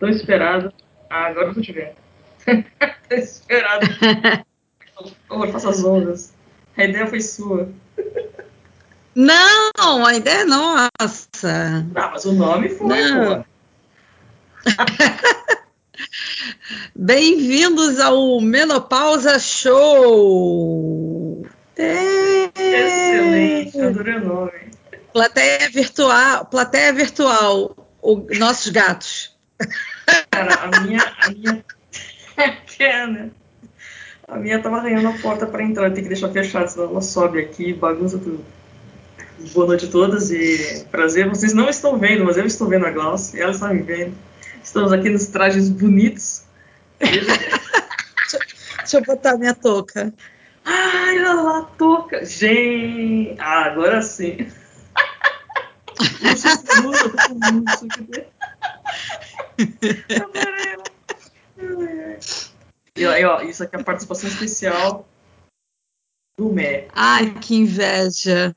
tão 0.00 0.08
esperado. 0.08 0.72
Ah, 1.08 1.26
agora 1.26 1.46
eu 1.48 1.54
tô 1.54 1.60
te 1.60 1.70
vendo. 1.72 1.94
tão 3.08 3.18
esperado. 3.18 3.86
Por 5.28 5.28
favor, 5.28 5.52
faça 5.52 5.70
as 5.70 5.84
ondas. 5.84 6.34
A 6.76 6.84
ideia 6.84 7.06
foi 7.06 7.20
sua. 7.20 7.68
Não, 9.14 10.06
a 10.06 10.14
ideia 10.14 10.40
é 10.40 10.44
nossa. 10.44 11.86
Não, 11.92 12.10
mas 12.10 12.24
o 12.24 12.32
nome 12.32 12.70
foi, 12.70 12.88
Não. 12.88 13.44
Bem-vindos 16.94 18.00
ao 18.00 18.40
Menopausa 18.40 19.38
Show! 19.38 21.46
Excelente, 21.76 23.78
adorei 23.80 24.16
o 24.16 24.24
nome. 24.24 24.70
Plateia 25.12 25.68
virtual, 25.70 26.46
plateia 26.46 26.92
virtual, 26.92 27.76
o, 28.00 28.26
nossos 28.38 28.70
gatos. 28.70 29.29
Cara, 30.30 30.54
a 30.54 30.80
minha, 30.80 31.00
a 31.20 31.30
minha, 31.30 31.64
que 32.66 32.82
é, 32.82 33.06
né? 33.06 33.30
A 34.26 34.36
minha 34.36 34.62
tava 34.62 34.76
arranhando 34.76 35.08
a 35.08 35.18
porta 35.18 35.46
para 35.46 35.62
entrar, 35.62 35.92
tem 35.92 36.02
que 36.02 36.08
deixar 36.08 36.30
fechado, 36.30 36.68
senão 36.68 36.90
ela 36.90 37.02
sobe 37.02 37.40
aqui 37.40 37.70
e 37.70 37.74
bagunça 37.74 38.18
tudo. 38.18 38.44
Boa 39.52 39.66
noite 39.66 39.86
a 39.86 39.90
todas 39.90 40.30
e 40.30 40.86
prazer. 40.90 41.28
Vocês 41.28 41.52
não 41.52 41.68
estão 41.68 41.98
vendo, 41.98 42.24
mas 42.24 42.36
eu 42.36 42.46
estou 42.46 42.68
vendo 42.68 42.86
a 42.86 42.90
Glaucia 42.90 43.38
e 43.38 43.42
ela 43.42 43.52
está 43.52 43.68
me 43.68 43.82
vendo. 43.82 44.14
Estamos 44.62 44.92
aqui 44.92 45.08
nos 45.08 45.26
trajes 45.26 45.68
bonitos. 45.68 46.44
Deixa 47.00 48.98
eu 48.98 49.02
botar 49.02 49.36
minha 49.36 49.54
touca. 49.54 50.12
Ai, 50.64 51.18
olha 51.18 51.34
lá, 51.34 51.62
touca. 51.76 52.24
Gente, 52.24 53.34
ah, 53.38 53.64
agora 53.64 54.02
sim. 54.02 54.46
E 62.96 63.06
aí, 63.06 63.24
ó, 63.24 63.40
isso 63.42 63.62
aqui 63.62 63.76
é 63.76 63.80
a 63.80 63.84
participação 63.84 64.28
especial 64.28 65.08
do 66.38 66.52
Mé. 66.52 66.88
Ai, 66.94 67.32
que 67.40 67.54
inveja. 67.54 68.54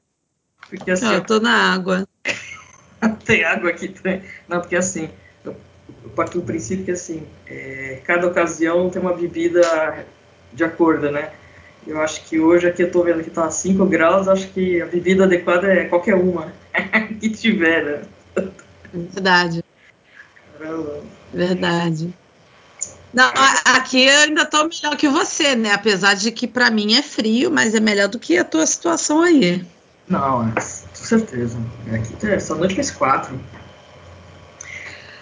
Porque 0.70 0.92
assim, 0.92 1.14
eu 1.14 1.24
tô 1.24 1.40
na 1.40 1.74
água. 1.74 2.08
tem 3.26 3.44
água 3.44 3.70
aqui 3.70 3.90
também. 3.90 4.22
Não, 4.48 4.60
porque 4.60 4.76
assim, 4.76 5.10
eu, 5.46 5.56
eu 6.04 6.10
parto 6.10 6.40
do 6.40 6.46
princípio 6.46 6.86
que 6.86 6.92
assim, 6.92 7.26
é, 7.46 8.02
cada 8.06 8.28
ocasião 8.28 8.90
tem 8.90 9.02
uma 9.02 9.14
bebida 9.14 10.06
de 10.52 10.64
acordo, 10.64 11.12
né? 11.12 11.32
Eu 11.86 12.02
acho 12.02 12.24
que 12.26 12.40
hoje 12.40 12.68
aqui 12.68 12.84
eu 12.84 12.92
tô 12.92 13.04
vendo 13.04 13.24
que 13.24 13.30
tá 13.30 13.50
5 13.52 13.86
graus, 13.86 14.28
acho 14.28 14.48
que 14.50 14.82
a 14.82 14.86
bebida 14.86 15.26
adequada 15.26 15.68
é 15.68 15.86
qualquer 15.86 16.16
uma 16.16 16.54
que 17.20 17.30
tiver, 17.30 17.84
né? 17.84 18.02
Verdade. 18.94 19.63
Verdade. 21.34 22.14
Não, 23.14 23.32
aqui 23.66 24.06
eu 24.06 24.20
ainda 24.22 24.46
tô 24.46 24.68
melhor 24.68 24.98
que 24.98 25.08
você, 25.08 25.56
né? 25.56 25.72
Apesar 25.72 26.16
de 26.16 26.32
que 26.32 26.48
para 26.48 26.72
mim 26.72 26.96
é 26.96 27.04
frio, 27.04 27.52
mas 27.52 27.76
é 27.76 27.80
melhor 27.80 28.08
do 28.08 28.18
que 28.18 28.38
a 28.38 28.44
tua 28.44 28.66
situação 28.66 29.22
aí. 29.22 29.64
Não, 30.08 30.48
é, 30.48 30.54
com 30.54 31.06
certeza. 31.06 31.58
Aqui 31.94 32.28
é 32.28 32.40
só 32.40 32.56
noite 32.56 32.76
fez 32.76 32.90
quatro. 32.90 33.40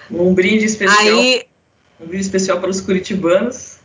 Um 0.10 0.34
brinde 0.34 0.66
especial. 0.66 1.00
Aí... 1.00 1.46
Um 2.00 2.08
brinde 2.08 2.24
especial 2.24 2.60
para 2.60 2.70
os 2.70 2.80
curitibanos. 2.80 3.78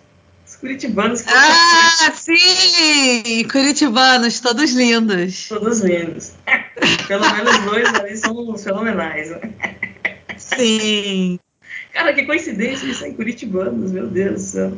Os 0.46 0.56
curitibanos. 0.56 1.22
Que 1.22 1.32
ah, 1.32 2.12
sim! 2.14 3.46
Curitibanos, 3.50 4.38
todos 4.38 4.72
lindos. 4.72 5.48
Todos 5.48 5.80
lindos. 5.80 6.32
Pelo 7.08 7.28
menos 7.34 7.58
dois 7.58 7.92
ali 7.94 8.16
são 8.16 8.56
fenomenais. 8.56 9.30
Né? 9.30 9.41
Sim. 10.38 11.41
Cara, 11.97 12.12
que 12.12 12.27
coincidência 12.27 12.84
eles 12.84 12.98
são 12.98 13.11
curitibanos, 13.14 13.91
meu 13.91 14.06
Deus 14.06 14.34
do 14.34 14.41
céu. 14.41 14.72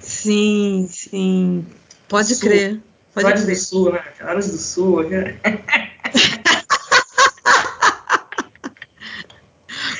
Sim, 0.00 0.88
sim. 0.88 1.66
Pode 2.08 2.36
sul. 2.36 2.48
crer. 2.48 2.80
Pode 3.12 3.26
Áreas 3.26 3.42
crer. 3.42 3.56
do 3.56 3.60
Sul, 3.60 3.92
né? 3.92 4.04
Áreas 4.22 4.52
do 4.52 4.56
Sul. 4.56 5.10
Né? 5.10 5.36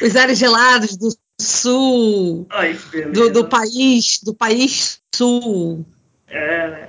Os 0.01 0.15
ares 0.15 0.39
gelados 0.39 0.97
do 0.97 1.09
sul. 1.41 2.47
Ai, 2.51 2.75
que 2.75 2.89
beleza. 2.91 3.11
Do, 3.11 3.31
do 3.31 3.49
país, 3.49 4.21
do 4.23 4.33
país 4.33 5.01
sul. 5.13 5.85
É, 6.29 6.71
né? 6.71 6.89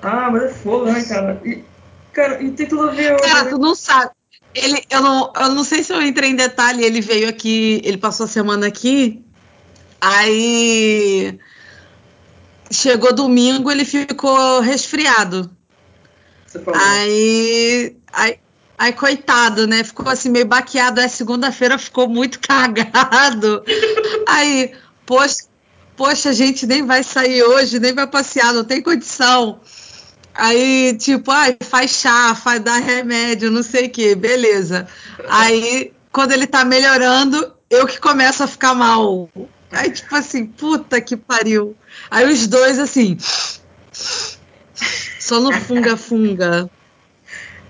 ah, 0.00 0.30
mas 0.30 0.44
é 0.44 0.48
fogo, 0.50 0.84
né, 0.84 1.02
cara? 1.02 1.42
E, 1.44 1.64
cara, 2.12 2.40
e 2.40 2.52
tem 2.52 2.68
tudo 2.68 2.88
a 2.88 2.92
ver. 2.92 3.20
Cara, 3.20 3.42
né? 3.42 3.50
tu 3.50 3.58
não 3.58 3.74
sabe. 3.74 4.12
Ele, 4.54 4.82
eu, 4.90 5.00
não, 5.00 5.32
eu 5.36 5.48
não 5.50 5.64
sei 5.64 5.82
se 5.82 5.92
eu 5.92 6.02
entrei 6.02 6.30
em 6.30 6.36
detalhe. 6.36 6.84
Ele 6.84 7.00
veio 7.00 7.28
aqui, 7.28 7.80
ele 7.84 7.98
passou 7.98 8.24
a 8.24 8.28
semana 8.28 8.66
aqui. 8.66 9.24
Aí 10.00 11.38
chegou 12.70 13.14
domingo, 13.14 13.70
ele 13.70 13.84
ficou 13.84 14.60
resfriado. 14.60 15.50
Aí, 16.74 17.96
aí, 18.12 18.38
aí, 18.76 18.92
coitado, 18.92 19.66
né? 19.66 19.84
Ficou 19.84 20.08
assim 20.08 20.30
meio 20.30 20.46
baqueado. 20.46 21.00
Aí 21.00 21.08
segunda-feira 21.08 21.78
ficou 21.78 22.08
muito 22.08 22.40
cagado. 22.46 23.62
aí, 24.26 24.72
poxa, 25.06 25.44
poxa, 25.96 26.30
a 26.30 26.32
gente 26.32 26.66
nem 26.66 26.84
vai 26.84 27.04
sair 27.04 27.42
hoje, 27.42 27.78
nem 27.78 27.92
vai 27.92 28.06
passear, 28.06 28.52
não 28.52 28.64
tem 28.64 28.82
condição. 28.82 29.60
Aí, 30.34 30.96
tipo, 30.98 31.30
ai, 31.30 31.56
faz 31.62 31.90
chá, 31.90 32.34
faz 32.34 32.60
dar 32.60 32.78
remédio, 32.78 33.50
não 33.50 33.62
sei 33.62 33.86
o 33.86 33.90
que, 33.90 34.14
beleza. 34.14 34.86
Aí, 35.28 35.92
quando 36.12 36.32
ele 36.32 36.46
tá 36.46 36.64
melhorando, 36.64 37.54
eu 37.68 37.86
que 37.86 37.98
começo 38.00 38.42
a 38.42 38.46
ficar 38.46 38.74
mal. 38.74 39.28
Aí, 39.70 39.90
tipo 39.90 40.14
assim, 40.14 40.46
puta 40.46 41.00
que 41.00 41.16
pariu. 41.16 41.76
Aí 42.10 42.32
os 42.32 42.46
dois, 42.46 42.78
assim, 42.78 43.16
só 45.18 45.40
no 45.40 45.52
funga-funga. 45.52 46.70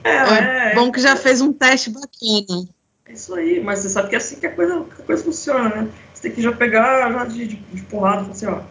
É, 0.03 0.11
É 0.11 0.71
é, 0.71 0.75
bom 0.75 0.91
que 0.91 1.01
já 1.01 1.17
fez 1.17 1.41
um 1.41 1.53
teste 1.53 1.91
bacana. 1.91 2.69
é 3.07 3.13
isso 3.13 3.35
aí, 3.35 3.61
mas 3.63 3.81
você 3.81 3.89
sabe 3.91 4.09
que 4.09 4.15
é 4.15 4.19
assim 4.19 4.39
que 4.41 4.47
a 4.47 4.55
coisa, 4.55 4.85
que 4.85 5.03
a 5.03 5.05
coisa 5.05 5.25
funciona, 5.25 5.69
né? 5.69 5.89
Você 6.15 6.23
tem 6.23 6.33
que 6.33 6.43
já 6.43 6.53
pegar 6.53 7.11
já 7.13 7.25
de, 7.25 7.47
de, 7.47 7.57
de 7.57 7.83
porrada, 7.83 8.23
falar 8.23 8.33
assim, 8.33 8.47
ó. 8.47 8.63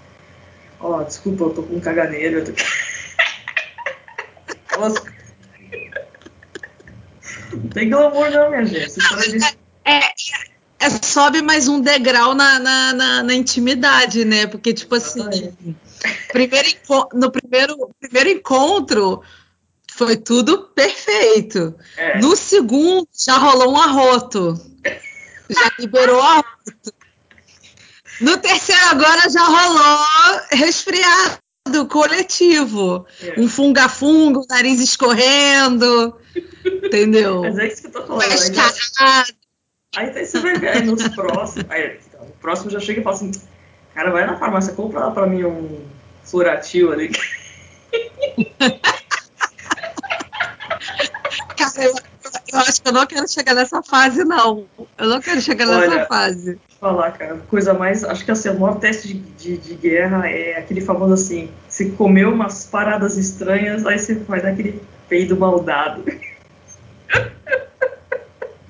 Ó, 0.80 1.04
desculpa, 1.04 1.44
eu 1.46 1.50
tô 1.52 1.64
com 1.64 1.80
caganeiro. 1.80 2.40
Eu 2.40 2.46
tô... 2.46 2.52
Nossa. 4.80 5.04
Não 7.54 7.70
tem 7.70 7.90
glamour 7.90 8.32
não, 8.32 8.50
minha 8.50 8.66
gente. 8.66 8.96
Disso. 8.96 9.58
É, 9.84 10.00
é, 10.80 10.90
sobe 11.04 11.42
mais 11.42 11.68
um 11.68 11.82
degrau 11.82 12.34
na, 12.34 12.60
na, 12.60 12.94
na, 12.94 13.24
na 13.24 13.34
intimidade, 13.34 14.24
né? 14.24 14.48
Porque, 14.48 14.74
tipo 14.74 14.96
assim, 14.96 15.24
primeiro, 16.32 16.70
no 17.14 17.32
primeiro, 17.32 17.90
primeiro 18.00 18.30
encontro 18.30 19.22
foi 19.92 20.16
tudo 20.16 20.70
perfeito. 20.76 21.76
É. 21.98 22.20
No 22.20 22.36
segundo, 22.36 23.08
já 23.14 23.38
rolou 23.38 23.74
um 23.74 23.78
arroto. 23.78 24.54
Já 25.50 25.72
liberou 25.80 26.22
arroto. 26.22 26.94
No 28.22 28.38
terceiro, 28.38 28.82
agora 28.92 29.30
já 29.30 29.44
rolou 29.44 30.06
resfriado 30.52 31.40
coletivo. 31.88 33.06
É. 33.22 33.40
Um 33.40 33.48
funga-funga, 33.48 34.40
o 34.40 34.46
nariz 34.50 34.80
escorrendo. 34.80 36.16
Entendeu? 36.66 37.42
Mas 37.42 37.58
é 37.58 37.68
isso 37.68 37.82
que 37.82 37.88
eu 37.88 37.92
tô 37.92 38.06
falando. 38.06 38.22
Aí, 38.24 38.54
já- 38.54 38.64
Mascarado. 38.64 39.34
aí 39.96 40.14
daí 40.14 40.26
você 40.26 40.40
vai 40.40 40.56
ver 40.58 40.70
aí 40.70 40.84
nos 40.86 41.08
próximos. 41.10 41.66
Aí, 41.70 42.00
então, 42.08 42.26
o 42.26 42.32
próximo 42.42 42.70
já 42.70 42.80
chega 42.80 43.02
e 43.02 43.04
fala 43.04 43.16
assim: 43.16 43.32
Cara, 43.94 44.12
vai 44.12 44.26
na 44.26 44.38
farmácia, 44.38 44.74
compra 44.74 45.00
lá 45.00 45.12
pra 45.12 45.26
mim 45.28 45.44
um 45.44 45.80
Floratil 46.24 46.92
ali. 46.92 47.12
Cara, 51.58 51.84
eu, 51.84 51.94
eu 52.54 52.60
acho 52.60 52.82
que 52.82 52.88
eu 52.88 52.94
não 52.94 53.06
quero 53.06 53.28
chegar 53.28 53.54
nessa 53.56 53.82
fase, 53.84 54.24
não. 54.24 54.66
Eu 54.98 55.08
não 55.10 55.20
quero 55.22 55.42
chegar 55.42 55.68
Olha, 55.68 55.90
nessa 55.90 56.06
fase. 56.06 56.60
Falar, 56.80 57.12
cara, 57.12 57.38
coisa 57.50 57.74
mais. 57.74 58.06
Acho 58.06 58.24
que 58.24 58.32
assim, 58.32 58.48
o 58.50 58.60
maior 58.60 58.80
teste 58.80 59.10
de, 59.14 59.20
de, 59.20 59.58
de 59.58 59.76
guerra 59.76 60.30
é 60.30 60.58
aquele 60.58 60.80
famoso 60.80 61.14
assim: 61.14 61.50
você 61.68 61.90
comeu 61.90 62.32
umas 62.32 62.66
paradas 62.66 63.18
estranhas, 63.18 63.86
aí 63.86 64.00
você 64.00 64.16
vai 64.16 64.42
dar 64.42 64.50
aquele 64.52 64.82
peido 65.10 65.36
maldado. 65.38 66.06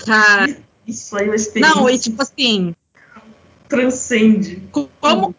Cara, 0.06 0.58
Isso 0.88 1.16
aí 1.16 1.26
é 1.26 1.30
uma 1.30 1.36
experiência 1.36 1.76
não, 1.82 1.90
e 1.90 2.00
tipo 2.00 2.22
assim, 2.22 2.76
transcende. 3.68 4.64
como. 4.72 5.36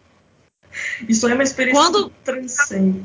Isso 1.09 1.25
aí 1.25 1.33
é 1.33 1.35
uma 1.35 1.43
experiência 1.43 1.81
Quando- 1.83 2.09
que 2.09 2.15
transcende. 2.23 3.03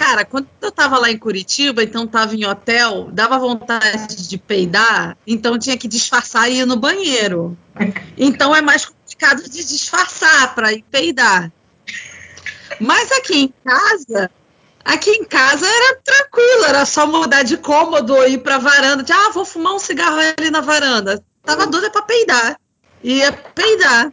Cara, 0.00 0.24
quando 0.24 0.48
eu 0.62 0.72
tava 0.72 0.98
lá 0.98 1.10
em 1.10 1.18
Curitiba, 1.18 1.82
então 1.82 2.06
tava 2.06 2.34
em 2.34 2.46
hotel, 2.46 3.10
dava 3.12 3.38
vontade 3.38 4.26
de 4.26 4.38
peidar, 4.38 5.14
então 5.26 5.58
tinha 5.58 5.76
que 5.76 5.86
disfarçar 5.86 6.50
e 6.50 6.60
ir 6.60 6.64
no 6.64 6.74
banheiro. 6.74 7.54
Então 8.16 8.56
é 8.56 8.62
mais 8.62 8.86
complicado 8.86 9.42
de 9.42 9.62
disfarçar 9.62 10.54
para 10.54 10.72
ir 10.72 10.82
peidar. 10.90 11.52
Mas 12.80 13.12
aqui 13.12 13.42
em 13.42 13.54
casa, 13.62 14.30
aqui 14.82 15.10
em 15.10 15.24
casa 15.24 15.66
era 15.66 16.00
tranquilo, 16.02 16.64
era 16.64 16.86
só 16.86 17.06
mudar 17.06 17.42
de 17.42 17.58
cômodo 17.58 18.14
ou 18.14 18.26
ir 18.26 18.38
pra 18.38 18.56
varanda, 18.56 19.02
de, 19.02 19.12
ah, 19.12 19.32
vou 19.34 19.44
fumar 19.44 19.74
um 19.74 19.78
cigarro 19.78 20.16
ali 20.38 20.50
na 20.50 20.62
varanda. 20.62 21.22
Tava 21.42 21.66
doida 21.66 21.90
pra 21.90 22.00
peidar. 22.00 22.58
Ia 23.04 23.32
peidar. 23.32 24.10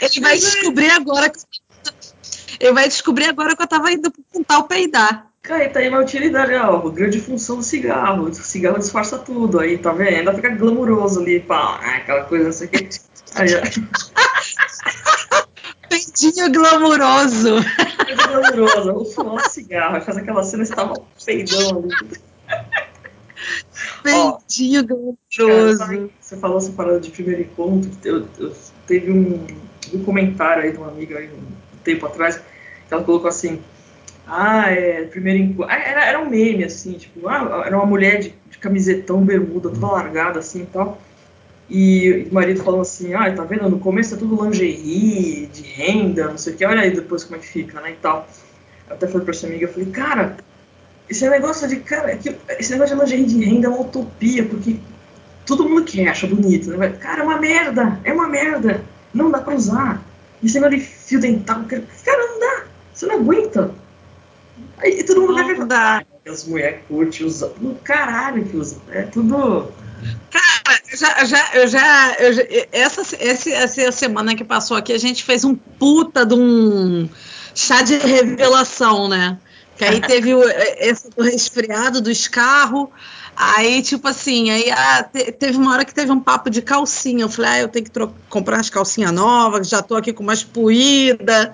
Ele 0.00 0.20
vai 0.20 0.36
descobrir 0.36 0.90
agora 0.90 1.30
que 1.30 1.38
ele 2.60 2.72
vai 2.72 2.86
descobrir 2.86 3.24
agora 3.24 3.56
que 3.56 3.62
eu 3.62 3.66
tava 3.66 3.90
indo 3.90 4.10
pro 4.10 4.22
quintal 4.30 4.64
peidar. 4.64 5.26
Cara, 5.42 5.70
tá 5.70 5.80
aí 5.80 5.88
uma 5.88 6.00
utilidade, 6.00 6.52
ó, 6.54 6.78
grande 6.90 7.18
função 7.18 7.56
do 7.56 7.62
cigarro. 7.62 8.24
O 8.24 8.34
cigarro 8.34 8.78
disfarça 8.78 9.18
tudo, 9.18 9.58
aí, 9.58 9.78
tá 9.78 9.90
vendo? 9.92 10.18
Ainda 10.18 10.34
fica 10.34 10.50
glamuroso 10.50 11.20
ali, 11.20 11.40
pá, 11.40 11.76
aquela 11.76 12.24
coisa, 12.24 12.44
não 12.44 12.52
sei 12.52 12.66
o 12.66 12.70
que. 12.70 12.90
Aí, 13.36 13.48
Peidinho 15.88 16.52
glamuroso. 16.52 17.54
Peidinho 18.04 18.28
glamuroso, 18.28 18.92
vou 18.92 19.06
fumar 19.06 19.36
um 19.36 19.48
cigarro, 19.48 19.98
faz 20.02 20.18
aquela 20.18 20.44
cena, 20.44 20.66
você 20.66 20.74
tava 20.74 21.02
peidão 21.24 21.78
ali. 21.78 21.88
Peidinho 24.04 24.86
glamuroso. 24.86 25.78
Cara, 25.78 26.10
você 26.20 26.36
falou 26.36 26.58
essa 26.58 26.72
parada 26.72 27.00
de 27.00 27.10
primeiro 27.10 27.40
encontro, 27.40 27.90
eu, 28.04 28.28
eu, 28.38 28.54
teve 28.86 29.10
um, 29.10 29.46
um 29.94 30.04
comentário 30.04 30.64
aí 30.64 30.72
de 30.72 30.76
uma 30.76 30.88
amiga 30.88 31.18
aí 31.18 31.30
um 31.32 31.60
tempo 31.82 32.06
atrás, 32.06 32.40
que 32.90 32.94
ela 32.94 33.04
colocou 33.04 33.28
assim, 33.28 33.60
ah, 34.26 34.68
é, 34.70 35.04
primeiro 35.04 35.38
encontro. 35.38 35.72
Ah, 35.72 35.78
era, 35.78 36.04
era 36.04 36.20
um 36.20 36.28
meme, 36.28 36.64
assim, 36.64 36.94
tipo, 36.94 37.28
ah, 37.28 37.62
era 37.64 37.76
uma 37.76 37.86
mulher 37.86 38.18
de, 38.18 38.34
de 38.50 38.58
camisetão, 38.58 39.24
bermuda, 39.24 39.70
toda 39.70 39.86
largada, 39.86 40.40
assim 40.40 40.62
e 40.62 40.66
tal. 40.66 41.00
E 41.68 42.26
o 42.28 42.34
marido 42.34 42.64
falou 42.64 42.80
assim, 42.80 43.14
ah, 43.14 43.32
tá 43.32 43.44
vendo? 43.44 43.70
No 43.70 43.78
começo 43.78 44.14
é 44.14 44.18
tudo 44.18 44.44
lingerie, 44.44 45.46
de 45.46 45.62
renda, 45.62 46.28
não 46.28 46.36
sei 46.36 46.52
o 46.52 46.56
que, 46.56 46.64
olha 46.64 46.80
aí 46.80 46.90
depois 46.90 47.22
como 47.22 47.36
é 47.36 47.38
que 47.38 47.46
fica, 47.46 47.80
né, 47.80 47.92
e 47.92 47.94
tal. 47.94 48.28
Eu 48.88 48.96
até 48.96 49.06
falei 49.06 49.24
pra 49.24 49.34
essa 49.34 49.46
amiga, 49.46 49.66
eu 49.66 49.72
falei, 49.72 49.88
cara, 49.90 50.36
esse 51.08 51.28
negócio 51.28 51.68
de, 51.68 51.76
cara, 51.76 52.18
esse 52.58 52.72
negócio 52.72 52.96
de 52.96 53.02
lingerie 53.02 53.26
de 53.26 53.44
renda 53.44 53.68
é 53.68 53.70
uma 53.70 53.82
utopia, 53.82 54.44
porque 54.44 54.76
todo 55.46 55.68
mundo 55.68 55.84
quer, 55.84 56.08
acha 56.08 56.26
bonito, 56.26 56.70
né? 56.70 56.88
Cara, 57.00 57.20
é 57.20 57.24
uma 57.24 57.38
merda, 57.38 58.00
é 58.02 58.12
uma 58.12 58.28
merda, 58.28 58.82
não 59.14 59.30
dá 59.30 59.40
pra 59.40 59.54
usar. 59.54 60.02
Esse 60.42 60.54
negócio 60.54 60.78
de 60.78 60.84
fio 60.84 61.20
dental, 61.20 61.62
cara, 61.68 61.84
não 62.26 62.40
dá, 62.40 62.64
você 63.00 63.06
não 63.06 63.16
aguenta. 63.16 63.74
Aí 64.76 65.02
todo 65.04 65.22
mundo 65.22 65.34
vai 65.34 65.54
ver. 65.54 66.06
As 66.30 66.44
mulheres 66.44 66.80
curtem 66.86 67.26
usar. 67.26 67.50
No 67.60 67.74
caralho 67.76 68.44
que 68.44 68.56
usa. 68.56 68.76
É 68.90 69.02
tudo. 69.02 69.72
Cara, 70.30 70.80
eu 70.90 70.96
já, 70.96 71.24
já, 71.24 71.54
eu 71.54 71.68
já, 71.68 72.14
eu 72.18 72.32
já 72.32 72.42
essa, 72.72 73.16
essa, 73.18 73.50
essa 73.50 73.92
semana 73.92 74.34
que 74.34 74.44
passou 74.44 74.76
aqui, 74.76 74.92
a 74.92 74.98
gente 74.98 75.24
fez 75.24 75.44
um 75.44 75.54
puta 75.54 76.24
de 76.24 76.34
um 76.34 77.08
chá 77.54 77.82
de 77.82 77.96
revelação, 77.96 79.08
né? 79.08 79.38
Que 79.76 79.84
aí 79.84 80.00
teve 80.00 80.34
o, 80.34 80.42
esse 80.78 81.08
do 81.10 81.22
resfriado 81.22 82.02
do 82.02 82.10
escarro. 82.10 82.92
Aí, 83.34 83.80
tipo 83.80 84.06
assim, 84.06 84.50
aí 84.50 84.70
ah, 84.70 85.02
te, 85.02 85.32
teve 85.32 85.56
uma 85.56 85.72
hora 85.72 85.84
que 85.86 85.94
teve 85.94 86.12
um 86.12 86.20
papo 86.20 86.50
de 86.50 86.60
calcinha. 86.60 87.24
Eu 87.24 87.30
falei, 87.30 87.50
ah, 87.50 87.60
eu 87.60 87.68
tenho 87.68 87.86
que 87.86 87.90
comprar 88.28 88.58
umas 88.58 88.68
calcinhas 88.68 89.12
novas, 89.12 89.68
já 89.68 89.80
tô 89.80 89.96
aqui 89.96 90.12
com 90.12 90.22
umas 90.22 90.44
puídas. 90.44 91.50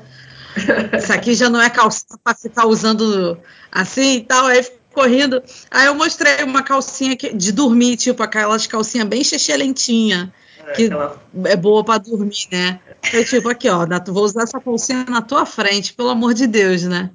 Isso 0.96 1.12
aqui 1.12 1.34
já 1.34 1.50
não 1.50 1.60
é 1.60 1.68
calcinha 1.70 2.18
para 2.22 2.34
ficar 2.34 2.66
usando 2.66 3.38
assim 3.72 4.16
e 4.16 4.20
tal. 4.22 4.46
Aí 4.46 4.62
correndo. 4.96 5.42
Aí 5.70 5.86
eu 5.86 5.94
mostrei 5.94 6.42
uma 6.42 6.62
calcinha 6.62 7.14
que, 7.14 7.34
de 7.34 7.52
dormir, 7.52 7.98
tipo 7.98 8.22
aquelas 8.22 8.66
calcinhas 8.66 9.06
bem 9.06 9.20
excellentinha, 9.20 10.32
é, 10.66 10.72
que 10.72 10.84
aquela... 10.86 11.20
é 11.44 11.54
boa 11.54 11.84
para 11.84 11.98
dormir, 11.98 12.48
né? 12.50 12.80
Eu, 13.12 13.22
tipo, 13.22 13.46
aqui, 13.50 13.68
ó, 13.68 13.86
vou 14.08 14.24
usar 14.24 14.44
essa 14.44 14.58
calcinha 14.58 15.04
na 15.06 15.20
tua 15.20 15.44
frente, 15.44 15.92
pelo 15.92 16.08
amor 16.08 16.32
de 16.32 16.46
Deus, 16.46 16.82
né? 16.84 17.10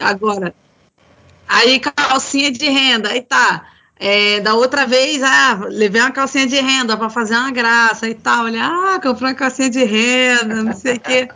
Agora, 0.00 0.54
aí 1.46 1.78
calcinha 1.78 2.50
de 2.50 2.66
renda, 2.66 3.10
aí 3.10 3.20
tá. 3.20 3.66
É, 3.98 4.40
da 4.40 4.54
outra 4.54 4.86
vez, 4.86 5.22
ah, 5.22 5.66
levei 5.68 6.00
uma 6.00 6.10
calcinha 6.10 6.46
de 6.46 6.60
renda 6.60 6.96
para 6.96 7.08
fazer 7.08 7.34
uma 7.34 7.50
graça 7.50 8.08
e 8.08 8.14
tal. 8.14 8.44
Olha, 8.44 8.66
ah, 8.66 9.00
comprei 9.02 9.28
uma 9.30 9.34
calcinha 9.34 9.70
de 9.70 9.84
renda, 9.84 10.62
não 10.62 10.74
sei 10.74 10.96
o 10.96 11.00
quê. 11.00 11.28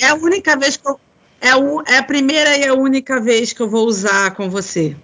É 0.00 0.08
a 0.08 0.14
única 0.14 0.56
vez 0.56 0.76
que 0.76 0.88
eu. 0.88 0.98
É, 1.40 1.54
o, 1.54 1.82
é 1.82 1.98
a 1.98 2.02
primeira 2.02 2.56
e 2.56 2.66
a 2.66 2.74
única 2.74 3.20
vez 3.20 3.52
que 3.52 3.60
eu 3.60 3.68
vou 3.68 3.86
usar 3.86 4.34
com 4.34 4.50
você. 4.50 4.96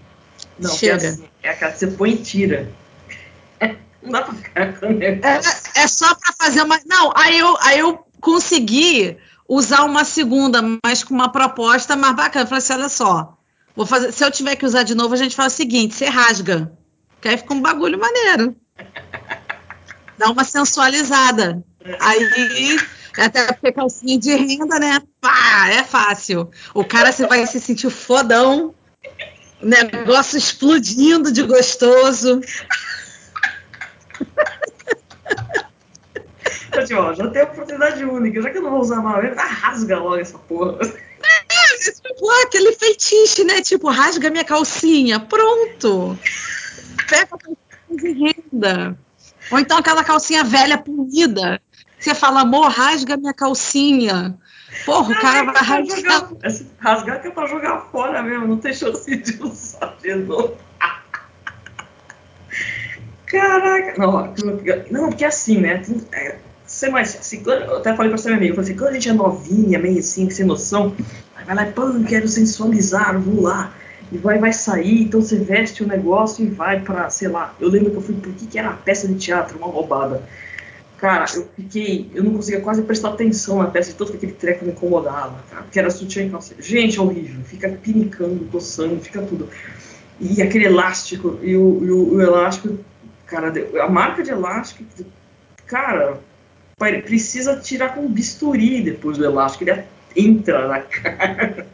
Não, 0.59 0.71
Chega. 0.71 1.05
É, 1.05 1.09
assim, 1.09 1.29
é 1.43 1.49
aquela 1.51 1.73
que 1.73 1.79
você 1.79 1.87
põe 1.89 2.13
e 2.13 2.17
tira. 2.17 2.69
Não 4.03 4.11
dá 4.11 4.23
pra 4.23 4.35
ficar 4.35 4.81
com 4.81 4.87
é, 4.87 5.41
é 5.75 5.87
só 5.87 6.15
pra 6.15 6.33
fazer 6.39 6.63
uma. 6.63 6.81
Não, 6.87 7.13
aí 7.15 7.39
eu, 7.39 7.57
aí 7.61 7.79
eu 7.79 8.05
consegui 8.21 9.17
usar 9.49 9.85
uma 9.85 10.05
segunda, 10.05 10.61
mas 10.85 11.05
com 11.05 11.15
uma 11.15 11.31
proposta 11.31 11.95
mais 11.95 12.17
bacana. 12.17 12.45
Eu 12.45 12.49
falei 12.49 12.59
assim: 12.59 12.73
olha 12.73 12.89
só, 12.89 13.37
vou 13.77 13.87
fazer, 13.87 14.13
se 14.13 14.25
eu 14.25 14.31
tiver 14.31 14.57
que 14.57 14.67
usar 14.67 14.83
de 14.83 14.95
novo, 14.95 15.15
a 15.15 15.19
gente 15.19 15.37
faz 15.37 15.53
o 15.53 15.57
seguinte: 15.57 15.95
você 15.95 16.07
rasga. 16.07 16.73
Que 17.21 17.29
aí 17.29 17.37
fica 17.37 17.55
um 17.55 17.63
bagulho 17.63 17.99
maneiro. 17.99 18.57
Dá 20.19 20.31
uma 20.31 20.45
sensualizada. 20.45 21.65
Aí 22.01 22.79
até 23.17 23.47
porque 23.53 23.73
calcinha 23.73 24.19
de 24.19 24.35
renda, 24.35 24.79
né? 24.79 25.01
Pá, 25.21 25.69
é 25.71 25.85
fácil. 25.85 26.51
O 26.75 26.85
cara 26.85 27.13
você 27.13 27.27
vai 27.27 27.47
se 27.47 27.61
sentir 27.61 27.91
fodão, 27.91 28.75
negócio 29.63 30.37
explodindo 30.37 31.33
de 31.33 31.43
gostoso. 31.43 32.41
Tipo, 36.87 37.01
ó, 37.01 37.15
já 37.15 37.29
tem 37.31 37.43
oportunidade 37.43 38.05
única, 38.05 38.43
já 38.43 38.51
que 38.51 38.59
eu 38.59 38.63
não 38.63 38.71
vou 38.71 38.81
usar 38.81 39.01
mais, 39.01 39.37
rasga 39.37 39.99
logo 39.99 40.17
essa 40.17 40.37
porra. 40.37 40.79
É, 40.83 41.91
tipo, 41.91 42.31
aquele 42.43 42.73
feitiço, 42.73 43.45
né? 43.45 43.63
Tipo, 43.63 43.89
rasga 43.89 44.29
minha 44.29 44.45
calcinha. 44.45 45.21
Pronto. 45.21 46.19
Pega 47.09 47.29
a 47.31 47.39
calcinha 47.39 47.57
de 47.91 48.13
renda. 48.13 48.99
Ou 49.51 49.59
então 49.59 49.79
aquela 49.79 50.03
calcinha 50.03 50.43
velha 50.43 50.77
punida 50.77 51.61
você 52.05 52.15
fala, 52.15 52.43
amor, 52.43 52.69
rasga 52.69 53.17
minha 53.17 53.33
calcinha. 53.33 54.37
Porra, 54.85 55.13
o 55.13 55.21
cara 55.21 55.45
vai 55.45 55.63
rasgar. 55.63 56.29
Jogar, 56.29 56.51
rasgar 56.79 57.23
que 57.23 57.29
é 57.29 57.31
pra 57.31 57.47
jogar 57.47 57.81
fora 57.93 58.23
mesmo, 58.23 58.47
não 58.47 58.59
tem 58.59 58.75
chance 58.75 59.17
de 59.17 59.43
usar 59.43 59.97
de 60.03 60.15
novo. 60.15 60.57
Caraca, 63.27 63.95
não, 63.99 64.35
não, 64.91 65.09
porque 65.09 65.25
é 65.25 65.29
assim, 65.29 65.61
né? 65.61 65.83
É, 66.13 66.37
ser 66.67 66.91
mais 66.91 67.17
assim, 67.17 67.43
eu 67.45 67.77
até 67.79 67.95
falei 67.95 68.11
pra 68.11 68.19
ser 68.19 68.33
amigo, 68.33 68.53
eu 68.53 68.55
falei 68.55 68.71
assim, 68.71 68.79
quando 68.79 68.91
a 68.91 68.95
gente 68.95 69.09
é 69.09 69.13
novinha, 69.13 69.79
meio 69.79 69.99
assim, 69.99 70.29
sem 70.31 70.45
noção, 70.45 70.95
vai 71.47 71.55
lá 71.55 71.69
e 71.69 71.73
pô, 71.73 71.83
quero 72.07 72.29
sensualizar, 72.29 73.19
vou 73.19 73.43
lá, 73.43 73.73
e 74.13 74.19
vai, 74.19 74.39
vai 74.39 74.53
sair, 74.53 75.03
então 75.03 75.21
você 75.21 75.37
veste 75.37 75.83
o 75.83 75.87
negócio 75.87 76.45
e 76.45 76.49
vai 76.49 76.81
pra, 76.81 77.11
sei 77.11 77.29
lá, 77.29 77.55
eu 77.59 77.69
lembro 77.69 77.91
que 77.91 77.97
eu 77.97 78.03
fui, 78.03 78.15
por 78.15 78.33
que, 78.35 78.47
que 78.47 78.59
era 78.59 78.73
peça 78.73 79.09
de 79.09 79.15
teatro, 79.15 79.59
uma 79.59 79.69
roubada. 79.69 80.23
Cara, 80.99 81.27
eu 81.35 81.49
fiquei. 81.57 82.11
Eu 82.15 82.25
não 82.25 82.35
conseguia 82.35 82.61
quase 82.61 82.83
prestar 82.83 83.11
atenção 83.11 83.59
na 83.59 83.67
peça 83.67 83.91
de 83.91 83.97
todo 83.97 84.15
aquele 84.15 84.33
treco 84.33 84.65
me 84.65 84.73
incomodava, 84.73 85.43
cara. 85.51 85.63
Porque 85.63 85.79
era 85.79 85.91
sutiã 85.91 86.25
e 86.25 86.31
calcinha. 86.31 86.61
Gente, 86.63 86.99
é 86.99 87.03
horrível. 87.03 87.43
Fica 87.45 87.69
pinicando, 87.69 88.45
coçando, 88.47 89.01
fica 89.01 89.21
tudo. 89.23 89.49
E 90.21 90.41
aquele 90.41 90.67
elástico, 90.67 91.39
e 91.43 91.57
o, 91.57 91.85
e 91.85 91.91
o, 91.91 92.15
o 92.15 92.23
elástico, 92.23 92.79
cara, 93.27 93.53
a 93.83 93.89
marca 93.89 94.23
de 94.23 94.31
elástico, 94.31 94.85
cara, 95.67 96.21
precisa 96.79 97.57
tirar 97.57 97.95
com 97.95 98.09
bisturi 98.09 98.83
depois 98.83 99.19
do 99.19 99.25
elástico. 99.25 99.65
Ele 99.65 99.85
entra 100.17 100.69
na 100.69 100.81
cara. 100.87 101.67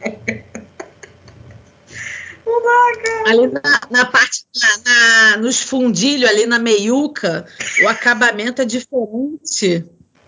Não 2.51 2.61
dá, 2.61 2.91
cara. 3.01 3.29
Ali 3.29 3.47
na, 3.47 3.61
na 3.89 4.05
parte, 4.05 4.45
na, 4.59 4.77
na, 4.83 5.37
nos 5.37 5.61
fundilhos, 5.61 6.29
ali 6.29 6.45
na 6.45 6.59
meiuca, 6.59 7.47
o 7.81 7.87
acabamento 7.87 8.61
é 8.61 8.65
diferente 8.65 9.85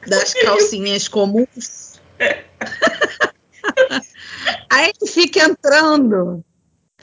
das 0.07 0.33
calcinhas 0.33 1.09
comuns. 1.09 1.99
Aí 4.71 4.93
ele 5.01 5.11
fica 5.11 5.43
entrando. 5.43 6.41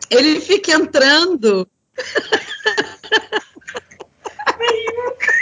Ele 0.08 0.40
fica 0.40 0.72
entrando. 0.72 1.68
Meiuca. 4.58 5.34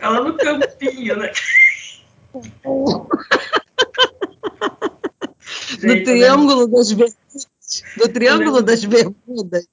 Ela 0.00 0.24
no 0.24 0.36
campinho, 0.36 1.16
né? 1.16 1.32
do 5.82 6.02
Triângulo 6.04 6.66
das 6.68 6.92
Bermudas. 6.92 7.46
Do 7.96 8.08
Triângulo 8.08 8.62
das 8.62 8.84
Bermudas. 8.84 9.66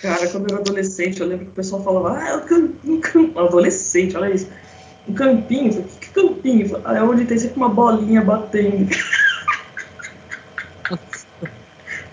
Cara, 0.00 0.28
quando 0.28 0.50
eu 0.50 0.56
era 0.56 0.60
adolescente, 0.60 1.20
eu 1.20 1.26
lembro 1.26 1.46
que 1.46 1.52
o 1.52 1.54
pessoal 1.54 1.82
falava, 1.82 2.18
ah, 2.18 2.28
é 2.28 2.36
um 2.36 2.40
campinho. 3.00 3.38
Adolescente, 3.38 4.16
olha 4.16 4.34
isso. 4.34 4.48
Um 5.08 5.14
campinho. 5.14 5.66
Eu 5.66 5.72
falei, 5.72 5.88
que, 5.88 5.98
que 6.06 6.12
campinho? 6.12 6.68
Falei, 6.68 6.84
ah, 6.86 6.96
é 6.96 7.02
onde 7.02 7.24
tem 7.24 7.38
sempre 7.38 7.56
uma 7.56 7.68
bolinha 7.68 8.22
batendo. 8.22 8.88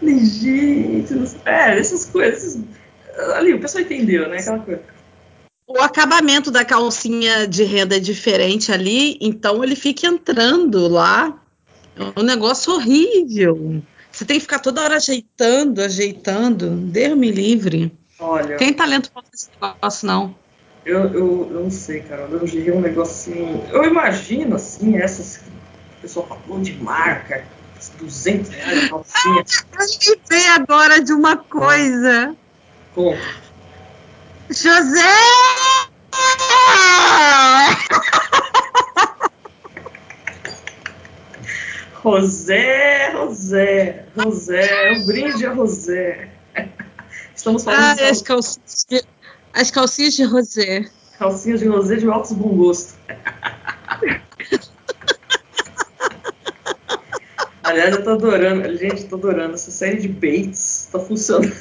Gente, 0.02 1.14
é, 1.46 1.80
essas 1.80 2.06
coisas. 2.06 2.60
Ali, 3.36 3.54
o 3.54 3.62
pessoal 3.62 3.84
entendeu, 3.84 4.28
né? 4.28 4.38
Aquela 4.38 4.60
coisa. 4.60 4.82
O 5.68 5.80
acabamento 5.80 6.52
da 6.52 6.66
calcinha 6.66 7.48
de 7.48 7.64
renda 7.64 7.96
é 7.96 8.00
diferente 8.00 8.72
ali, 8.72 9.18
então 9.22 9.64
ele 9.64 9.76
fica 9.76 10.08
entrando 10.08 10.88
lá 10.88 11.41
um 12.16 12.24
negócio 12.24 12.74
horrível. 12.74 13.82
Você 14.12 14.26
tem 14.26 14.38
que 14.38 14.42
ficar 14.42 14.60
toda 14.60 14.82
hora 14.82 14.98
ajeitando, 14.98 15.82
ajeitando. 15.82 16.70
Deus 16.70 17.18
me 17.18 17.32
livre. 17.32 17.92
Olha. 18.20 18.58
Tem 18.58 18.74
talento 18.74 19.12
pra 19.12 19.24
esse 19.34 19.50
negócio, 19.60 20.08
não. 20.08 20.36
Eu, 20.86 21.00
eu, 21.14 21.50
eu 21.52 21.64
não 21.64 21.72
sei, 21.72 22.02
cara. 22.02 22.24
Eu 22.24 22.40
é 22.40 22.78
um 22.78 22.82
negócio 22.82 23.34
assim. 23.34 23.64
Eu 23.72 23.84
imagino, 23.84 24.56
assim, 24.56 24.98
essas. 24.98 25.38
O 25.38 26.02
pessoal 26.02 26.28
falou 26.28 26.62
de 26.62 26.74
marca, 26.74 27.46
200 28.00 28.50
reais 28.50 28.86
a 28.86 28.90
calcinha. 28.90 29.46
Eu 29.80 30.16
lembrei 30.16 30.48
agora 30.48 31.02
de 31.02 31.14
uma 31.14 31.38
coisa. 31.38 32.36
Como? 32.94 33.18
José! 34.50 35.08
Rosé, 42.04 43.12
Rosé, 43.14 44.06
Rosé, 44.18 44.92
um 44.94 45.06
brinde 45.06 45.46
a 45.46 45.54
Rosé. 45.54 46.30
Estamos 47.36 47.64
falando 47.64 48.00
ah, 48.00 48.10
as 48.10 48.24
calcinhas, 48.24 48.86
de, 48.90 49.04
as 49.54 49.70
calcinhas 49.70 50.16
de 50.16 50.24
Rosé. 50.24 50.90
Calcinhas 51.20 51.60
de 51.60 51.68
Rosé 51.68 51.98
de 51.98 52.08
altos 52.10 52.32
bom 52.32 52.56
gosto. 52.56 52.96
Aliás, 57.64 57.96
eu 57.96 58.04
tô 58.04 58.10
adorando, 58.14 58.76
gente, 58.76 59.04
tô 59.06 59.18
adorando 59.18 59.54
essa 59.54 59.70
série 59.70 60.02
de 60.02 60.08
baits. 60.08 60.90
Tá 60.92 61.00
funcionando. 61.00 61.56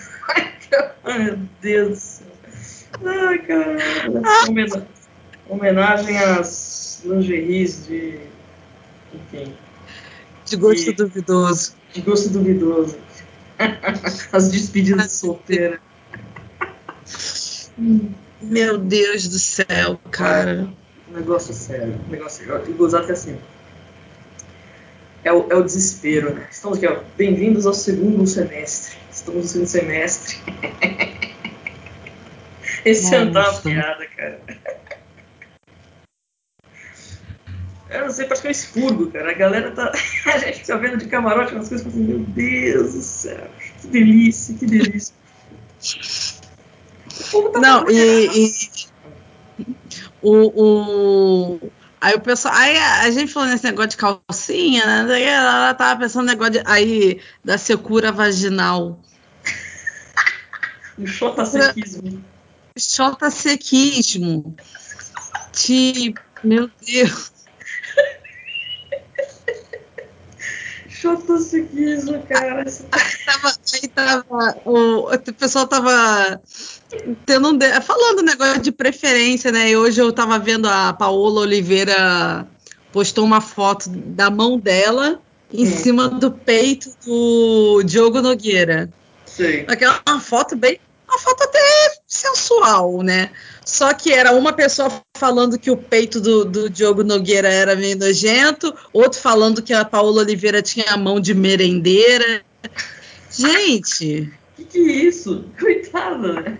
Ai, 1.05 1.19
meu 1.19 1.39
Deus 1.61 1.91
do 1.91 1.97
céu. 1.97 2.27
Ai, 3.05 3.39
cara. 3.41 3.77
Homenagem, 4.49 4.89
homenagem 5.51 6.19
às 6.19 7.03
lingeries 7.05 7.87
de. 7.87 8.19
Enfim. 9.13 9.55
De 10.51 10.57
gosto 10.57 10.87
de, 10.87 10.93
duvidoso. 10.95 11.75
De 11.93 12.01
gosto 12.01 12.29
duvidoso. 12.29 12.99
As 14.33 14.51
despedidas 14.51 15.13
solteiras. 15.13 15.79
Meu 18.43 18.77
Deus 18.77 19.29
do 19.29 19.39
céu, 19.39 20.01
cara. 20.11 20.69
É, 21.09 21.17
negócio 21.17 21.55
sério. 21.55 22.01
Negócio 22.09 22.45
sério. 22.45 22.69
E 22.69 22.73
gozar 22.73 23.07
que 23.07 23.13
assim. 23.13 23.39
É 25.23 25.33
o, 25.33 25.47
é 25.51 25.55
o 25.55 25.63
desespero, 25.63 26.35
né? 26.35 26.49
Estamos 26.51 26.79
aqui, 26.79 26.87
ó. 26.89 26.99
Bem-vindos 27.17 27.65
ao 27.65 27.73
segundo 27.73 28.27
semestre. 28.27 28.97
Estamos 29.13 29.43
no 29.43 29.49
segundo 29.49 29.69
semestre. 29.69 30.37
Esse 32.85 33.15
ano 33.15 33.33
tá 33.33 33.53
uma 33.53 33.61
piada, 33.61 34.05
cara. 34.17 34.41
Eu 37.91 38.03
não 38.03 38.11
sei, 38.11 38.27
parece 38.27 38.43
que 38.43 38.47
é 38.47 38.51
um 38.51 38.53
expurgo, 38.53 39.11
cara. 39.11 39.31
A 39.31 39.35
galera 39.35 39.71
tá. 39.73 39.93
A 40.27 40.39
gente 40.39 40.67
tá 40.67 40.77
vendo 40.77 40.97
de 40.97 41.07
camarote 41.07 41.55
umas 41.55 41.69
coisas 41.69 41.87
assim, 41.87 42.01
meu 42.01 42.21
Deus 42.21 42.95
do 42.95 43.03
céu, 43.03 43.51
que 43.81 43.89
delícia, 43.89 44.55
que 44.55 44.67
delícia. 44.67 45.15
Tá 47.53 47.61
não, 47.61 47.91
e, 47.91 48.27
e, 48.27 48.61
o, 50.23 50.53
o, 50.55 51.71
Aí 52.01 52.15
o 52.15 52.21
pessoal. 52.21 52.55
Aí 52.55 52.77
a, 52.79 53.03
a, 53.03 53.11
gente 53.11 53.33
falou 53.33 53.49
nesse 53.49 53.65
negócio 53.65 53.91
de 53.91 53.97
calcinha, 53.99 55.05
né? 55.05 55.23
Ela 55.23 55.75
tava 55.75 56.01
pensando 56.01 56.25
no 56.25 56.31
negócio 56.31 56.53
de, 56.53 56.63
aí 56.65 57.21
da 57.45 57.59
secura 57.59 58.11
vaginal. 58.11 58.99
O 60.99 61.07
xotasequismo. 61.07 62.23
Xotasequismo. 62.79 64.55
Tipo, 65.51 66.21
meu 66.45 66.71
Deus. 66.87 67.40
Xotasequismo, 71.01 72.23
cara. 72.29 72.63
Aí 72.63 73.25
tava, 73.25 73.55
aí 73.73 73.89
tava 73.89 74.57
o, 74.67 75.11
o 75.11 75.35
pessoal 75.35 75.67
tava 75.67 76.41
tendo 77.25 77.49
um, 77.49 77.59
falando 77.81 78.23
negócio 78.23 78.61
de 78.61 78.71
preferência, 78.71 79.51
né? 79.51 79.71
E 79.71 79.77
hoje 79.77 80.01
eu 80.01 80.13
tava 80.13 80.39
vendo 80.39 80.69
a 80.69 80.93
Paola 80.93 81.41
Oliveira 81.41 82.47
postou 82.93 83.25
uma 83.25 83.41
foto 83.41 83.89
da 83.89 84.31
mão 84.31 84.59
dela 84.59 85.21
em 85.53 85.67
hum. 85.67 85.77
cima 85.77 86.09
do 86.09 86.31
peito 86.31 86.91
do 87.05 87.83
Diogo 87.83 88.21
Nogueira. 88.21 88.91
Sim. 89.25 89.65
Aquela 89.69 90.03
uma 90.07 90.21
foto 90.21 90.55
bem. 90.55 90.79
Uma 91.09 91.19
foto 91.19 91.45
até 91.45 91.90
sensual, 92.11 93.03
né? 93.03 93.31
Só 93.65 93.95
que 93.95 94.13
era 94.13 94.33
uma 94.33 94.53
pessoa 94.53 94.91
falando 95.17 95.57
que 95.57 95.71
o 95.71 95.77
peito 95.77 96.21
do, 96.21 96.45
do 96.45 96.69
Diogo 96.69 97.05
Nogueira 97.05 97.49
era 97.49 97.77
meio 97.77 97.97
nojento, 97.97 98.75
outro 98.93 99.21
falando 99.21 99.63
que 99.63 99.73
a 99.73 99.85
Paola 99.85 100.23
Oliveira 100.23 100.61
tinha 100.61 100.87
a 100.91 100.97
mão 100.97 101.21
de 101.21 101.33
merendeira. 101.33 102.43
Gente. 103.31 104.33
Que 104.57 104.65
que 104.65 104.79
é 104.79 104.93
isso? 104.93 105.45
Coitada, 105.59 106.41
né? 106.41 106.59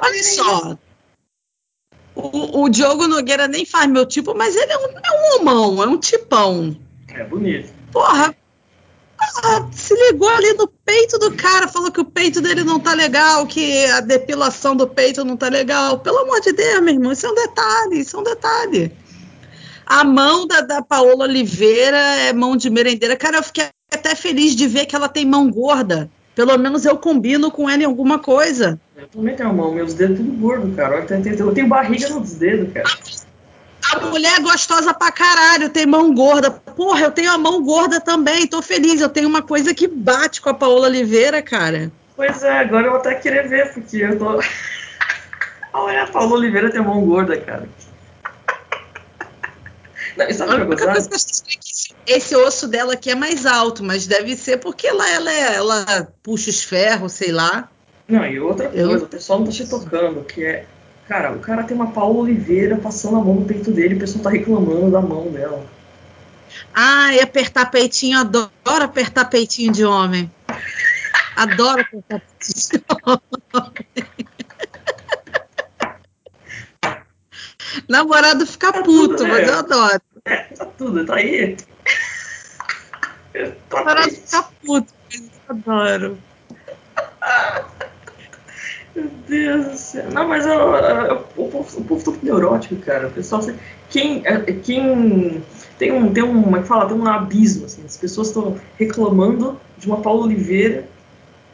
Olha 0.00 0.22
só. 0.24 0.78
O, 2.14 2.62
o, 2.62 2.68
Diogo 2.70 3.06
Nogueira 3.06 3.46
nem 3.46 3.66
faz 3.66 3.86
meu 3.90 4.06
tipo, 4.06 4.34
mas 4.34 4.56
ele 4.56 4.72
é 4.72 4.78
um, 4.78 4.88
é 4.88 5.10
um 5.12 5.40
homão, 5.40 5.82
é 5.82 5.86
um 5.86 5.98
tipão. 5.98 6.74
É 7.08 7.22
bonito. 7.24 7.70
Porra, 7.92 8.34
ah, 9.42 9.66
se 9.72 9.94
ligou 9.94 10.28
ali 10.28 10.52
no 10.54 10.66
peito 10.66 11.18
do 11.18 11.32
cara, 11.32 11.68
falou 11.68 11.90
que 11.90 12.00
o 12.00 12.04
peito 12.04 12.40
dele 12.40 12.64
não 12.64 12.80
tá 12.80 12.94
legal, 12.94 13.46
que 13.46 13.84
a 13.86 14.00
depilação 14.00 14.74
do 14.74 14.86
peito 14.86 15.24
não 15.24 15.36
tá 15.36 15.48
legal. 15.48 15.98
Pelo 15.98 16.18
amor 16.18 16.40
de 16.40 16.52
Deus, 16.52 16.82
meu 16.82 16.94
irmão, 16.94 17.12
isso 17.12 17.26
é 17.26 17.30
um 17.30 17.34
detalhe, 17.34 18.00
isso 18.00 18.16
é 18.16 18.20
um 18.20 18.24
detalhe. 18.24 18.92
A 19.84 20.02
mão 20.02 20.46
da, 20.46 20.60
da 20.62 20.82
Paola 20.82 21.24
Oliveira 21.24 21.96
é 21.96 22.32
mão 22.32 22.56
de 22.56 22.68
merendeira. 22.68 23.16
Cara, 23.16 23.36
eu 23.38 23.42
fiquei 23.42 23.68
até 23.92 24.14
feliz 24.14 24.54
de 24.56 24.66
ver 24.66 24.86
que 24.86 24.96
ela 24.96 25.08
tem 25.08 25.24
mão 25.24 25.50
gorda. 25.50 26.10
Pelo 26.34 26.58
menos 26.58 26.84
eu 26.84 26.98
combino 26.98 27.50
com 27.50 27.70
ela 27.70 27.82
em 27.82 27.86
alguma 27.86 28.18
coisa. 28.18 28.80
Eu 28.96 29.06
também 29.08 29.34
tenho 29.36 29.54
mão, 29.54 29.72
meus 29.72 29.94
dedos 29.94 30.18
tudo 30.18 30.32
gordo, 30.32 30.74
cara. 30.74 30.98
Eu 30.98 31.06
tenho, 31.06 31.34
eu 31.34 31.54
tenho 31.54 31.68
barriga 31.68 32.08
nos 32.08 32.34
dedos, 32.34 32.72
cara. 32.72 32.88
A 33.92 34.00
mulher 34.06 34.38
é 34.38 34.40
gostosa 34.40 34.92
pra 34.92 35.12
caralho, 35.12 35.70
tem 35.70 35.86
mão 35.86 36.12
gorda. 36.14 36.50
Porra, 36.50 37.02
eu 37.02 37.10
tenho 37.10 37.30
a 37.30 37.38
mão 37.38 37.62
gorda 37.62 38.00
também, 38.00 38.46
tô 38.46 38.60
feliz. 38.60 39.00
Eu 39.00 39.08
tenho 39.08 39.28
uma 39.28 39.42
coisa 39.42 39.74
que 39.74 39.86
bate 39.86 40.40
com 40.40 40.50
a 40.50 40.54
Paola 40.54 40.88
Oliveira, 40.88 41.42
cara. 41.42 41.90
Pois 42.14 42.42
é, 42.42 42.58
agora 42.58 42.86
eu 42.86 42.90
vou 42.90 43.00
até 43.00 43.14
querer 43.14 43.48
ver, 43.48 43.72
porque 43.72 43.98
eu 43.98 44.18
tô. 44.18 44.40
Olha, 45.72 46.04
a 46.04 46.06
Paola 46.06 46.34
Oliveira 46.34 46.70
tem 46.70 46.80
mão 46.80 47.00
gorda, 47.04 47.38
cara. 47.38 47.68
Não, 50.16 50.32
sabe 50.32 50.52
a 50.52 50.54
única 50.64 50.84
coisa 50.84 51.08
que 51.08 51.14
eu 51.14 51.18
esse 52.06 52.36
osso 52.36 52.68
dela 52.68 52.94
aqui 52.94 53.10
é 53.10 53.14
mais 53.14 53.44
alto, 53.44 53.82
mas 53.82 54.06
deve 54.06 54.36
ser 54.36 54.58
porque 54.58 54.86
ela, 54.86 55.08
ela, 55.10 55.32
ela 55.32 56.08
puxa 56.22 56.50
os 56.50 56.62
ferros, 56.62 57.12
sei 57.12 57.32
lá. 57.32 57.68
Não, 58.08 58.24
e 58.24 58.38
outra 58.38 58.68
coisa, 58.68 58.82
eu... 58.82 58.98
o 58.98 59.06
pessoal 59.08 59.40
não 59.40 59.46
tá 59.46 59.52
se 59.52 59.68
tocando, 59.68 60.24
que 60.24 60.44
é. 60.44 60.66
Cara, 61.08 61.32
o 61.32 61.38
cara 61.38 61.62
tem 61.62 61.76
uma 61.76 61.92
Paula 61.92 62.18
Oliveira 62.18 62.76
passando 62.76 63.16
a 63.16 63.20
mão 63.20 63.36
no 63.36 63.44
peito 63.44 63.70
dele, 63.70 63.94
o 63.94 63.98
pessoal 63.98 64.24
tá 64.24 64.30
reclamando 64.30 64.90
da 64.90 65.00
mão 65.00 65.30
dela. 65.30 65.64
Ah, 66.74 67.14
e 67.14 67.20
apertar 67.20 67.70
peitinho, 67.70 68.18
adoro 68.18 68.84
apertar 68.84 69.26
peitinho 69.26 69.72
de 69.72 69.84
homem. 69.84 70.28
Adoro 71.36 71.82
apertar 71.82 72.20
peitinho 72.20 72.72
de 72.72 72.82
homem. 73.04 73.20
Namorado 77.88 78.44
fica 78.46 78.72
tá 78.72 78.82
puto, 78.82 79.16
tudo, 79.16 79.28
mas 79.28 79.46
é. 79.46 79.50
eu 79.50 79.58
adoro. 79.58 80.02
É, 80.24 80.36
tá 80.36 80.64
tudo, 80.66 81.06
tá 81.06 81.16
aí. 81.16 81.56
Namorado 83.72 84.10
fica 84.10 84.42
puto, 84.64 84.92
mas 85.08 85.20
eu 85.20 85.30
adoro. 85.56 86.18
Meu 88.96 89.10
Deus 89.28 89.66
do 89.66 89.76
céu. 89.76 90.10
Não, 90.10 90.26
mas 90.26 90.46
eu, 90.46 90.52
eu, 90.54 91.26
o, 91.36 91.48
povo, 91.48 91.80
o 91.80 91.84
povo 91.84 92.12
tá 92.12 92.18
neurótico, 92.22 92.76
cara. 92.76 93.08
O 93.08 93.10
pessoal, 93.10 93.42
quem, 93.90 94.26
é, 94.26 94.40
quem 94.40 95.42
tem 95.78 95.92
um, 95.92 96.12
tem 96.14 96.22
um, 96.22 96.42
como 96.42 96.56
é 96.56 96.62
que 96.62 96.66
fala? 96.66 96.86
Tem 96.86 96.96
um 96.96 97.06
abismo, 97.06 97.66
assim. 97.66 97.84
As 97.84 97.98
pessoas 97.98 98.28
estão 98.28 98.58
reclamando 98.78 99.60
de 99.76 99.86
uma 99.86 100.00
Paula 100.00 100.24
Oliveira 100.24 100.88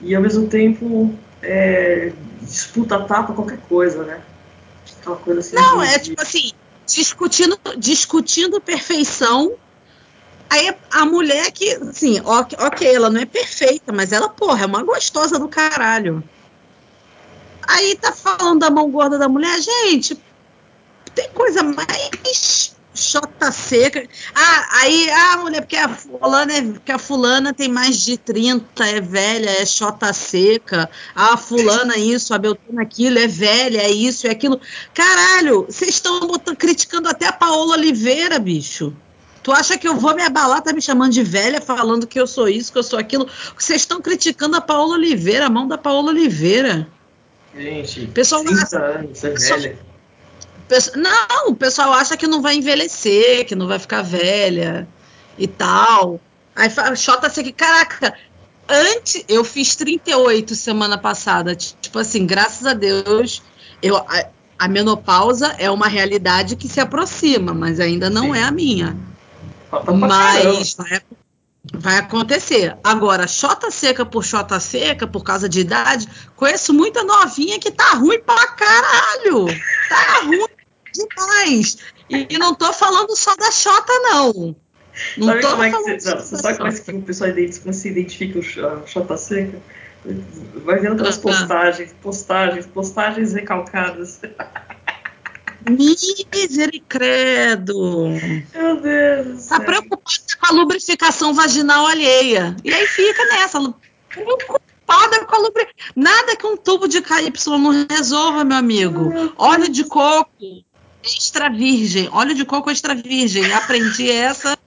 e 0.01 0.15
ao 0.15 0.23
mesmo 0.23 0.47
tempo 0.47 1.13
é, 1.43 2.13
disputa 2.41 3.01
tapa 3.01 3.33
qualquer 3.33 3.59
coisa, 3.69 4.05
né? 4.05 4.21
Aquela 5.01 5.17
coisa 5.17 5.41
assim. 5.41 5.57
Não, 5.57 5.81
de, 5.81 5.87
é 5.89 5.99
tipo 5.99 6.23
assim, 6.23 6.53
discutindo, 6.87 7.59
discutindo 7.77 8.61
perfeição. 8.61 9.55
Aí 10.49 10.73
a 10.93 11.05
mulher 11.05 11.51
que, 11.51 11.73
assim, 11.73 12.21
ok, 12.25 12.95
ela 12.95 13.11
não 13.11 13.21
é 13.21 13.25
perfeita, 13.27 13.93
mas 13.93 14.13
ela, 14.13 14.29
porra, 14.29 14.63
é 14.63 14.67
uma 14.67 14.85
gostosa 14.85 15.41
do 15.41 15.49
caralho. 15.49 16.23
Aí 17.73 17.97
tá 17.97 18.13
falando 18.13 18.61
da 18.61 18.71
mão 18.71 18.91
gorda 18.91 19.19
da 19.19 19.29
mulher, 19.29 19.59
gente, 19.61 20.19
tem 21.15 21.29
coisa 21.31 21.63
mais 21.63 22.75
chota 22.95 23.51
seca. 23.51 24.07
Ah, 24.35 24.69
aí, 24.81 25.11
ah, 25.11 25.39
mulher, 25.39 25.63
porque 25.63 25.77
a 25.77 25.89
fulana, 25.89 26.53
é, 26.53 26.63
porque 26.63 26.93
a 26.93 26.99
fulana 26.99 27.55
tem 27.55 27.69
mais 27.69 27.97
de 27.99 28.19
30, 28.19 28.87
é 28.87 29.01
velha, 29.01 29.51
é 29.51 29.65
chota 29.65 30.13
seca. 30.13 30.91
Ah, 31.15 31.37
fulana 31.39 31.97
isso, 31.97 32.35
a 32.35 32.39
Beltrana 32.39 32.83
aquilo, 32.83 33.19
é 33.19 33.27
velha, 33.27 33.81
é 33.81 33.91
isso, 33.91 34.27
é 34.27 34.31
aquilo. 34.31 34.61
Caralho, 34.93 35.65
vocês 35.69 35.95
estão 35.95 36.29
criticando 36.57 37.09
até 37.09 37.27
a 37.27 37.33
Paola 37.33 37.75
Oliveira, 37.75 38.39
bicho. 38.39 38.95
Tu 39.43 39.51
acha 39.51 39.77
que 39.77 39.89
eu 39.89 39.97
vou 39.97 40.15
me 40.15 40.23
abalar, 40.23 40.63
tá 40.63 40.73
me 40.73 40.81
chamando 40.81 41.13
de 41.13 41.23
velha, 41.25 41.61
falando 41.61 42.07
que 42.07 42.21
eu 42.21 42.27
sou 42.27 42.49
isso, 42.49 42.71
que 42.71 42.79
eu 42.79 42.83
sou 42.83 42.99
aquilo? 42.99 43.27
Vocês 43.59 43.81
estão 43.81 44.01
criticando 44.01 44.57
a 44.57 44.61
Paola 44.61 44.95
Oliveira, 44.95 45.47
a 45.47 45.51
mão 45.51 45.67
da 45.67 45.79
Paola 45.79 46.11
Oliveira. 46.11 46.87
Gente, 47.57 48.07
pessoal 48.07 48.45
30 48.45 48.63
acha, 48.63 48.79
anos, 48.79 49.19
você 49.19 49.27
é 49.27 49.31
pessoal- 49.31 49.61
velha. 49.61 49.79
Não, 50.97 51.51
o 51.51 51.55
pessoal 51.55 51.93
acha 51.93 52.17
que 52.17 52.27
não 52.27 52.41
vai 52.41 52.55
envelhecer, 52.57 53.45
que 53.45 53.55
não 53.55 53.67
vai 53.69 53.79
ficar 53.79 54.03
velha 54.03 54.89
e 55.37 55.47
tal. 55.47 56.19
Aí 56.57 56.71
Xota 56.97 57.27
assim, 57.27 57.43
que 57.43 57.53
caraca, 57.53 58.15
antes 58.69 59.23
eu 59.29 59.45
fiz 59.45 59.77
38 59.77 60.55
semana 60.55 60.97
passada. 60.97 61.55
Tipo 61.55 61.99
assim, 61.99 62.27
graças 62.27 62.67
a 62.67 62.73
Deus, 62.73 63.43
eu, 63.83 63.97
a, 63.99 64.27
a 64.59 64.69
menopausa 64.69 65.55
é 65.59 65.71
uma 65.71 65.89
realidade 65.89 66.57
que 66.57 66.69
se 66.69 66.81
aproxima, 66.81 67.53
mas 67.53 67.79
ainda 67.79 68.09
não 68.09 68.33
Sim. 68.33 68.39
é 68.41 68.43
a 68.45 68.51
minha. 68.51 68.97
Falta 69.71 69.93
pra 69.93 70.09
caramba. 70.09 70.59
Mas 70.59 70.77
vai, 71.73 71.99
acontecer. 71.99 72.77
Agora, 72.83 73.27
xota 73.27 73.71
seca 73.71 74.05
por 74.05 74.25
xota 74.25 74.59
seca, 74.61 75.07
por 75.07 75.25
causa 75.25 75.49
de 75.49 75.61
idade, 75.61 76.09
conheço 76.37 76.73
muita 76.73 77.03
novinha 77.03 77.59
que 77.59 77.71
tá 77.71 77.95
ruim 77.95 78.21
pra 78.21 78.47
caralho. 78.49 79.47
Tá 79.89 80.21
ruim 80.25 80.47
demais. 80.93 81.79
E, 82.09 82.27
e 82.31 82.39
não 82.39 82.55
tô 82.55 82.73
falando 82.73 83.17
só 83.17 83.35
da 83.37 83.51
xota, 83.51 83.93
não. 84.05 84.57
Não 85.17 85.27
Sabe 85.27 85.41
tô 85.41 85.51
como 85.51 85.63
é 85.63 85.71
que 85.71 85.77
você, 85.77 86.15
da 86.15 86.21
sabe 86.21 86.59
como 86.59 86.69
é 86.69 86.73
que 86.73 86.91
o 86.93 87.03
pessoal 87.03 87.31
se 87.73 87.89
identifica 87.89 88.41
a 88.41 88.87
chota 88.87 89.17
seca? 89.17 89.59
Vai 90.65 90.81
vendo 90.81 90.95
aquelas 90.95 91.17
Ah, 91.17 91.21
ah. 91.21 91.23
postagens, 91.23 91.95
postagens, 92.03 92.67
postagens 92.67 93.33
recalcadas. 93.33 94.21
Misericredo. 96.33 98.09
Meu 98.55 98.81
Deus 98.81 99.47
Tá 99.47 99.61
preocupada 99.61 100.03
com 100.41 100.47
a 100.47 100.53
lubrificação 100.53 101.35
vaginal 101.35 101.87
alheia. 101.87 102.57
E 102.65 102.73
aí 102.73 102.87
fica 102.87 103.25
nessa. 103.27 103.61
Preocupada 104.09 105.25
com 105.25 105.37
a 105.37 105.39
lubrificação. 105.39 105.93
Nada 105.97 106.37
que 106.37 106.47
um 106.47 106.57
tubo 106.57 106.89
de 106.89 107.01
KY 107.01 107.33
não 107.59 107.87
resolva, 107.89 108.45
meu 108.45 108.57
amigo. 108.57 109.33
Óleo 109.37 109.69
de 109.69 109.85
coco 109.85 110.65
extra 111.03 111.49
virgem. 111.49 112.09
Óleo 112.13 112.35
de 112.35 112.45
coco 112.45 112.71
extra 112.71 112.95
virgem. 112.95 113.53
Aprendi 113.53 114.11
essa. 114.11 114.59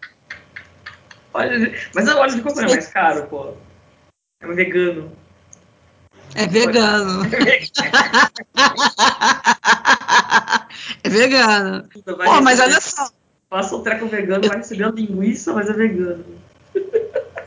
Mas 1.34 2.08
o 2.08 2.18
óleo 2.18 2.36
de 2.36 2.42
coco 2.42 2.56
não 2.56 2.66
é 2.66 2.70
mais 2.70 2.88
caro, 2.88 3.28
pô. 3.28 3.54
É 4.42 4.48
um 4.48 4.56
vegano. 4.56 5.12
É 6.36 6.46
vegano. 6.48 7.24
É 11.04 11.10
vegano. 11.10 11.88
Vai 12.18 12.28
Pô, 12.28 12.42
mas 12.42 12.60
olha 12.60 12.80
só. 12.82 13.10
Passa 13.50 13.76
o 13.76 13.82
treco 13.82 14.08
vegano, 14.08 14.48
vai 14.48 14.58
receber 14.58 14.84
a 14.86 14.90
linguiça, 14.92 15.54
mas 15.54 15.70
é 15.70 15.74
vegano. 15.74 16.26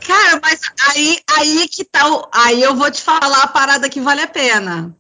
Cara, 0.07 0.40
mas 0.42 0.61
aí, 0.88 1.18
aí 1.37 1.68
que 1.68 1.85
tá. 1.85 2.09
o- 2.11 2.28
Aí 2.33 2.62
eu 2.62 2.75
vou 2.75 2.90
te 2.90 3.02
falar 3.02 3.42
a 3.42 3.47
parada 3.49 3.88
que 3.90 4.00
vale 4.00 4.23
a 4.23 4.28
pena. 4.28 4.95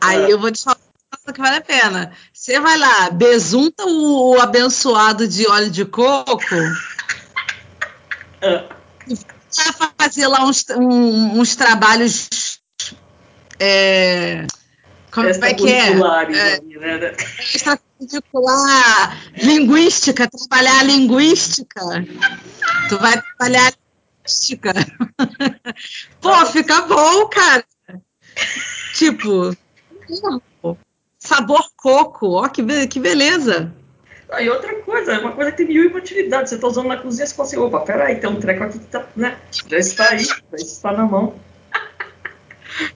Aí 0.00 0.22
É. 0.24 0.32
eu 0.32 0.38
vou 0.38 0.50
te 0.50 0.62
falar 0.62 0.76
a 1.10 1.16
parada 1.16 1.32
que 1.34 1.40
vale 1.40 1.56
a 1.56 1.60
pena. 1.60 2.12
Você 2.32 2.58
vai 2.60 2.78
lá, 2.78 3.10
besunta 3.10 3.84
o, 3.84 4.36
o 4.36 4.40
abençoado 4.40 5.28
de 5.28 5.46
óleo 5.48 5.70
de 5.70 5.84
coco, 5.84 6.40
Ah, 8.42 8.64
vai 9.78 9.90
fazer 9.98 10.26
lá 10.28 10.44
uns, 10.44 10.64
um- 10.70 11.40
uns 11.40 11.56
trabalhos. 11.56 12.28
É, 13.66 14.46
como 15.10 15.26
é 15.28 15.54
que 15.54 15.68
é? 15.72 15.88
É, 16.36 16.60
né? 16.60 16.60
extracurricular, 17.54 19.22
linguística, 19.42 20.28
trabalhar 20.28 20.80
a 20.80 20.82
linguística. 20.82 21.80
Tu 22.88 22.98
vai 22.98 23.22
trabalhar 23.22 23.68
a 23.68 23.72
linguística. 23.72 24.72
Pô, 26.20 26.46
fica 26.46 26.82
bom, 26.82 27.26
cara. 27.28 27.64
Tipo, 28.94 29.56
sabor 31.18 31.64
coco, 31.76 32.32
ó, 32.32 32.48
que, 32.48 32.62
be- 32.62 32.86
que 32.86 33.00
beleza. 33.00 33.72
Ah, 34.30 34.42
e 34.42 34.48
outra 34.50 34.74
coisa, 34.82 35.12
é 35.12 35.18
uma 35.18 35.32
coisa 35.32 35.50
que 35.52 35.58
tem 35.58 35.66
mil 35.68 35.84
e 35.84 35.86
uma 35.86 35.98
utilidade. 35.98 36.50
Você 36.50 36.58
tá 36.58 36.66
usando 36.66 36.88
na 36.88 36.96
cozinha, 36.96 37.26
você 37.26 37.34
fala 37.34 37.48
assim, 37.48 37.56
opa, 37.56 37.80
peraí, 37.80 38.16
tem 38.16 38.28
um 38.28 38.40
treco 38.40 38.64
aqui 38.64 38.78
que 38.78 38.86
tá, 38.86 39.06
né? 39.14 39.38
Já 39.68 39.78
está 39.78 40.10
aí, 40.10 40.24
já 40.24 40.36
está 40.52 40.92
na 40.92 41.04
mão. 41.04 41.34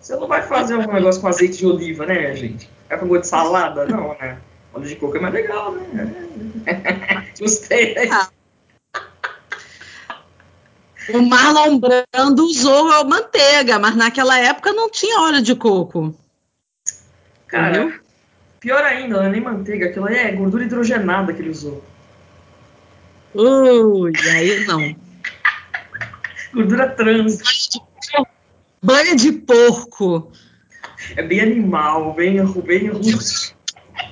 Você 0.01 0.17
não 0.17 0.27
vai 0.27 0.43
fazer 0.43 0.75
um 0.75 0.93
negócio 0.93 1.21
com 1.21 1.29
azeite 1.29 1.59
de 1.59 1.67
oliva, 1.67 2.07
né, 2.07 2.35
gente? 2.35 2.69
É 2.89 2.97
com 2.97 3.07
gosto 3.07 3.23
de 3.23 3.29
salada? 3.29 3.85
Não, 3.87 4.17
né? 4.19 4.39
Óleo 4.73 4.89
de 4.89 4.97
coco 4.97 5.17
é 5.17 5.21
mais 5.21 5.35
legal, 5.35 5.73
né? 5.73 6.15
Gostei. 7.39 7.97
Ah. 8.11 8.29
O 11.15 11.23
Marlon 11.23 11.79
Brando 11.79 12.45
usou 12.45 12.93
a 12.93 13.03
manteiga, 13.05 13.79
mas 13.79 13.97
naquela 13.97 14.39
época 14.39 14.73
não 14.73 14.91
tinha 14.91 15.21
óleo 15.21 15.41
de 15.41 15.55
coco. 15.55 16.15
Cara, 17.47 17.79
Entendeu? 17.79 18.01
pior 18.61 18.83
ainda, 18.85 19.17
não 19.17 19.25
é 19.25 19.29
nem 19.31 19.41
manteiga, 19.41 19.87
aquilo 19.87 20.07
aí 20.07 20.17
é 20.17 20.33
gordura 20.33 20.65
hidrogenada 20.65 21.33
que 21.33 21.41
ele 21.41 21.51
usou. 21.51 21.83
Ui, 23.35 24.13
aí 24.31 24.67
não. 24.67 24.95
Gordura 26.53 26.89
trans. 26.91 27.41
Banha 28.83 29.17
de 29.17 29.33
porco. 29.33 30.31
É 31.17 31.23
bem 31.23 31.41
animal, 31.41 32.15
bem, 32.15 32.45
bem 32.63 32.89
rústico. 32.89 33.57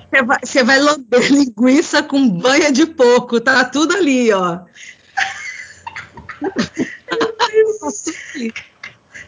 Você 0.09 0.23
vai, 0.23 0.37
você 0.43 0.63
vai 0.63 0.79
lamber 0.79 1.21
linguiça 1.31 2.03
com 2.03 2.29
banha 2.29 2.71
de 2.71 2.85
porco, 2.85 3.39
tá 3.39 3.65
tudo 3.65 3.95
ali, 3.95 4.31
ó. 4.31 4.59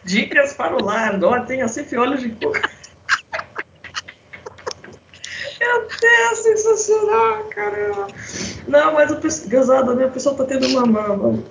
Dicas 0.04 0.52
para 0.54 0.76
o 0.76 0.84
lar, 0.84 1.22
ó, 1.22 1.40
tenha 1.40 1.68
sempre 1.68 1.98
óleo 1.98 2.18
de 2.18 2.30
coco. 2.30 2.58
Meu 5.60 5.88
Deus, 5.88 6.38
sensacional, 6.38 7.44
caramba. 7.50 8.06
Não, 8.66 8.94
mas 8.94 9.10
o 9.10 9.16
pessoal, 9.16 9.50
gozada, 9.50 9.94
né? 9.94 10.06
O 10.06 10.10
pessoal 10.10 10.34
tá 10.34 10.44
tendo 10.44 10.66
uma, 10.68 10.84
uma, 10.84 11.12
uma- 11.12 11.44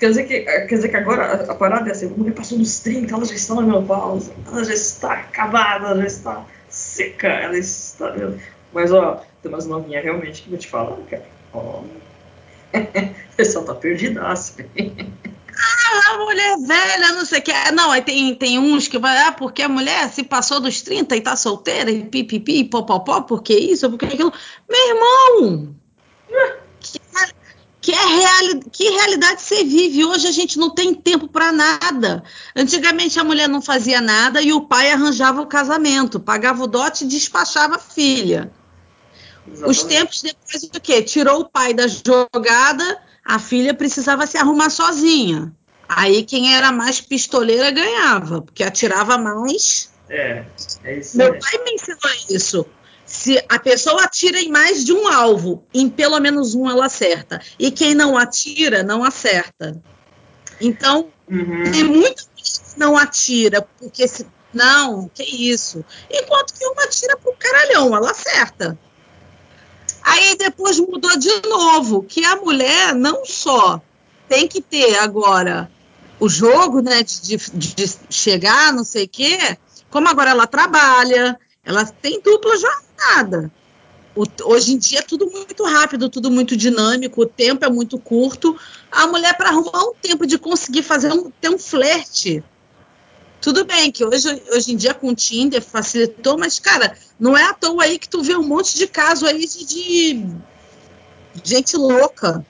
Quer 0.00 0.08
dizer 0.08 0.24
que, 0.24 0.40
quer 0.40 0.66
dizer 0.66 0.88
que 0.88 0.96
agora 0.96 1.24
a, 1.24 1.52
a 1.52 1.54
parada 1.54 1.90
é 1.90 1.92
assim, 1.92 2.06
a 2.06 2.08
mulher 2.08 2.32
passou 2.32 2.56
dos 2.56 2.80
30, 2.80 3.14
ela 3.14 3.24
já 3.26 3.34
está 3.34 3.54
na 3.54 3.60
menopausa, 3.60 4.32
ela 4.46 4.64
já 4.64 4.72
está 4.72 5.12
acabada, 5.12 5.88
ela 5.88 6.00
já 6.00 6.06
está 6.06 6.46
seca, 6.70 7.28
ela 7.28 7.58
está. 7.58 8.14
Mas 8.72 8.90
ó, 8.92 9.22
tem 9.42 9.52
umas 9.52 9.66
novinhas 9.66 10.02
realmente 10.02 10.40
que 10.40 10.48
eu 10.48 10.52
vou 10.52 10.58
te 10.58 10.68
falar, 10.68 10.96
cara. 11.10 11.26
Ó. 11.52 11.82
O 13.32 13.36
pessoal 13.42 13.64
tá 13.64 13.74
perdidaço. 13.74 14.56
Ah, 14.78 16.18
mulher 16.18 16.56
velha, 16.58 17.12
não 17.14 17.24
sei 17.24 17.38
o 17.38 17.42
que. 17.42 17.52
Não, 17.72 17.90
aí 17.90 18.02
tem, 18.02 18.34
tem 18.34 18.58
uns 18.58 18.86
que 18.86 18.98
vai, 18.98 19.16
ah, 19.16 19.32
porque 19.32 19.62
a 19.62 19.68
mulher 19.68 20.08
se 20.10 20.22
passou 20.22 20.60
dos 20.60 20.82
30 20.82 21.16
e 21.16 21.20
tá 21.22 21.36
solteira, 21.36 21.90
e 21.90 22.04
pipipi, 22.04 22.64
popopó, 22.64 23.22
porque 23.22 23.54
isso, 23.54 23.88
porque 23.88 24.04
aquilo. 24.04 24.32
Meu 24.68 24.88
irmão! 24.88 25.74
Que, 27.90 27.96
é 27.96 28.06
reali 28.06 28.60
que 28.70 28.90
realidade 28.90 29.42
você 29.42 29.64
vive? 29.64 30.04
Hoje 30.04 30.28
a 30.28 30.30
gente 30.30 30.58
não 30.58 30.70
tem 30.70 30.94
tempo 30.94 31.26
para 31.26 31.50
nada. 31.50 32.22
Antigamente 32.54 33.18
a 33.18 33.24
mulher 33.24 33.48
não 33.48 33.60
fazia 33.60 34.00
nada 34.00 34.40
e 34.40 34.52
o 34.52 34.60
pai 34.60 34.92
arranjava 34.92 35.40
o 35.40 35.46
casamento, 35.46 36.20
pagava 36.20 36.62
o 36.62 36.68
dote 36.68 37.04
e 37.04 37.08
despachava 37.08 37.76
a 37.76 37.78
filha. 37.80 38.52
Os 39.46 39.78
Exatamente. 39.78 39.88
tempos 39.88 40.22
depois 40.22 40.62
do 40.70 40.80
quê? 40.80 41.02
Tirou 41.02 41.40
o 41.40 41.50
pai 41.50 41.74
da 41.74 41.88
jogada, 41.88 43.02
a 43.24 43.38
filha 43.40 43.74
precisava 43.74 44.24
se 44.26 44.38
arrumar 44.38 44.70
sozinha. 44.70 45.52
Aí 45.88 46.22
quem 46.22 46.54
era 46.54 46.70
mais 46.70 47.00
pistoleira 47.00 47.72
ganhava, 47.72 48.42
porque 48.42 48.62
atirava 48.62 49.18
mais. 49.18 49.90
É, 50.08 50.44
é 50.84 50.98
isso 50.98 51.16
Meu 51.16 51.32
mesmo. 51.32 51.50
pai 51.50 51.64
me 51.64 51.72
ensinou 51.72 51.98
isso. 52.30 52.66
Se 53.20 53.44
a 53.50 53.58
pessoa 53.58 54.04
atira 54.04 54.40
em 54.40 54.48
mais 54.48 54.82
de 54.82 54.94
um 54.94 55.06
alvo, 55.06 55.62
em 55.74 55.90
pelo 55.90 56.18
menos 56.20 56.54
um 56.54 56.70
ela 56.70 56.86
acerta. 56.86 57.38
E 57.58 57.70
quem 57.70 57.94
não 57.94 58.16
atira, 58.16 58.82
não 58.82 59.04
acerta. 59.04 59.78
Então, 60.58 61.08
Uhum. 61.28 61.70
tem 61.70 61.84
muita 61.84 62.22
gente 62.36 62.60
que 62.72 62.78
não 62.80 62.96
atira, 62.96 63.60
porque 63.78 64.08
se. 64.08 64.26
Não, 64.54 65.08
que 65.14 65.22
isso. 65.22 65.84
Enquanto 66.10 66.54
que 66.54 66.64
uma 66.66 66.82
atira 66.84 67.14
pro 67.18 67.34
caralhão, 67.38 67.94
ela 67.94 68.10
acerta. 68.10 68.78
Aí 70.02 70.34
depois 70.36 70.80
mudou 70.80 71.14
de 71.18 71.42
novo, 71.46 72.02
que 72.02 72.24
a 72.24 72.36
mulher 72.36 72.94
não 72.94 73.24
só 73.26 73.82
tem 74.30 74.48
que 74.48 74.62
ter 74.62 74.98
agora 74.98 75.70
o 76.18 76.26
jogo, 76.26 76.80
né, 76.80 77.02
de, 77.02 77.36
de- 77.36 77.74
de 77.74 77.90
chegar, 78.08 78.72
não 78.72 78.82
sei 78.82 79.04
o 79.04 79.08
quê, 79.08 79.58
como 79.90 80.08
agora 80.08 80.30
ela 80.30 80.46
trabalha, 80.46 81.38
ela 81.62 81.84
tem 81.84 82.18
dupla 82.20 82.56
jornada. 82.56 82.89
O- 84.14 84.26
hoje 84.44 84.72
em 84.72 84.78
dia 84.78 84.98
é 84.98 85.02
tudo 85.02 85.30
muito 85.30 85.64
rápido, 85.64 86.08
tudo 86.08 86.30
muito 86.30 86.56
dinâmico, 86.56 87.22
o 87.22 87.26
tempo 87.26 87.64
é 87.64 87.70
muito 87.70 87.98
curto. 87.98 88.58
A 88.90 89.06
mulher, 89.06 89.36
para 89.36 89.50
arrumar 89.50 89.84
um 89.84 89.94
tempo 89.94 90.26
de 90.26 90.36
conseguir 90.38 90.82
fazer 90.82 91.12
um, 91.12 91.30
ter 91.30 91.48
um 91.48 91.58
flerte. 91.58 92.42
Tudo 93.40 93.64
bem 93.64 93.90
que 93.90 94.04
hoje, 94.04 94.42
hoje 94.52 94.72
em 94.72 94.76
dia 94.76 94.92
com 94.92 95.08
o 95.08 95.14
Tinder 95.14 95.62
facilitou, 95.62 96.36
mas, 96.36 96.58
cara, 96.58 96.94
não 97.18 97.38
é 97.38 97.44
à 97.44 97.54
toa 97.54 97.84
aí 97.84 97.98
que 97.98 98.08
tu 98.08 98.22
vê 98.22 98.36
um 98.36 98.42
monte 98.42 98.76
de 98.76 98.86
caso 98.86 99.24
aí 99.26 99.46
de, 99.46 99.64
de 99.64 100.24
gente 101.42 101.76
louca, 101.76 102.44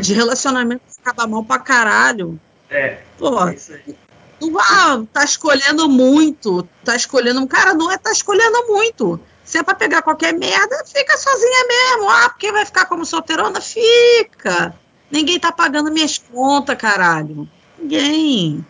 de 0.00 0.12
relacionamento 0.12 0.82
que 0.86 1.00
acaba 1.00 1.26
mal 1.26 1.44
pra 1.44 1.58
caralho. 1.58 2.38
É, 2.68 3.00
Pô, 3.18 3.48
é 3.48 3.54
isso 3.54 3.72
aí. 3.72 3.96
Tu 4.38 4.58
ah, 4.58 5.02
tá 5.12 5.24
escolhendo 5.24 5.88
muito, 5.88 6.62
tá 6.84 6.94
escolhendo. 6.94 7.44
Cara, 7.46 7.74
não 7.74 7.90
é 7.90 7.98
tá 7.98 8.12
escolhendo 8.12 8.66
muito. 8.68 9.20
Se 9.50 9.58
é 9.58 9.64
pra 9.64 9.74
pegar 9.74 10.02
qualquer 10.02 10.32
merda, 10.32 10.84
fica 10.86 11.16
sozinha 11.16 11.66
mesmo. 11.66 12.08
Ah, 12.08 12.28
porque 12.28 12.52
vai 12.52 12.64
ficar 12.64 12.86
como 12.86 13.04
solteirona? 13.04 13.60
Fica. 13.60 14.72
Ninguém 15.10 15.40
tá 15.40 15.50
pagando 15.50 15.90
minhas 15.90 16.18
contas, 16.18 16.76
caralho. 16.76 17.48
Ninguém. 17.76 18.64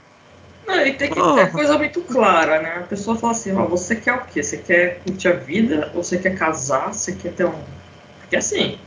Não, 0.67 0.87
e 0.87 0.95
tem 0.95 1.11
que 1.11 1.17
Porra. 1.17 1.45
ter 1.45 1.53
coisa 1.53 1.77
muito 1.77 2.01
clara, 2.01 2.63
né? 2.63 2.77
A 2.79 2.87
pessoa 2.87 3.15
fala 3.15 3.35
assim, 3.35 3.55
ó, 3.55 3.67
você 3.67 3.95
quer 3.95 4.15
o 4.15 4.25
quê? 4.25 4.43
Você 4.43 4.57
quer 4.57 5.01
curtir 5.01 5.29
a 5.29 5.33
vida? 5.33 5.93
Ou 5.95 6.03
você 6.03 6.17
quer 6.17 6.35
casar? 6.35 6.95
Você 6.95 7.13
quer 7.13 7.35
ter 7.35 7.45
um. 7.45 7.63
Porque 8.21 8.37
assim, 8.37 8.79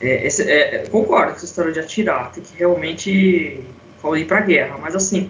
é, 0.00 0.28
esse, 0.28 0.48
é, 0.48 0.86
concordo 0.92 1.32
com 1.32 1.38
essa 1.38 1.44
história 1.44 1.72
de 1.72 1.80
atirar, 1.80 2.30
tem 2.30 2.44
que 2.44 2.56
realmente 2.56 3.10
ir 3.10 4.24
pra 4.28 4.42
guerra, 4.42 4.78
mas 4.80 4.94
assim, 4.94 5.28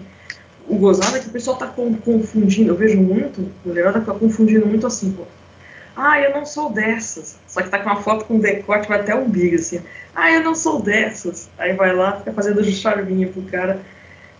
o 0.67 0.75
gozado 0.75 1.17
é 1.17 1.19
que 1.19 1.27
o 1.27 1.31
pessoal 1.31 1.57
tá 1.57 1.65
confundindo, 1.65 2.69
eu 2.69 2.75
vejo 2.75 3.01
muito, 3.01 3.41
o 3.41 3.51
mulherada 3.65 3.99
tá 3.99 4.13
confundindo 4.13 4.67
muito 4.67 4.85
assim, 4.85 5.11
pô. 5.11 5.23
Ah, 5.97 6.21
eu 6.21 6.31
não 6.31 6.45
sou 6.45 6.69
dessas. 6.69 7.37
Só 7.47 7.61
que 7.61 7.69
tá 7.69 7.79
com 7.79 7.89
uma 7.89 8.01
foto 8.01 8.25
com 8.25 8.39
decote, 8.39 8.87
vai 8.87 8.99
até 8.99 9.15
o 9.15 9.23
umbigo, 9.23 9.55
assim. 9.55 9.81
Ah, 10.15 10.31
eu 10.31 10.43
não 10.43 10.53
sou 10.53 10.81
dessas. 10.81 11.49
Aí 11.57 11.73
vai 11.73 11.95
lá, 11.95 12.17
fica 12.17 12.31
fazendo 12.33 12.63
charminho 12.65 13.33
pro 13.33 13.41
cara. 13.43 13.81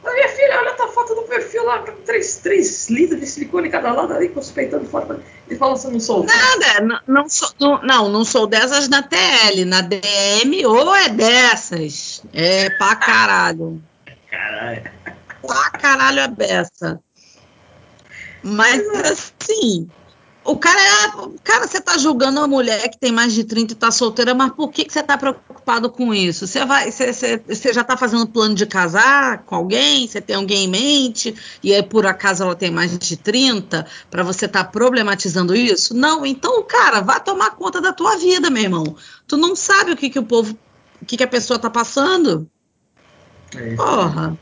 Ah, 0.06 0.13
minha 0.13 0.30
filha, 0.30 0.60
olha 0.60 0.72
a 0.72 0.76
tua 0.76 0.88
foto 0.89 1.15
no 1.15 1.24
perfil 1.24 1.65
lá, 1.65 1.80
com 1.80 1.91
três, 2.04 2.38
três 2.38 2.89
litros 2.89 3.20
de 3.20 3.26
silicone 3.26 3.70
cada 3.70 3.91
lado 3.91 4.13
ali, 4.13 4.30
com 4.30 4.39
os 4.39 4.52
peitando 4.52 4.86
fora. 4.86 5.20
E 5.50 5.56
fala 5.56 5.74
assim, 5.74 5.91
não 5.91 6.00
sou 6.00 6.26
Nada, 6.26 6.82
não, 6.82 7.00
não, 7.08 7.30
sou, 7.30 7.50
não, 7.60 7.82
não, 7.82 8.10
não 8.10 8.24
sou 8.24 8.48
dessas 8.48 8.88
na 8.88 9.02
TL. 9.02 9.65
Na 9.65 9.82
DM, 9.82 10.65
ou 10.65 10.96
é 10.96 11.10
dessas. 11.10 12.24
É 12.34 12.70
pra 12.70 12.96
caralho. 12.96 13.82
Caralho 14.30 14.98
pra 15.48 15.70
caralho 15.72 16.24
a 16.24 16.28
beça. 16.28 17.00
Mas 18.43 18.88
assim, 19.00 19.89
o 20.47 20.57
cara 20.57 20.79
é. 20.79 21.29
Cara, 21.43 21.67
você 21.67 21.81
tá 21.81 21.97
julgando 21.97 22.39
uma 22.39 22.47
mulher 22.47 22.89
que 22.89 22.97
tem 22.97 23.12
mais 23.12 23.33
de 23.33 23.43
30 23.43 23.73
e 23.73 23.75
tá 23.75 23.91
solteira, 23.91 24.33
mas 24.33 24.53
por 24.53 24.71
que, 24.71 24.86
que 24.86 24.93
você 24.93 25.03
tá 25.03 25.17
preocupado 25.17 25.89
com 25.89 26.13
isso? 26.13 26.47
Você 26.47 26.65
vai. 26.65 26.89
Você, 26.89 27.12
você, 27.12 27.38
você 27.45 27.73
já 27.73 27.83
tá 27.83 27.97
fazendo 27.97 28.25
plano 28.25 28.55
de 28.55 28.65
casar 28.65 29.39
com 29.43 29.55
alguém? 29.55 30.07
Você 30.07 30.21
tem 30.21 30.38
alguém 30.38 30.63
em 30.63 30.67
mente? 30.69 31.36
E 31.62 31.73
aí, 31.73 31.83
por 31.83 32.05
acaso, 32.05 32.43
ela 32.43 32.55
tem 32.55 32.71
mais 32.71 32.97
de 32.97 33.17
30 33.17 33.86
para 34.10 34.23
você 34.23 34.47
tá 34.47 34.63
problematizando 34.63 35.53
isso? 35.53 35.93
Não, 35.93 36.25
então, 36.25 36.63
cara, 36.63 37.01
vá 37.01 37.19
tomar 37.19 37.51
conta 37.51 37.81
da 37.81 37.91
tua 37.91 38.15
vida, 38.15 38.49
meu 38.49 38.63
irmão. 38.63 38.95
Tu 39.27 39.36
não 39.36 39.53
sabe 39.53 39.91
o 39.91 39.97
que, 39.97 40.10
que 40.10 40.19
o 40.19 40.23
povo. 40.23 40.57
O 41.01 41.05
que, 41.05 41.17
que 41.17 41.23
a 41.23 41.27
pessoa 41.27 41.60
tá 41.60 41.69
passando? 41.69 42.49
É 43.53 43.75
Porra. 43.75 44.38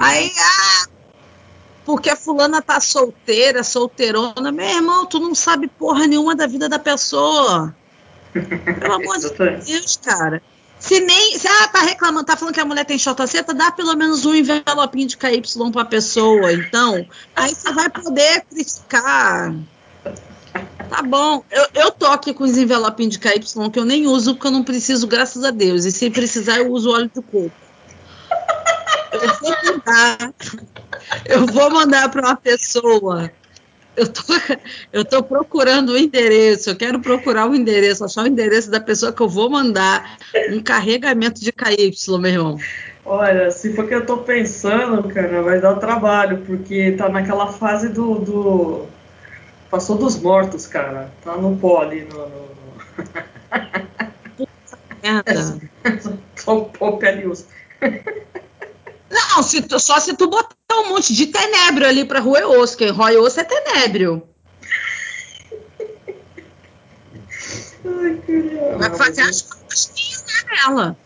Aí, 0.00 0.32
ah, 0.38 0.86
porque 1.84 2.08
a 2.08 2.16
fulana 2.16 2.62
tá 2.62 2.80
solteira, 2.80 3.62
solteirona. 3.62 4.50
Meu 4.50 4.66
irmão, 4.66 5.06
tu 5.06 5.20
não 5.20 5.34
sabe 5.34 5.68
porra 5.68 6.06
nenhuma 6.06 6.34
da 6.34 6.46
vida 6.46 6.68
da 6.68 6.78
pessoa. 6.78 7.74
Pelo 8.32 8.94
amor 8.94 9.18
de 9.18 9.30
Deus, 9.64 10.00
cara. 10.02 10.42
Se 10.78 11.00
nem. 11.00 11.38
Se 11.38 11.46
ela 11.46 11.68
tá 11.68 11.80
reclamando, 11.82 12.26
tá 12.26 12.36
falando 12.36 12.54
que 12.54 12.60
a 12.60 12.64
mulher 12.64 12.84
tem 12.84 12.98
chotaceta, 12.98 13.54
dá 13.54 13.70
pelo 13.70 13.94
menos 13.96 14.24
um 14.26 14.34
envelopinho 14.34 15.08
de 15.08 15.16
KY 15.16 15.42
pra 15.72 15.84
pessoa. 15.84 16.52
Então, 16.52 17.06
aí 17.36 17.54
você 17.54 17.72
vai 17.72 17.88
poder 17.88 18.44
criticar. 18.50 19.54
Tá 20.90 21.02
bom. 21.02 21.42
Eu, 21.50 21.66
eu 21.74 21.90
tô 21.90 22.06
aqui 22.06 22.34
com 22.34 22.44
os 22.44 22.56
envelopinhos 22.56 23.14
de 23.14 23.18
KY 23.18 23.70
que 23.70 23.78
eu 23.78 23.84
nem 23.84 24.06
uso, 24.06 24.34
porque 24.34 24.46
eu 24.46 24.50
não 24.50 24.62
preciso, 24.62 25.06
graças 25.06 25.44
a 25.44 25.50
Deus. 25.50 25.84
E 25.84 25.92
se 25.92 26.10
precisar, 26.10 26.58
eu 26.58 26.70
uso 26.70 26.90
óleo 26.90 27.10
de 27.14 27.22
coco. 27.22 27.52
Eu 29.12 29.34
vou 29.40 29.56
mandar. 29.64 30.34
Eu 31.24 31.46
vou 31.46 31.70
mandar 31.70 32.10
para 32.10 32.28
uma 32.28 32.36
pessoa. 32.36 33.30
Eu 33.96 34.08
tô, 34.08 34.22
eu 34.92 35.04
tô 35.04 35.22
procurando 35.22 35.90
o 35.90 35.98
endereço. 35.98 36.70
Eu 36.70 36.76
quero 36.76 37.00
procurar 37.00 37.48
o 37.48 37.54
endereço, 37.54 38.04
achar 38.04 38.24
o 38.24 38.26
endereço 38.26 38.70
da 38.70 38.80
pessoa 38.80 39.12
que 39.12 39.20
eu 39.20 39.28
vou 39.28 39.48
mandar 39.48 40.18
um 40.50 40.60
carregamento 40.62 41.40
de 41.40 41.52
KY, 41.52 42.18
meu 42.18 42.30
irmão. 42.30 42.58
Olha, 43.04 43.50
se 43.50 43.72
for 43.74 43.86
que 43.86 43.94
eu 43.94 44.06
tô 44.06 44.18
pensando, 44.18 45.06
cara, 45.08 45.42
vai 45.42 45.60
dar 45.60 45.74
trabalho, 45.74 46.42
porque 46.46 46.92
tá 46.92 47.08
naquela 47.08 47.52
fase 47.52 47.88
do. 47.88 48.18
do... 48.18 48.86
Passou 49.70 49.96
dos 49.96 50.16
mortos, 50.16 50.66
cara. 50.66 51.12
Tá 51.22 51.36
no 51.36 51.56
pó 51.56 51.82
ali, 51.82 52.08
no. 52.10 52.18
no... 52.18 52.54
Puta 54.36 54.78
merda. 55.02 55.60
Só 56.36 56.70
o 56.80 56.96
pele 56.96 57.26
não, 59.14 59.42
se 59.42 59.62
tu, 59.62 59.78
só 59.78 60.00
se 60.00 60.16
tu 60.16 60.28
botar 60.28 60.53
um 60.80 60.88
monte 60.90 61.12
de 61.14 61.26
tenébrio 61.26 61.86
ali 61.86 62.04
pra 62.04 62.20
roer 62.20 62.48
osso, 62.48 62.76
que 62.76 62.88
rói 62.88 63.16
osso 63.16 63.40
é 63.40 63.44
tenébrio. 63.44 64.22
Ai, 67.84 68.20
caramba. 68.26 68.78
Vai 68.78 68.96
fazer 68.96 69.22
as 69.22 69.42
costinhas 69.42 70.24
nela. 70.50 70.96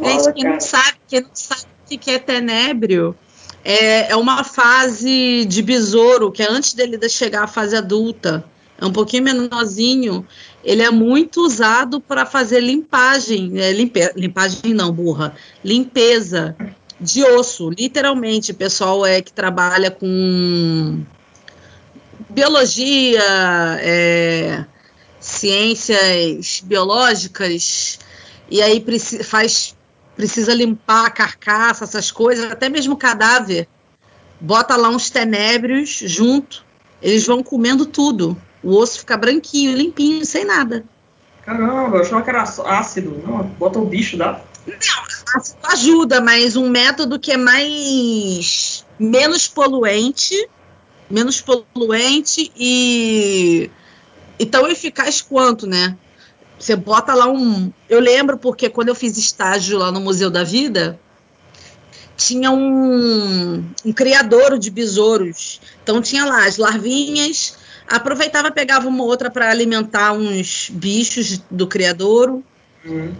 Gente, 0.00 0.32
quem 0.32 0.44
não 0.44 0.60
sabe, 0.60 0.98
quem 1.08 1.20
não 1.20 1.30
sabe 1.34 1.62
o 1.90 1.98
que 1.98 2.10
é 2.10 2.18
tenébrio, 2.18 3.16
é, 3.64 4.12
é 4.12 4.16
uma 4.16 4.44
fase 4.44 5.44
de 5.44 5.62
besouro, 5.62 6.32
que 6.32 6.42
é 6.42 6.50
antes 6.50 6.72
dele 6.72 7.08
chegar 7.08 7.44
à 7.44 7.46
fase 7.46 7.76
adulta. 7.76 8.44
É 8.80 8.86
um 8.86 8.92
pouquinho 8.92 9.24
menorzinho. 9.24 10.26
Ele 10.64 10.82
é 10.82 10.90
muito 10.90 11.44
usado 11.44 12.00
para 12.00 12.24
fazer 12.24 12.60
limpagem, 12.60 13.60
é, 13.60 13.72
limpe, 13.72 14.00
limpagem 14.16 14.72
não, 14.72 14.90
burra, 14.90 15.34
limpeza 15.62 16.56
de 16.98 17.22
osso, 17.24 17.70
literalmente, 17.70 18.52
pessoal 18.52 19.04
é 19.06 19.22
que 19.22 19.32
trabalha 19.32 19.90
com 19.90 21.02
biologia, 22.28 23.22
é, 23.80 24.64
ciências 25.18 26.62
biológicas, 26.62 27.98
e 28.50 28.60
aí 28.60 28.80
preci 28.80 29.24
faz, 29.24 29.74
precisa 30.14 30.52
limpar 30.52 31.06
a 31.06 31.10
carcaça, 31.10 31.84
essas 31.84 32.10
coisas, 32.10 32.52
até 32.52 32.68
mesmo 32.68 32.98
cadáver, 32.98 33.66
bota 34.38 34.76
lá 34.76 34.90
uns 34.90 35.08
tenébrios 35.08 36.02
junto, 36.04 36.66
eles 37.00 37.26
vão 37.26 37.42
comendo 37.42 37.86
tudo 37.86 38.36
o 38.62 38.76
osso 38.76 39.00
fica 39.00 39.16
branquinho, 39.16 39.76
limpinho, 39.76 40.24
sem 40.24 40.44
nada. 40.44 40.84
Caramba, 41.44 41.96
eu 41.96 42.02
achava 42.02 42.22
que 42.22 42.30
era 42.30 42.42
ácido. 42.42 43.22
Não, 43.26 43.42
bota 43.42 43.78
o 43.78 43.86
bicho, 43.86 44.16
dá. 44.16 44.40
Não, 44.66 45.36
ácido 45.36 45.58
ajuda, 45.64 46.20
mas 46.20 46.56
um 46.56 46.68
método 46.68 47.18
que 47.18 47.32
é 47.32 47.36
mais. 47.36 48.84
menos 48.98 49.48
poluente, 49.48 50.48
menos 51.10 51.40
poluente 51.40 52.52
e. 52.56 53.70
e 54.38 54.46
tão 54.46 54.68
eficaz 54.68 55.20
quanto, 55.20 55.66
né? 55.66 55.96
Você 56.58 56.76
bota 56.76 57.14
lá 57.14 57.26
um. 57.26 57.72
Eu 57.88 58.00
lembro 58.00 58.36
porque 58.36 58.68
quando 58.68 58.88
eu 58.88 58.94
fiz 58.94 59.16
estágio 59.16 59.78
lá 59.78 59.90
no 59.90 60.00
Museu 60.00 60.30
da 60.30 60.44
Vida, 60.44 61.00
tinha 62.18 62.50
um, 62.50 63.64
um 63.82 63.92
criador 63.94 64.58
de 64.58 64.70
besouros. 64.70 65.58
Então 65.82 66.02
tinha 66.02 66.26
lá 66.26 66.46
as 66.46 66.58
larvinhas, 66.58 67.56
Aproveitava, 67.90 68.52
pegava 68.52 68.86
uma 68.86 69.02
outra 69.02 69.28
para 69.28 69.50
alimentar 69.50 70.12
uns 70.12 70.70
bichos 70.70 71.42
do 71.50 71.66
criadouro. 71.66 72.44
Uhum. 72.84 73.12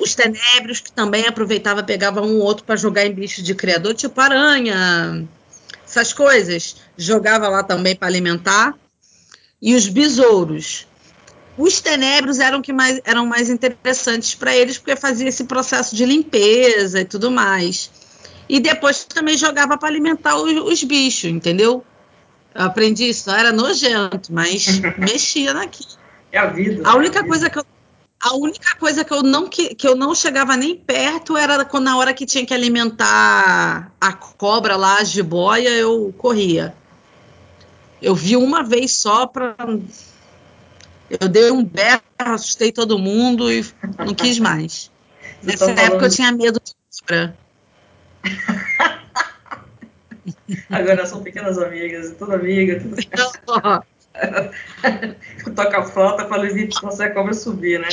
Os 0.00 0.16
tenébrios, 0.16 0.80
que 0.80 0.90
também 0.90 1.28
aproveitava, 1.28 1.80
pegava 1.84 2.20
um 2.22 2.40
outro 2.40 2.64
para 2.64 2.74
jogar 2.74 3.06
em 3.06 3.14
bichos 3.14 3.44
de 3.44 3.54
criador, 3.54 3.94
tipo 3.94 4.20
aranha, 4.20 5.24
essas 5.86 6.12
coisas. 6.12 6.74
Jogava 6.98 7.46
lá 7.46 7.62
também 7.62 7.94
para 7.94 8.08
alimentar. 8.08 8.74
E 9.62 9.76
os 9.76 9.88
besouros. 9.88 10.88
Os 11.56 11.80
tenébrios 11.80 12.40
eram 12.40 12.60
que 12.60 12.72
mais, 12.72 13.00
eram 13.04 13.24
mais 13.26 13.48
interessantes 13.48 14.34
para 14.34 14.56
eles, 14.56 14.76
porque 14.76 14.96
fazia 14.96 15.28
esse 15.28 15.44
processo 15.44 15.94
de 15.94 16.04
limpeza 16.04 17.00
e 17.00 17.04
tudo 17.04 17.30
mais. 17.30 17.92
E 18.48 18.58
depois 18.58 19.04
também 19.04 19.38
jogava 19.38 19.78
para 19.78 19.88
alimentar 19.88 20.34
os, 20.36 20.52
os 20.72 20.82
bichos, 20.82 21.30
entendeu? 21.30 21.84
Eu 22.56 22.64
aprendi 22.64 23.10
isso, 23.10 23.30
era 23.30 23.52
nojento, 23.52 24.32
mas 24.32 24.80
mexia 24.96 25.52
naquilo. 25.52 25.90
É 26.32 26.38
a 26.38 26.46
vida. 26.46 26.88
A 26.88 26.92
é 26.92 26.96
única 26.96 27.20
a 27.20 27.26
coisa 27.26 27.50
que 27.50 27.58
eu 27.58 27.66
a 28.18 28.34
única 28.34 28.74
coisa 28.76 29.04
que 29.04 29.12
eu 29.12 29.22
não 29.22 29.46
que, 29.46 29.74
que 29.74 29.86
eu 29.86 29.94
não 29.94 30.14
chegava 30.14 30.56
nem 30.56 30.74
perto 30.74 31.36
era 31.36 31.64
quando 31.66 31.84
na 31.84 31.98
hora 31.98 32.14
que 32.14 32.24
tinha 32.24 32.46
que 32.46 32.54
alimentar 32.54 33.92
a 34.00 34.12
cobra 34.14 34.74
lá, 34.74 34.98
a 34.98 35.04
jiboia, 35.04 35.68
eu 35.68 36.14
corria. 36.16 36.74
Eu 38.00 38.14
vi 38.14 38.36
uma 38.36 38.64
vez 38.64 38.92
só 38.92 39.26
para 39.26 39.54
eu 41.08 41.28
dei 41.28 41.50
um 41.50 41.62
berro, 41.62 42.02
assustei 42.18 42.72
todo 42.72 42.98
mundo 42.98 43.52
e 43.52 43.64
não 43.98 44.14
quis 44.14 44.38
mais. 44.38 44.90
Nessa 45.42 45.70
época 45.70 45.86
falando... 45.86 46.02
eu 46.04 46.10
tinha 46.10 46.32
medo 46.32 46.60
de 46.64 46.72
cobra. 47.00 47.36
Agora 50.70 51.06
são 51.06 51.22
pequenas 51.22 51.58
amigas, 51.58 52.14
toda 52.18 52.34
amiga. 52.34 52.80
Tudo... 52.80 52.96
Toca 55.54 55.78
a 55.78 55.82
flauta 55.82 56.24
para 56.24 56.46
evitar 56.46 56.80
você 56.80 57.04
a 57.04 57.10
cobra 57.10 57.34
subir, 57.34 57.78
né? 57.78 57.88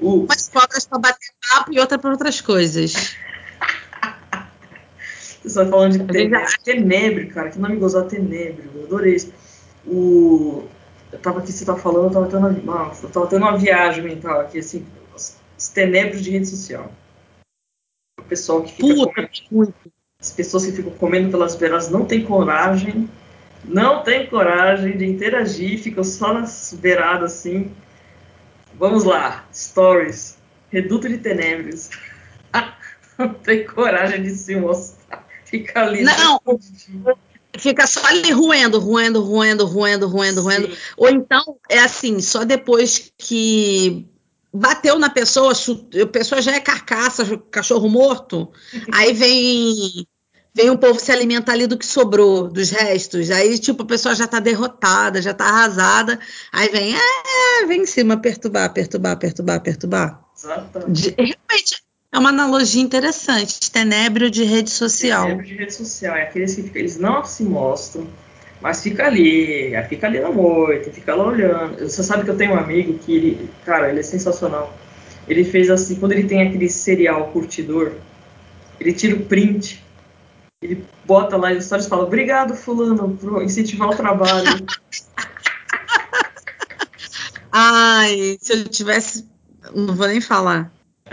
Uh. 0.00 0.26
Mas 0.28 0.48
cobras 0.48 0.86
para 0.86 0.98
bater 0.98 1.30
papo 1.50 1.72
e 1.72 1.80
outra 1.80 1.98
para 1.98 2.10
outras 2.10 2.40
coisas. 2.40 3.16
Você 5.44 5.66
falando 5.66 5.98
de 5.98 6.04
tenebre, 6.04 6.54
tenebre, 6.62 7.26
cara, 7.26 7.50
que 7.50 7.58
nome 7.58 7.76
gozar 7.76 8.04
tenebre, 8.04 8.70
eu 8.74 8.84
adorei 8.84 9.16
isso. 9.16 9.32
O, 9.84 10.68
eu 11.10 11.18
tava 11.18 11.40
aqui, 11.40 11.50
você 11.50 11.64
tava 11.64 11.78
falando, 11.78 12.04
eu 12.04 12.10
tava 12.10 12.26
tendo, 12.26 12.64
nossa, 12.64 13.06
eu 13.06 13.10
tava 13.10 13.26
tendo 13.26 13.42
uma 13.42 13.58
viagem 13.58 14.04
mental 14.04 14.40
aqui, 14.40 14.60
assim, 14.60 14.86
os, 15.14 15.36
os 15.58 15.68
tenebros 15.68 16.22
de 16.22 16.30
rede 16.30 16.48
social. 16.48 16.92
Pessoal 18.32 18.62
que 18.62 18.72
fica 18.72 18.94
Puta, 18.94 19.28
comendo, 19.50 19.74
as 20.18 20.32
pessoas 20.32 20.64
que 20.64 20.72
ficam 20.72 20.90
comendo 20.92 21.30
pelas 21.30 21.54
beiras 21.54 21.90
não 21.90 22.06
tem 22.06 22.24
coragem, 22.24 23.06
não 23.62 24.02
tem 24.02 24.26
coragem 24.26 24.96
de 24.96 25.04
interagir, 25.04 25.78
ficam 25.78 26.02
só 26.02 26.32
nas 26.32 26.74
beiradas 26.80 27.30
assim. 27.34 27.70
Vamos 28.78 29.04
lá, 29.04 29.44
stories, 29.52 30.38
reduto 30.70 31.10
de 31.10 31.18
tenebres. 31.18 31.90
não 33.18 33.34
tem 33.34 33.66
coragem 33.66 34.22
de 34.22 34.30
se 34.30 34.56
mostrar. 34.56 35.28
Fica 35.44 35.82
ali. 35.82 36.02
Não, 36.02 36.40
fica 37.58 37.86
só 37.86 38.02
ali 38.06 38.30
ruendo, 38.30 38.78
ruendo, 38.78 39.20
ruendo, 39.20 39.66
ruendo, 39.66 40.08
ruendo, 40.08 40.40
ruendo. 40.40 40.74
Ou 40.96 41.10
então 41.10 41.58
é 41.68 41.80
assim, 41.80 42.18
só 42.22 42.44
depois 42.44 43.12
que 43.18 44.08
bateu 44.52 44.98
na 44.98 45.08
pessoa, 45.08 45.52
a 45.52 46.06
pessoa 46.06 46.42
já 46.42 46.54
é 46.54 46.60
carcaça, 46.60 47.38
cachorro 47.50 47.88
morto, 47.88 48.50
aí 48.92 49.12
vem 49.12 50.06
vem 50.54 50.70
um 50.70 50.76
povo 50.76 51.00
se 51.00 51.10
alimentar 51.10 51.52
ali 51.52 51.66
do 51.66 51.78
que 51.78 51.86
sobrou, 51.86 52.48
dos 52.48 52.70
restos. 52.70 53.30
Aí, 53.30 53.58
tipo, 53.58 53.82
a 53.82 53.86
pessoa 53.86 54.14
já 54.14 54.26
tá 54.26 54.38
derrotada, 54.38 55.22
já 55.22 55.32
tá 55.32 55.46
arrasada. 55.46 56.18
Aí 56.52 56.68
vem, 56.68 56.94
é, 56.94 57.66
vem 57.66 57.82
em 57.82 57.86
cima 57.86 58.18
perturbar, 58.18 58.72
perturbar, 58.72 59.18
perturbar, 59.18 59.62
perturbar. 59.62 60.22
Exatamente. 60.36 61.14
Realmente, 61.16 61.82
é 62.12 62.18
uma 62.18 62.28
analogia 62.28 62.82
interessante. 62.82 63.70
Tenébrio 63.70 64.30
de 64.30 64.44
rede 64.44 64.70
social. 64.70 65.22
Tenébrio 65.22 65.48
de 65.48 65.54
rede 65.56 65.74
social. 65.74 66.14
É 66.14 66.22
aqueles 66.24 66.54
que 66.54 66.78
eles 66.78 66.98
não 66.98 67.24
se 67.24 67.42
mostram, 67.42 68.06
mas 68.62 68.82
fica 68.82 69.06
ali, 69.06 69.72
fica 69.88 70.06
ali 70.06 70.20
na 70.20 70.30
moita, 70.30 70.92
fica 70.92 71.14
lá 71.14 71.26
olhando. 71.26 71.80
Você 71.80 72.02
sabe 72.02 72.22
que 72.22 72.30
eu 72.30 72.36
tenho 72.36 72.52
um 72.52 72.58
amigo 72.58 72.96
que, 72.98 73.14
ele, 73.14 73.50
cara, 73.64 73.90
ele 73.90 74.00
é 74.00 74.04
sensacional. 74.04 74.76
Ele 75.26 75.44
fez 75.44 75.68
assim, 75.68 75.96
quando 75.96 76.12
ele 76.12 76.28
tem 76.28 76.42
aquele 76.42 76.68
serial 76.68 77.28
curtidor, 77.32 77.92
ele 78.78 78.92
tira 78.92 79.16
o 79.16 79.24
print, 79.24 79.82
ele 80.62 80.84
bota 81.04 81.36
lá 81.36 81.50
as 81.50 81.64
histórias 81.64 81.86
e 81.86 81.90
fala, 81.90 82.04
obrigado, 82.04 82.54
fulano, 82.54 83.16
por 83.16 83.42
incentivar 83.42 83.88
o 83.88 83.96
trabalho. 83.96 84.48
Ai, 87.50 88.38
se 88.40 88.52
eu 88.52 88.68
tivesse. 88.68 89.28
Não 89.74 89.94
vou 89.94 90.06
nem 90.06 90.20
falar. 90.20 90.72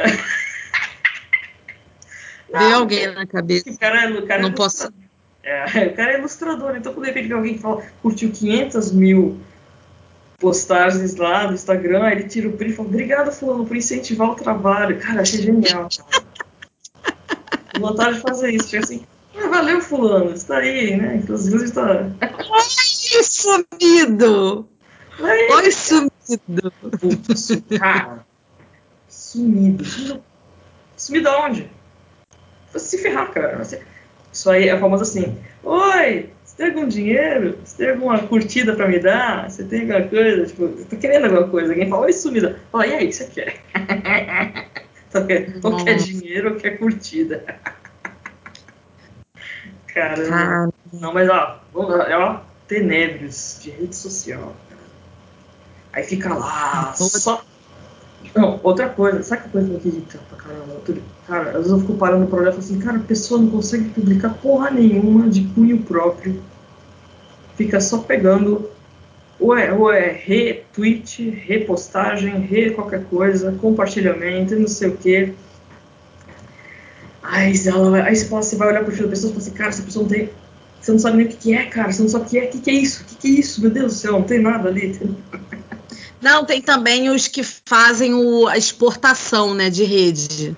Veio 2.51 2.75
alguém 2.75 3.07
na 3.13 3.27
cabeça. 3.27 3.65
Cara, 3.79 4.09
é- 4.09 4.21
cara 4.21 4.39
é 4.39 4.43
não 4.43 4.53
posso. 4.53 4.91
É, 5.43 5.87
o 5.87 5.95
cara 5.95 6.13
é 6.13 6.19
ilustrador, 6.19 6.75
então 6.75 6.93
quando 6.93 7.05
de 7.05 7.11
repente 7.11 7.33
alguém 7.33 7.57
fala, 7.57 7.83
curtiu 8.01 8.31
500 8.31 8.91
mil 8.91 9.39
postagens 10.39 11.15
lá 11.15 11.47
no 11.47 11.53
Instagram, 11.53 12.03
aí 12.03 12.13
ele 12.13 12.29
tira 12.29 12.47
o 12.47 12.53
print 12.53 12.71
e 12.71 12.75
fala, 12.75 12.87
obrigado, 12.87 13.31
fulano, 13.31 13.65
por 13.65 13.75
incentivar 13.75 14.29
o 14.29 14.35
trabalho. 14.35 14.99
Cara, 14.99 15.21
achei 15.21 15.41
genial. 15.41 15.89
Vontade 17.79 18.15
de 18.15 18.21
fazer 18.21 18.51
isso, 18.51 18.69
tipo 18.69 18.83
assim, 18.83 19.05
ah, 19.37 19.47
valeu, 19.47 19.81
fulano, 19.81 20.31
está 20.31 20.57
aí, 20.57 20.97
né? 20.97 21.17
Inclusive 21.17 21.63
está. 21.63 22.09
Oi, 22.21 23.23
sumido! 23.23 24.67
Oi, 25.19 25.71
sumido! 25.71 26.73
Putz, 26.99 27.49
cara, 27.77 28.25
sumido. 29.07 29.85
Sumido, 29.85 30.23
sumido 30.97 31.29
aonde? 31.29 31.69
Se 32.75 32.97
ferrar, 32.97 33.31
cara. 33.31 33.61
Isso 34.39 34.49
aí 34.49 34.69
é 34.69 34.79
famoso 34.79 35.03
assim: 35.03 35.37
Oi, 35.65 36.29
você 36.45 36.55
tem 36.55 36.67
algum 36.67 36.87
dinheiro? 36.87 37.59
Você 37.61 37.75
tem 37.75 37.89
alguma 37.89 38.19
curtida 38.19 38.73
pra 38.73 38.87
me 38.87 38.97
dar? 38.97 39.51
Você 39.51 39.65
tem 39.65 39.81
alguma 39.81 40.09
coisa? 40.09 40.45
Tipo, 40.45 40.67
você 40.69 40.85
tá 40.85 40.95
querendo 40.95 41.25
alguma 41.25 41.49
coisa? 41.49 41.73
Alguém 41.73 41.89
fala: 41.89 42.05
Oi, 42.05 42.13
sumida. 42.13 42.57
Fala, 42.71 42.87
e 42.87 42.93
aí, 42.93 43.05
o 43.05 43.09
que 43.09 43.15
você 43.15 43.25
quer? 43.25 43.61
ou 45.61 45.83
quer 45.83 45.95
dinheiro 45.95 46.53
ou 46.53 46.55
quer 46.55 46.77
curtida? 46.77 47.43
Caramba. 49.93 50.73
Não, 50.93 51.13
mas 51.13 51.27
ó, 51.29 51.59
é 52.07 52.15
ó, 52.17 52.39
tenébrios 52.65 53.59
de 53.61 53.71
rede 53.71 53.93
social. 53.93 54.55
Cara. 54.69 54.81
Aí 55.91 56.03
fica 56.05 56.33
lá, 56.33 56.93
só. 56.93 57.43
Não, 58.35 58.59
outra 58.63 58.89
coisa, 58.89 59.23
sabe 59.23 59.43
que 59.43 59.49
coisa 59.49 59.67
que 59.67 59.87
me 59.87 59.93
irrita 59.93 60.19
pra 60.29 60.37
caramba? 60.37 60.81
Cara, 61.27 61.49
às 61.49 61.55
vezes 61.55 61.71
eu 61.71 61.79
fico 61.79 61.93
parando 61.95 62.27
pro 62.27 62.39
olhar 62.39 62.49
e 62.49 62.53
falo 62.53 62.63
assim, 62.63 62.79
cara, 62.79 62.97
a 62.97 63.01
pessoa 63.01 63.41
não 63.41 63.49
consegue 63.49 63.89
publicar 63.89 64.29
porra 64.35 64.71
nenhuma 64.71 65.27
de 65.27 65.43
cunho 65.45 65.79
próprio. 65.79 66.41
Fica 67.55 67.79
só 67.81 67.99
pegando 67.99 68.69
ou 69.39 69.57
é, 69.57 69.71
ou 69.71 69.91
é 69.91 70.11
retweet, 70.11 71.29
repostagem, 71.29 72.39
re 72.41 72.71
qualquer 72.71 73.05
coisa, 73.05 73.51
compartilhamento, 73.53 74.55
não 74.55 74.67
sei 74.67 74.89
o 74.89 74.97
quê. 74.97 75.33
Aí, 77.23 77.53
ela, 77.67 78.03
aí 78.03 78.15
você 78.15 78.55
vai 78.55 78.69
olhar 78.69 78.79
pro 78.79 78.87
perfil 78.87 79.05
da 79.05 79.11
pessoa 79.11 79.31
e 79.31 79.33
fala 79.33 79.45
assim, 79.45 79.55
cara, 79.55 79.69
essa 79.69 79.83
pessoa 79.83 80.03
não 80.03 80.09
tem. 80.09 80.29
Você 80.81 80.91
não 80.91 80.99
sabe 80.99 81.17
nem 81.17 81.25
o 81.25 81.29
que, 81.29 81.37
que 81.37 81.53
é, 81.53 81.65
cara. 81.65 81.91
Você 81.91 82.01
não 82.01 82.09
sabe 82.09 82.25
o 82.25 82.29
que 82.29 82.39
é. 82.39 82.45
O 82.45 82.49
que, 82.49 82.59
que 82.59 82.69
é 82.69 82.73
isso? 82.73 83.03
O 83.03 83.05
que, 83.05 83.15
que 83.15 83.27
é 83.27 83.39
isso? 83.39 83.61
Meu 83.61 83.69
Deus 83.69 83.93
do 83.93 83.99
céu, 83.99 84.13
não 84.13 84.23
tem 84.23 84.39
nada 84.41 84.69
ali. 84.69 84.97
Não, 86.21 86.43
tem 86.43 86.61
também 86.61 87.09
os 87.09 87.27
que 87.27 87.43
fazem 87.43 88.13
o, 88.13 88.47
a 88.47 88.57
exportação 88.57 89.53
né, 89.53 89.69
de 89.69 89.83
rede. 89.83 90.55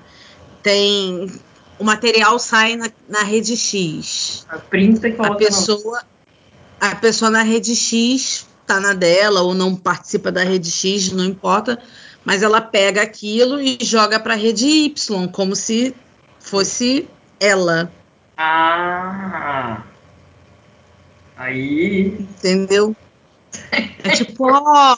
Tem. 0.64 1.32
O 1.78 1.84
material 1.84 2.38
sai 2.40 2.76
na, 2.76 2.90
na 3.08 3.24
rede 3.24 3.58
X. 3.58 4.46
A 4.50 4.58
que 4.58 5.16
a 5.20 5.36
pessoa, 5.36 6.04
a 6.80 6.96
pessoa 6.96 7.32
na 7.32 7.42
rede 7.42 7.76
X 7.76 8.48
tá 8.66 8.80
na 8.80 8.94
dela 8.94 9.42
ou 9.42 9.54
não 9.54 9.76
participa 9.76 10.32
da 10.32 10.44
rede 10.44 10.72
X, 10.72 11.12
não 11.12 11.26
importa, 11.26 11.82
mas 12.24 12.44
ela 12.44 12.62
pega 12.62 13.02
aquilo 13.02 13.60
e 13.60 13.78
joga 13.82 14.20
para 14.20 14.34
a 14.34 14.38
rede 14.38 14.66
Y, 14.68 15.28
como 15.28 15.56
se 15.56 15.96
fosse 16.40 17.08
ela. 17.40 17.92
Ah. 18.38 19.84
Aí. 21.36 22.18
Entendeu? 22.20 22.96
É 24.04 24.10
tipo, 24.12 24.48
ó, 24.50 24.98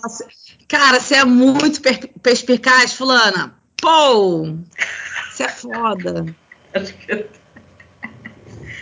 cara, 0.74 1.00
você 1.00 1.14
é 1.14 1.24
muito 1.24 1.80
perspicaz, 2.20 2.94
fulana. 2.94 3.54
Pô! 3.80 4.56
Você 5.32 5.44
é 5.44 5.50
foda. 5.50 6.26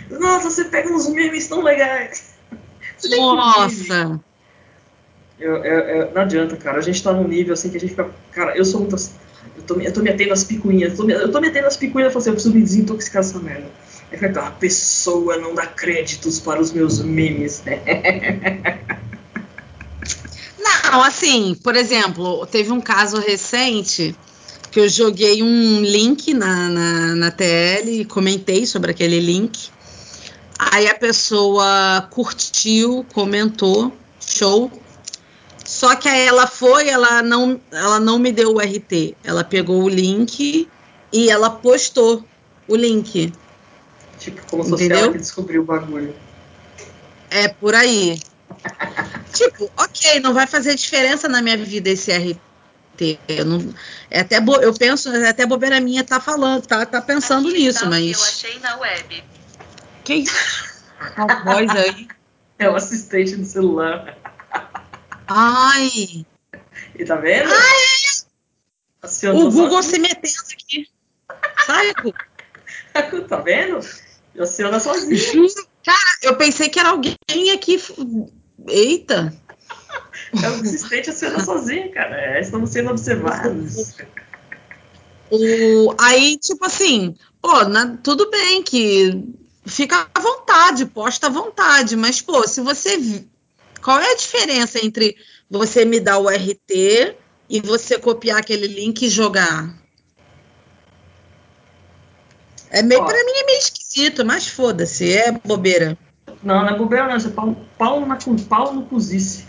Nossa, 0.10 0.50
você 0.50 0.66
pega 0.66 0.90
uns 0.90 1.10
memes 1.10 1.50
tão 1.50 1.62
legais. 1.62 2.36
Nossa! 3.10 4.22
Eu, 5.38 5.58
eu, 5.66 5.80
eu, 5.80 6.12
não 6.14 6.22
adianta, 6.22 6.56
cara. 6.56 6.78
A 6.78 6.82
gente 6.82 7.04
tá 7.04 7.12
num 7.12 7.28
nível 7.28 7.54
assim 7.54 7.70
que 7.70 7.76
a 7.76 7.80
gente 7.80 7.90
fica. 7.90 8.10
Cara, 8.32 8.56
eu 8.56 8.64
sou 8.64 8.80
muito 8.80 8.96
assim. 8.96 9.12
Eu 9.58 9.64
tô, 9.64 9.80
eu 9.82 9.92
tô 9.92 10.02
me 10.02 10.10
atendo 10.10 10.32
às 10.32 10.46
picuinhas. 10.46 10.92
Eu 10.92 10.98
tô 10.98 11.04
me, 11.04 11.14
eu 11.14 11.32
tô 11.32 11.42
me 11.42 11.50
atendo 11.50 11.68
às 11.68 11.76
picuinhas 11.76 12.12
e 12.12 12.14
falo 12.14 12.22
assim, 12.22 12.30
eu 12.30 12.36
preciso 12.36 12.56
me 12.56 12.62
desintoxicar 12.62 13.22
dessa 13.22 13.40
merda. 13.40 13.68
Aí 14.12 14.18
fica, 14.18 14.40
a 14.40 14.52
pessoa 14.52 15.38
não 15.38 15.54
dá 15.54 15.66
créditos 15.66 16.40
para 16.40 16.62
os 16.62 16.72
meus 16.72 17.02
memes. 17.02 17.64
Não, 20.92 21.02
assim, 21.02 21.56
por 21.64 21.76
exemplo, 21.78 22.46
teve 22.48 22.72
um 22.72 22.82
caso 22.82 23.18
recente 23.18 24.14
que 24.70 24.80
eu 24.80 24.90
joguei 24.90 25.42
um 25.42 25.82
link 25.82 26.34
na, 26.34 26.70
na, 26.70 27.16
na 27.16 27.32
TL 27.32 28.02
e 28.02 28.06
comentei 28.06 28.66
sobre 28.66 28.92
aquele 28.92 29.20
link. 29.20 29.70
Aí 30.60 30.90
a 30.90 30.96
pessoa 30.96 32.08
curtiu, 32.12 33.06
comentou, 33.14 33.92
show. 34.20 34.70
Só 35.66 35.96
que 35.96 36.10
aí 36.10 36.28
ela 36.28 36.46
foi, 36.46 36.90
ela 36.90 37.22
não, 37.22 37.60
ela 37.72 38.00
não 38.00 38.20
me 38.20 38.32
deu 38.34 38.54
o 38.54 38.60
RT. 38.60 39.16
Ela 39.24 39.46
pegou 39.46 39.84
o 39.84 39.90
link 39.90 40.68
e 41.14 41.30
ela 41.30 41.50
postou 41.50 42.26
o 42.68 42.76
link. 42.76 43.32
Tipo, 44.20 44.42
como 44.50 44.64
se 44.64 44.70
fosse 44.70 44.92
ela 44.92 45.12
que 45.12 45.18
descobriu 45.18 45.62
o 45.62 45.66
bagulho. 45.66 46.14
É 47.30 47.48
por 47.48 47.76
aí. 47.76 48.20
Tipo, 49.34 49.72
ok, 49.78 50.20
não 50.20 50.34
vai 50.34 50.48
fazer 50.48 50.76
diferença 50.76 51.28
na 51.28 51.42
minha 51.42 51.58
vida 51.58 51.90
esse 51.90 52.12
RT. 52.12 53.20
Eu, 53.28 53.46
não, 53.46 53.74
é 54.10 54.20
até 54.20 54.40
bo, 54.40 54.56
eu 54.58 54.74
penso, 54.74 55.10
é 55.10 55.30
até 55.30 55.46
bobeira 55.46 55.80
minha 55.80 56.04
tá 56.04 56.20
falando, 56.20 56.66
tá, 56.66 56.86
tá 56.86 57.02
pensando 57.02 57.50
Aqui 57.50 57.58
nisso, 57.58 57.88
mas. 57.90 58.18
Eu 58.18 58.24
achei 58.24 58.60
na 58.60 58.78
web. 58.78 59.24
Que 60.04 60.14
isso? 60.16 60.82
Uma 61.18 61.44
voz 61.44 61.70
aí. 61.72 62.08
É 62.60 62.70
o 62.70 62.76
assistente 62.76 63.36
do 63.36 63.46
celular. 63.46 64.18
Ai! 65.28 66.26
E 66.96 67.06
tá 67.06 67.16
vendo? 67.16 67.50
Ai! 67.52 69.34
o 69.34 69.52
Google 69.52 69.82
se 69.82 69.98
metendo 69.98 70.36
aqui. 70.54 70.88
Sai, 71.66 71.94
Google. 71.96 72.14
tá 73.28 73.38
vendo? 73.38 73.80
Aciona 74.40 74.80
sozinho. 74.80 75.48
Cara, 75.84 76.18
eu 76.22 76.36
pensei 76.36 76.70
que 76.70 76.80
era 76.80 76.90
alguém 76.90 77.52
aqui. 77.54 77.82
Eita! 78.82 79.34
É 80.42 80.50
o 80.50 80.56
assistente 80.56 81.10
aciona 81.10 81.44
sozinho, 81.44 81.92
cara. 81.92 82.20
É, 82.20 82.42
estamos 82.42 82.72
sendo 82.72 82.90
observados. 82.90 83.96
O, 85.30 85.94
aí, 86.00 86.38
tipo 86.38 86.66
assim, 86.66 87.16
pô, 87.42 87.64
na, 87.66 87.98
tudo 87.98 88.30
bem 88.30 88.64
que 88.64 89.24
fica 89.66 90.08
à 90.14 90.20
vontade, 90.20 90.86
posta 90.86 91.28
à 91.28 91.30
vontade, 91.30 91.96
mas, 91.96 92.22
pô, 92.22 92.48
se 92.48 92.62
você. 92.62 93.24
Qual 93.84 94.00
é 94.00 94.12
a 94.12 94.16
diferença 94.16 94.84
entre 94.84 95.16
você 95.50 95.86
me 95.86 96.00
dar 96.00 96.18
o 96.20 96.30
RT 96.30 97.16
e 97.50 97.62
você 97.62 98.00
copiar 98.00 98.40
aquele 98.40 98.68
link 98.68 99.04
e 99.04 99.10
jogar? 99.10 99.76
É 102.70 102.82
meio, 102.82 103.04
pra 103.04 103.24
mim 103.26 103.32
é 103.36 103.46
meio 103.46 103.60
esquisito, 103.60 104.26
mas 104.26 104.48
foda-se, 104.48 105.12
é 105.12 105.32
bobeira. 105.32 105.98
Não, 106.44 106.62
não 106.62 106.70
é 106.70 106.78
bobeira, 106.78 107.08
não, 107.08 107.18
isso 107.18 107.28
é 107.28 107.32
pau, 107.32 107.56
pau, 107.78 108.06
na, 108.06 108.18
pau 108.50 108.74
no 108.74 108.84
cozice. 108.84 109.48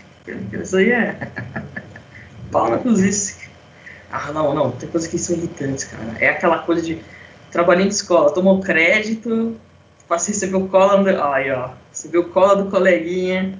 Isso 0.51 0.77
aí 0.77 0.91
é. 0.91 1.31
pau 2.51 2.69
na 2.69 2.77
cozice. 2.77 3.49
Ah, 4.11 4.31
não, 4.31 4.53
não, 4.53 4.71
tem 4.71 4.87
coisas 4.89 5.09
que 5.09 5.17
são 5.17 5.35
irritantes, 5.35 5.85
cara. 5.85 6.17
É 6.19 6.29
aquela 6.29 6.59
coisa 6.59 6.81
de 6.81 7.01
trabalhando 7.51 7.89
de 7.89 7.95
escola, 7.95 8.33
tomou 8.33 8.61
crédito, 8.61 9.55
passei 10.07 10.33
receber 10.33 10.57
o 10.57 10.67
cola 10.67 10.97
do. 10.97 11.09
Aí, 11.23 11.51
ó. 11.51 11.69
Recebeu 11.89 12.29
cola 12.29 12.55
do 12.55 12.69
coleguinha. 12.69 13.59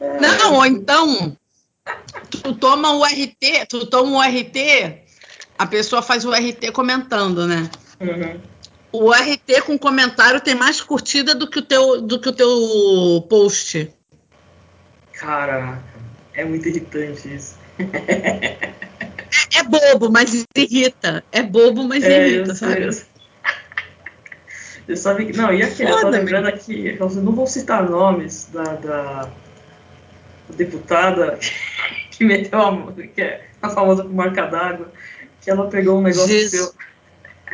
Não, 0.00 0.54
ou 0.54 0.66
então 0.66 1.36
tu 2.30 2.54
toma 2.54 2.92
o 2.92 3.04
RT, 3.04 3.66
tu 3.68 3.86
toma 3.86 4.18
o 4.18 4.22
RT, 4.22 5.02
a 5.58 5.66
pessoa 5.66 6.00
faz 6.00 6.24
o 6.24 6.32
RT 6.32 6.72
comentando, 6.72 7.46
né? 7.46 7.70
Uhum. 8.00 8.40
O 8.92 9.12
RT 9.12 9.62
com 9.66 9.78
comentário 9.78 10.40
tem 10.40 10.54
mais 10.54 10.80
curtida 10.80 11.34
do 11.34 11.48
que 11.48 11.60
o 11.60 11.62
teu, 11.62 12.00
do 12.00 12.20
que 12.20 12.28
o 12.28 12.32
teu 12.32 13.26
post. 13.28 13.88
Caraca, 15.12 15.82
é 16.34 16.44
muito 16.44 16.68
irritante 16.68 17.34
isso. 17.34 17.56
É, 17.78 18.72
é 19.58 19.62
bobo, 19.62 20.10
mas 20.10 20.44
irrita. 20.56 21.22
É 21.30 21.42
bobo, 21.42 21.84
mas 21.84 22.02
é, 22.04 22.28
irrita, 22.28 22.50
eu 22.50 22.54
sabe? 22.56 22.82
Eu, 22.82 22.90
eu 24.88 24.96
sabe 24.96 25.26
que. 25.26 25.36
Não, 25.36 25.52
e 25.52 25.62
aquele, 25.62 25.90
eu 25.90 26.00
tô 26.00 26.08
lembrando 26.08 26.48
aqui, 26.48 26.96
eu 26.98 27.10
não 27.10 27.32
vou 27.32 27.46
citar 27.46 27.88
nomes 27.88 28.48
da, 28.52 28.64
da 28.74 29.30
deputada 30.56 31.38
que 32.10 32.24
meteu 32.24 32.60
a, 32.60 32.92
que 32.92 33.20
é 33.22 33.46
a 33.62 33.70
famosa 33.70 34.04
marca 34.04 34.46
d'água, 34.46 34.92
que 35.40 35.50
ela 35.50 35.68
pegou 35.68 35.98
um 35.98 36.02
negócio 36.02 36.28
Jesus. 36.28 36.50
seu. 36.50 36.89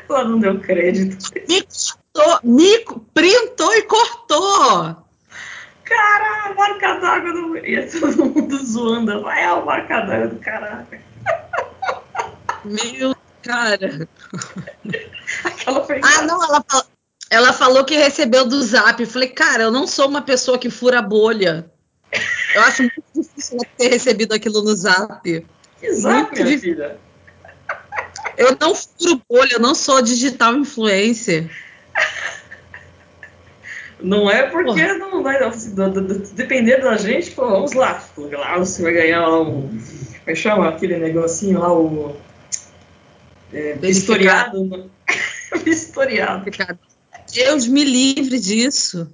Ela 0.08 0.24
não 0.24 0.38
deu 0.38 0.60
crédito. 0.60 1.16
Cortou, 2.12 2.40
me 2.42 2.84
printou 3.12 3.74
e 3.74 3.82
cortou. 3.82 4.96
Cara, 5.84 6.46
a 6.46 6.54
marca 6.54 6.94
d'água 6.94 7.32
do. 7.32 7.56
Ia 7.58 7.88
todo 7.88 8.24
mundo 8.24 8.64
zoando. 8.64 9.22
Vai 9.22 9.42
é 9.42 9.46
a 9.46 9.60
marca 9.60 10.00
d'água 10.00 10.28
do 10.28 10.36
caralho. 10.36 10.86
Meu 12.64 13.14
cara. 13.42 14.08
ah, 16.02 16.22
não, 16.22 16.42
ela, 16.42 16.64
ela 17.30 17.52
falou 17.52 17.84
que 17.84 17.96
recebeu 17.96 18.46
do 18.46 18.60
zap. 18.62 19.00
Eu 19.00 19.08
falei, 19.08 19.28
cara, 19.28 19.64
eu 19.64 19.70
não 19.70 19.86
sou 19.86 20.08
uma 20.08 20.22
pessoa 20.22 20.58
que 20.58 20.70
fura 20.70 21.00
bolha. 21.00 21.70
Eu 22.54 22.62
acho 22.62 22.82
muito 22.82 23.04
difícil 23.14 23.58
ela 23.58 23.68
ter 23.76 23.88
recebido 23.88 24.32
aquilo 24.32 24.62
no 24.62 24.74
zap. 24.74 25.46
Que 25.80 25.92
zap, 25.92 26.14
muito 26.14 26.42
minha 26.42 26.58
filha? 26.58 27.05
Eu 28.36 28.56
não 28.60 28.74
furo 28.74 29.22
bolha, 29.28 29.54
eu 29.54 29.60
não 29.60 29.74
sou 29.74 30.02
digital 30.02 30.54
influencer. 30.56 31.50
Não 34.00 34.30
é 34.30 34.42
porque 34.44 34.84
Porra. 34.84 34.98
não 34.98 35.22
vai. 35.22 35.38
Dependendo 36.34 36.82
da 36.82 36.96
gente, 36.96 37.30
pô, 37.30 37.48
vamos 37.48 37.72
lá. 37.72 38.02
Lá 38.16 38.58
você 38.58 38.82
vai 38.82 38.92
ganhar 38.92 39.28
um. 39.28 39.68
Como 39.68 39.80
é 40.26 40.34
chama 40.34 40.68
aquele 40.68 40.98
negocinho 40.98 41.60
lá, 41.60 41.72
o. 41.72 42.14
É, 43.52 43.74
vistoriado. 43.74 44.90
vistoriado. 45.64 46.50
Deus 47.32 47.66
me 47.66 47.84
livre 47.84 48.38
disso. 48.38 49.12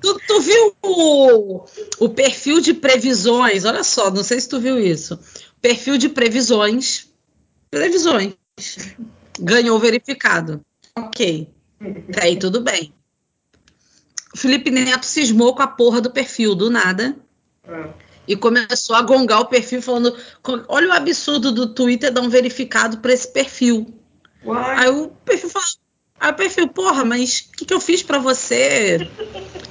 Tu, 0.00 0.20
tu 0.26 0.40
viu 0.40 0.76
o, 0.82 1.64
o, 1.98 2.08
perfil 2.10 2.60
de 2.60 2.74
previsões? 2.74 3.64
Olha 3.64 3.82
só, 3.82 4.10
não 4.10 4.22
sei 4.22 4.38
se 4.38 4.48
tu 4.48 4.60
viu 4.60 4.78
isso. 4.78 5.18
Perfil 5.60 5.96
de 5.96 6.08
previsões. 6.08 7.05
Previsões. 7.76 8.34
Ganhou 9.38 9.78
verificado. 9.78 10.64
Ok. 10.96 11.46
Aí 12.22 12.38
tudo 12.38 12.62
bem. 12.62 12.94
O 14.32 14.38
Felipe 14.38 14.70
Neto 14.70 15.04
cismou 15.04 15.54
com 15.54 15.60
a 15.60 15.66
porra 15.66 16.00
do 16.00 16.10
perfil, 16.10 16.54
do 16.54 16.70
nada. 16.70 17.14
E 18.26 18.34
começou 18.34 18.96
a 18.96 19.02
gongar 19.02 19.40
o 19.40 19.46
perfil 19.46 19.82
falando: 19.82 20.16
olha 20.68 20.88
o 20.88 20.92
absurdo 20.92 21.52
do 21.52 21.74
Twitter 21.74 22.10
dar 22.10 22.22
um 22.22 22.30
verificado 22.30 22.96
para 22.98 23.12
esse 23.12 23.30
perfil. 23.30 23.94
Aí 24.78 24.88
o 24.88 25.08
perfil 25.08 25.50
falou: 25.50 25.68
Aí 26.18 26.30
o 26.30 26.34
perfil, 26.34 26.68
porra, 26.68 27.04
mas 27.04 27.40
o 27.40 27.58
que, 27.58 27.66
que 27.66 27.74
eu 27.74 27.80
fiz 27.80 28.02
para 28.02 28.18
você? 28.18 29.06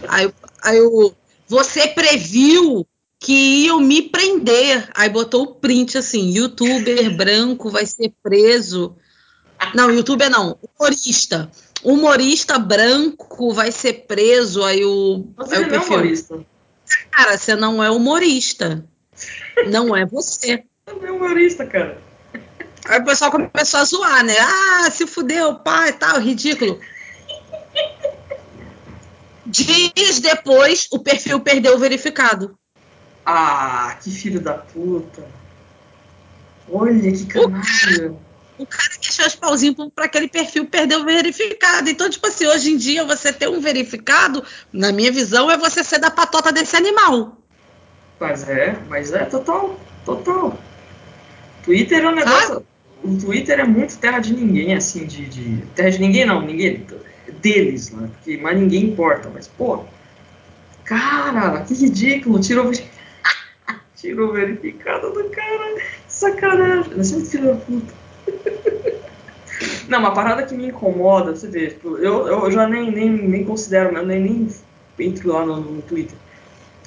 aí, 0.08 0.32
aí 0.62 0.80
o, 0.80 1.12
você 1.48 1.88
previu 1.88 2.86
que 3.26 3.66
iam 3.66 3.80
me 3.80 4.04
prender. 4.04 4.88
Aí 4.94 5.10
botou 5.10 5.42
o 5.42 5.56
print 5.56 5.98
assim: 5.98 6.30
youtuber 6.30 7.18
branco 7.18 7.72
vai 7.72 7.84
ser 7.88 8.14
preso. 8.22 8.96
Não, 9.74 9.90
youtuber 9.90 10.30
não, 10.30 10.60
humorista. 10.62 11.50
Humorista 11.84 12.60
branco 12.60 13.52
vai 13.52 13.72
ser 13.72 14.06
preso. 14.08 14.64
Aí 14.64 14.86
o. 14.86 15.26
Você 15.38 15.56
aí 15.56 15.64
o 15.64 15.70
perfil, 15.70 15.94
é 15.94 15.98
humorista. 15.98 16.46
Cara, 17.10 17.36
você 17.36 17.56
não 17.56 17.84
é 17.84 17.90
humorista. 17.90 18.86
Não 19.72 19.98
é 19.98 20.06
você. 20.06 20.64
Você 20.86 20.96
não 20.96 21.08
é 21.08 21.12
humorista, 21.12 21.66
cara. 21.66 22.00
Aí 22.88 23.00
o 23.00 23.06
pessoal 23.06 23.32
começou 23.32 23.80
a 23.80 23.86
zoar, 23.86 24.24
né? 24.24 24.36
Ah, 24.40 24.92
se 24.92 25.08
fudeu, 25.08 25.56
pai, 25.56 25.94
tal, 25.94 26.20
ridículo. 26.20 26.80
Dias 29.48 30.20
depois, 30.20 30.88
o 30.92 31.00
perfil 31.00 31.40
perdeu 31.40 31.74
o 31.74 31.80
verificado. 31.80 32.56
Ah, 33.26 33.98
que 34.02 34.12
filho 34.12 34.40
da 34.40 34.54
puta. 34.54 35.26
Olha 36.72 37.12
que 37.12 37.26
canalha. 37.26 38.12
O, 38.58 38.64
o 38.64 38.66
cara 38.66 38.90
deixou 39.02 39.26
os 39.26 39.36
pauzinhos 39.36 39.76
para 39.94 40.06
aquele 40.06 40.28
perfil 40.28 40.66
perder 40.68 40.98
o 40.98 41.06
verificado. 41.06 41.90
Então, 41.90 42.10
tipo 42.10 42.28
assim, 42.28 42.46
hoje 42.48 42.72
em 42.72 42.78
dia 42.78 43.04
você 43.04 43.34
ter 43.34 43.50
um 43.50 43.60
verificado, 43.60 44.44
na 44.72 44.92
minha 44.92 45.12
visão, 45.12 45.50
é 45.50 45.58
você 45.58 45.84
ser 45.84 46.00
da 46.00 46.12
patota 46.12 46.52
desse 46.52 46.76
animal. 46.76 47.38
Mas 48.20 48.48
é, 48.48 48.78
mas 48.88 49.12
é 49.12 49.26
total, 49.26 49.80
total. 50.06 50.58
Twitter 51.64 52.04
é 52.04 52.08
um 52.08 52.16
negócio. 52.16 52.58
Ah? 52.58 52.76
o 53.06 53.18
Twitter 53.18 53.60
é 53.60 53.64
muito 53.64 53.98
terra 53.98 54.20
de 54.20 54.34
ninguém, 54.34 54.74
assim, 54.74 55.06
de, 55.06 55.26
de, 55.26 55.62
Terra 55.76 55.92
de 55.92 56.00
ninguém 56.00 56.26
não, 56.26 56.42
ninguém. 56.42 56.86
Deles, 57.42 57.92
né? 57.92 58.10
Porque 58.14 58.38
mais 58.38 58.58
ninguém 58.58 58.86
importa, 58.86 59.30
mas, 59.34 59.48
pô. 59.48 59.84
Cara, 60.84 61.62
que 61.62 61.74
ridículo, 61.74 62.40
tirou. 62.40 62.72
Tirou 63.95 64.34
verificado 64.34 65.12
do 65.12 65.23
cara. 65.29 65.81
Sacanagem. 66.08 66.93
Muito 66.93 67.25
filho 67.25 67.47
da 67.47 67.55
puta. 67.55 67.93
Não, 69.88 69.99
uma 69.99 70.13
parada 70.13 70.43
que 70.43 70.55
me 70.55 70.67
incomoda, 70.67 71.36
você 71.36 71.47
vê, 71.47 71.67
tipo, 71.67 71.97
eu, 71.97 72.27
eu 72.27 72.51
já 72.51 72.67
nem, 72.67 72.91
nem, 72.91 73.10
nem 73.10 73.45
considero, 73.45 73.95
eu 73.95 74.05
nem, 74.05 74.19
nem 74.19 74.49
entro 74.99 75.31
lá 75.31 75.45
no, 75.45 75.60
no 75.60 75.81
Twitter. 75.81 76.17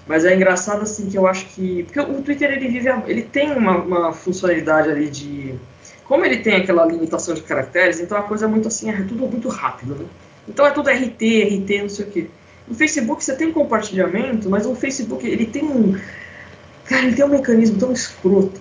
Mas 0.06 0.24
é 0.24 0.34
engraçado 0.34 0.82
assim 0.82 1.08
que 1.08 1.16
eu 1.16 1.26
acho 1.26 1.46
que. 1.46 1.84
Porque 1.84 2.00
o 2.00 2.22
Twitter 2.22 2.50
ele 2.50 2.68
vive. 2.68 2.88
Ele 3.06 3.22
tem 3.22 3.52
uma, 3.52 3.76
uma 3.76 4.12
funcionalidade 4.12 4.90
ali 4.90 5.08
de 5.10 5.58
como 6.08 6.24
ele 6.24 6.38
tem 6.38 6.56
aquela 6.56 6.86
limitação 6.86 7.34
de 7.34 7.42
caracteres, 7.42 8.00
então 8.00 8.16
a 8.16 8.22
coisa 8.22 8.46
é 8.46 8.48
muito 8.48 8.66
assim, 8.66 8.90
é 8.90 9.02
tudo 9.02 9.26
muito 9.26 9.48
rápido, 9.48 9.94
né? 9.94 10.06
Então 10.48 10.66
é 10.66 10.70
tudo 10.70 10.88
RT, 10.88 11.60
RT, 11.60 11.82
não 11.82 11.88
sei 11.90 12.06
o 12.06 12.10
quê. 12.10 12.26
No 12.66 12.74
Facebook 12.74 13.22
você 13.22 13.36
tem 13.36 13.52
compartilhamento, 13.52 14.48
mas 14.48 14.64
o 14.64 14.74
Facebook 14.74 15.26
ele 15.26 15.44
tem 15.44 15.64
um. 15.64 15.94
Cara, 16.88 17.02
ele 17.02 17.14
tem 17.14 17.24
um 17.24 17.28
mecanismo 17.28 17.78
tão 17.78 17.92
escroto. 17.92 18.60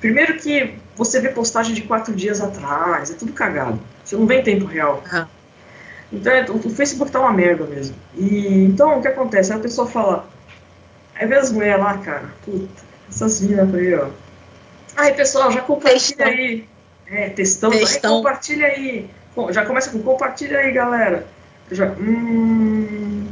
Primeiro 0.00 0.36
que 0.36 0.74
você 0.96 1.20
vê 1.20 1.28
postagem 1.28 1.74
de 1.74 1.82
quatro 1.82 2.14
dias 2.14 2.40
atrás, 2.40 3.10
é 3.10 3.14
tudo 3.14 3.32
cagado. 3.32 3.80
Você 4.04 4.16
não 4.16 4.26
vê 4.26 4.40
em 4.40 4.44
tempo 4.44 4.64
real. 4.64 5.02
Ah. 5.12 5.26
Então 6.12 6.32
é, 6.32 6.46
o 6.48 6.70
Facebook 6.70 7.10
tá 7.10 7.20
uma 7.20 7.32
merda 7.32 7.64
mesmo. 7.64 7.96
E 8.14 8.64
então 8.64 8.98
o 8.98 9.02
que 9.02 9.08
acontece? 9.08 9.52
Aí 9.52 9.58
a 9.58 9.62
pessoa 9.62 9.88
fala. 9.88 10.28
Aí 11.14 11.26
vê 11.26 11.36
as 11.36 11.50
mulheres 11.50 11.82
lá, 11.82 11.98
cara, 11.98 12.24
puta, 12.44 12.82
essas 13.08 13.40
minas 13.40 13.74
aí, 13.74 13.94
ó. 13.94 14.08
Aí 14.96 15.12
pessoal, 15.14 15.50
já 15.50 15.60
compartilha 15.60 16.26
aí. 16.26 16.68
É, 17.06 17.30
textão. 17.30 17.70
textão. 17.70 18.10
Aí, 18.10 18.16
compartilha 18.18 18.66
aí. 18.66 19.10
Já 19.50 19.66
começa 19.66 19.90
com 19.90 20.00
compartilha 20.00 20.58
aí, 20.58 20.72
galera. 20.72 21.26
Já, 21.70 21.86
hum... 21.98 23.26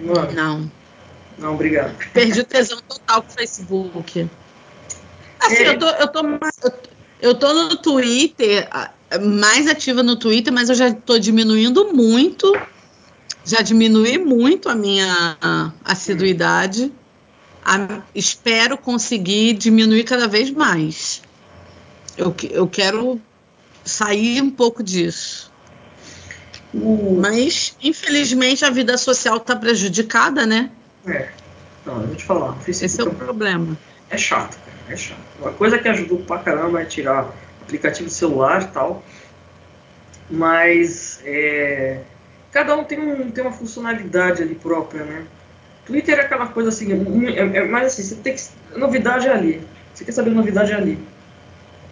Mano, 0.00 0.32
não. 0.32 0.70
Não, 1.38 1.54
obrigado. 1.54 1.96
Perdi 2.12 2.40
o 2.40 2.44
tesão 2.44 2.78
total 2.88 3.22
com 3.22 3.28
o 3.28 3.32
Facebook. 3.32 4.28
Assim, 5.40 5.62
é. 5.62 5.68
eu, 5.70 5.78
tô, 5.78 5.88
eu, 5.88 6.08
tô, 6.08 6.20
eu 7.20 7.34
tô 7.34 7.52
no 7.52 7.76
Twitter, 7.76 8.68
mais 9.22 9.66
ativa 9.66 10.02
no 10.02 10.16
Twitter, 10.16 10.52
mas 10.52 10.68
eu 10.68 10.74
já 10.74 10.92
tô 10.92 11.18
diminuindo 11.18 11.92
muito. 11.92 12.52
Já 13.44 13.60
diminui 13.60 14.16
muito 14.16 14.68
a 14.68 14.74
minha 14.74 15.36
assiduidade. 15.84 16.90
a, 17.64 18.02
espero 18.14 18.78
conseguir 18.78 19.54
diminuir 19.54 20.04
cada 20.04 20.26
vez 20.26 20.50
mais. 20.50 21.22
Eu, 22.16 22.34
eu 22.50 22.66
quero 22.68 23.20
sair 23.84 24.40
um 24.40 24.50
pouco 24.50 24.82
disso. 24.82 25.52
Uh. 26.72 27.18
Mas, 27.20 27.76
infelizmente, 27.82 28.64
a 28.64 28.70
vida 28.70 28.96
social 28.96 29.36
está 29.36 29.54
prejudicada, 29.54 30.46
né? 30.46 30.70
É. 31.06 31.28
Não, 31.84 32.00
eu 32.00 32.06
vou 32.08 32.16
te 32.16 32.24
falar. 32.24 32.56
Esse 32.66 33.00
é 33.00 33.04
o 33.04 33.14
problema. 33.14 33.76
É 34.10 34.16
chato, 34.16 34.58
cara. 34.58 34.76
É 34.88 34.96
chato. 34.96 35.18
Uma 35.38 35.52
coisa 35.52 35.78
que 35.78 35.88
ajudou 35.88 36.18
pra 36.18 36.38
caramba 36.38 36.82
é 36.82 36.84
tirar 36.84 37.30
aplicativo 37.62 38.08
celular 38.08 38.62
e 38.62 38.66
tal. 38.66 39.02
Mas 40.30 41.20
é, 41.24 42.00
cada 42.50 42.74
um 42.76 42.84
tem, 42.84 42.98
um 42.98 43.30
tem 43.30 43.44
uma 43.44 43.52
funcionalidade 43.52 44.42
ali 44.42 44.54
própria, 44.54 45.04
né? 45.04 45.26
Twitter 45.86 46.18
é 46.18 46.22
aquela 46.22 46.46
coisa 46.46 46.70
assim, 46.70 46.90
é, 46.92 47.58
é 47.58 47.64
mais 47.66 47.88
assim, 47.88 48.02
você 48.02 48.14
tem 48.16 48.34
que. 48.34 48.78
Novidade 48.78 49.28
é 49.28 49.32
ali. 49.32 49.66
Você 49.92 50.04
quer 50.04 50.12
saber 50.12 50.30
novidade 50.30 50.72
é 50.72 50.74
ali. 50.74 50.98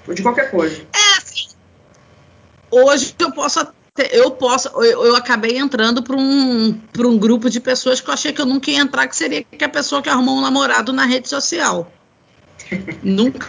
De 0.09 0.23
qualquer 0.23 0.51
coisa. 0.51 0.83
É, 0.93 1.19
assim. 1.19 1.55
Hoje 2.71 3.15
eu 3.19 3.33
posso 3.33 3.61
até, 3.61 3.73
eu 4.11 4.31
posso. 4.31 4.69
Eu, 4.69 5.07
eu 5.07 5.17
acabei 5.17 5.59
entrando 5.59 6.03
para 6.03 6.17
um, 6.17 6.81
um 6.99 7.19
grupo 7.19 7.51
de 7.51 7.61
pessoas 7.61 8.01
que 8.01 8.09
eu 8.09 8.15
achei 8.15 8.33
que 8.33 8.41
eu 8.41 8.47
nunca 8.47 8.71
ia 8.71 8.81
entrar, 8.81 9.07
que 9.07 9.17
seria 9.17 9.45
que 9.45 9.63
a 9.63 9.69
pessoa 9.69 10.01
que 10.01 10.09
arrumou 10.09 10.39
um 10.39 10.41
namorado 10.41 10.93
na 10.93 11.05
rede 11.05 11.29
social. 11.29 11.93
nunca, 13.03 13.49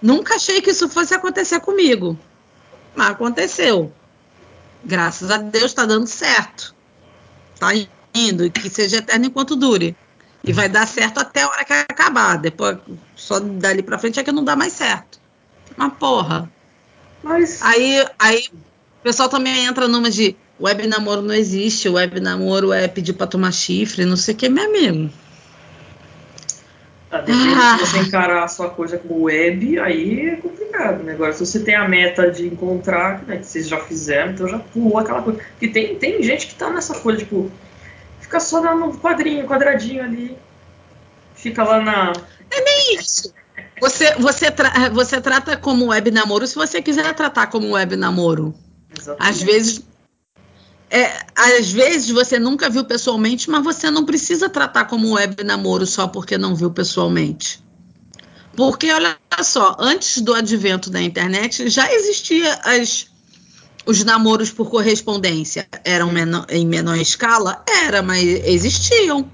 nunca 0.00 0.34
achei 0.34 0.60
que 0.60 0.70
isso 0.70 0.88
fosse 0.88 1.14
acontecer 1.14 1.60
comigo. 1.60 2.18
Mas 2.94 3.10
aconteceu. 3.10 3.92
Graças 4.84 5.30
a 5.30 5.38
Deus 5.38 5.66
está 5.66 5.86
dando 5.86 6.08
certo. 6.08 6.74
Tá 7.58 7.68
indo, 8.12 8.44
e 8.44 8.50
que 8.50 8.68
seja 8.68 8.96
eterno 8.96 9.26
enquanto 9.26 9.54
dure. 9.54 9.96
E 10.42 10.52
vai 10.52 10.68
dar 10.68 10.88
certo 10.88 11.18
até 11.18 11.42
a 11.42 11.48
hora 11.48 11.64
que 11.64 11.72
acabar. 11.72 12.36
Depois, 12.36 12.78
só 13.14 13.38
dali 13.38 13.80
para 13.80 13.98
frente 13.98 14.18
é 14.18 14.24
que 14.24 14.32
não 14.32 14.42
dá 14.42 14.56
mais 14.56 14.72
certo. 14.72 15.20
Uma 15.76 15.88
porra. 15.88 16.50
Mas. 17.22 17.62
Aí, 17.62 18.04
aí 18.18 18.48
o 19.02 19.04
pessoal 19.04 19.28
também 19.28 19.66
entra 19.66 19.88
numa 19.88 20.08
de 20.08 20.36
web 20.60 20.86
namoro 20.86 21.22
não 21.22 21.34
existe, 21.34 21.88
web 21.88 22.20
namoro 22.20 22.72
é 22.72 22.86
pedir 22.86 23.14
pra 23.14 23.26
tomar 23.26 23.50
chifre, 23.50 24.04
não 24.04 24.16
sei 24.16 24.32
o 24.32 24.36
que, 24.36 24.48
meu 24.48 24.64
amigo. 24.64 25.10
Ah, 27.10 27.18
depende 27.18 27.54
ah. 27.56 27.78
se 27.78 27.86
você 27.86 27.98
encarar 27.98 28.44
a 28.44 28.48
sua 28.48 28.70
coisa 28.70 28.96
como 28.98 29.24
web, 29.24 29.76
aí 29.80 30.28
é 30.28 30.36
complicado, 30.36 31.02
né? 31.02 31.14
Agora, 31.14 31.32
se 31.32 31.44
você 31.44 31.58
tem 31.58 31.74
a 31.74 31.88
meta 31.88 32.30
de 32.30 32.46
encontrar, 32.46 33.24
né, 33.24 33.38
que 33.38 33.46
vocês 33.46 33.66
já 33.66 33.78
fizeram, 33.78 34.30
então 34.30 34.46
já 34.46 34.60
pulou 34.60 34.96
aquela 34.96 35.20
coisa. 35.20 35.40
Porque 35.50 35.66
tem, 35.66 35.96
tem 35.96 36.22
gente 36.22 36.46
que 36.46 36.54
tá 36.54 36.70
nessa 36.70 36.94
coisa, 37.00 37.18
tipo, 37.18 37.50
fica 38.20 38.38
só 38.38 38.62
no 38.76 38.96
quadrinho, 38.98 39.48
quadradinho 39.48 40.04
ali, 40.04 40.38
fica 41.34 41.64
lá 41.64 41.80
na. 41.80 42.12
É 42.52 42.60
nem 42.60 42.94
isso. 42.94 43.34
Você, 43.80 44.14
você, 44.14 44.48
tra 44.48 44.90
você 44.90 45.20
trata 45.20 45.56
como 45.56 45.88
web 45.88 46.08
namoro 46.12 46.46
se 46.46 46.54
você 46.54 46.80
quiser 46.80 47.12
tratar 47.14 47.48
como 47.48 47.72
web 47.72 47.96
namoro. 47.96 48.54
Às 49.18 49.42
vezes 49.42 49.82
é, 50.92 51.24
às 51.34 51.72
vezes 51.72 52.10
você 52.10 52.38
nunca 52.38 52.68
viu 52.68 52.84
pessoalmente, 52.84 53.48
mas 53.48 53.64
você 53.64 53.90
não 53.90 54.04
precisa 54.04 54.50
tratar 54.50 54.84
como 54.84 55.14
web 55.14 55.42
namoro 55.42 55.86
só 55.86 56.06
porque 56.06 56.36
não 56.36 56.54
viu 56.54 56.70
pessoalmente. 56.70 57.64
Porque 58.54 58.92
olha 58.92 59.16
só, 59.42 59.74
antes 59.80 60.20
do 60.20 60.34
advento 60.34 60.90
da 60.90 61.00
internet 61.00 61.66
já 61.70 61.90
existia 61.90 62.52
as, 62.62 63.06
os 63.86 64.04
namoros 64.04 64.50
por 64.50 64.68
correspondência. 64.68 65.66
Eram 65.82 66.12
menor, 66.12 66.44
em 66.50 66.66
menor 66.66 66.98
escala? 66.98 67.64
Era, 67.66 68.02
mas 68.02 68.22
existiam. 68.22 69.30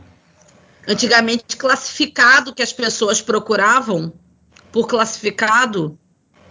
Antigamente 0.86 1.56
classificado 1.56 2.54
que 2.54 2.62
as 2.62 2.72
pessoas 2.72 3.20
procuravam 3.20 4.12
por 4.70 4.86
classificado, 4.86 5.98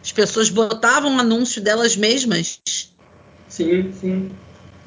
as 0.03 0.11
pessoas 0.11 0.49
botavam 0.49 1.17
anúncio 1.17 1.61
delas 1.61 1.95
mesmas. 1.95 2.59
Sim, 3.57 3.93
sim 3.99 4.31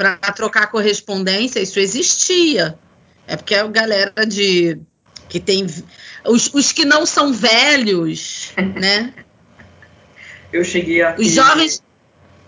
para 0.00 0.16
trocar 0.32 0.68
correspondência, 0.68 1.60
isso 1.60 1.78
existia. 1.78 2.78
É 3.26 3.36
porque 3.36 3.54
a 3.54 3.66
galera 3.66 4.24
de 4.26 4.78
que 5.28 5.38
tem 5.38 5.66
os, 6.24 6.52
os 6.54 6.72
que 6.72 6.86
não 6.86 7.04
são 7.04 7.34
velhos, 7.34 8.54
né? 8.80 9.12
Eu 10.50 10.64
cheguei 10.64 11.02
a 11.02 11.14
os 11.18 11.30
jovens 11.30 11.82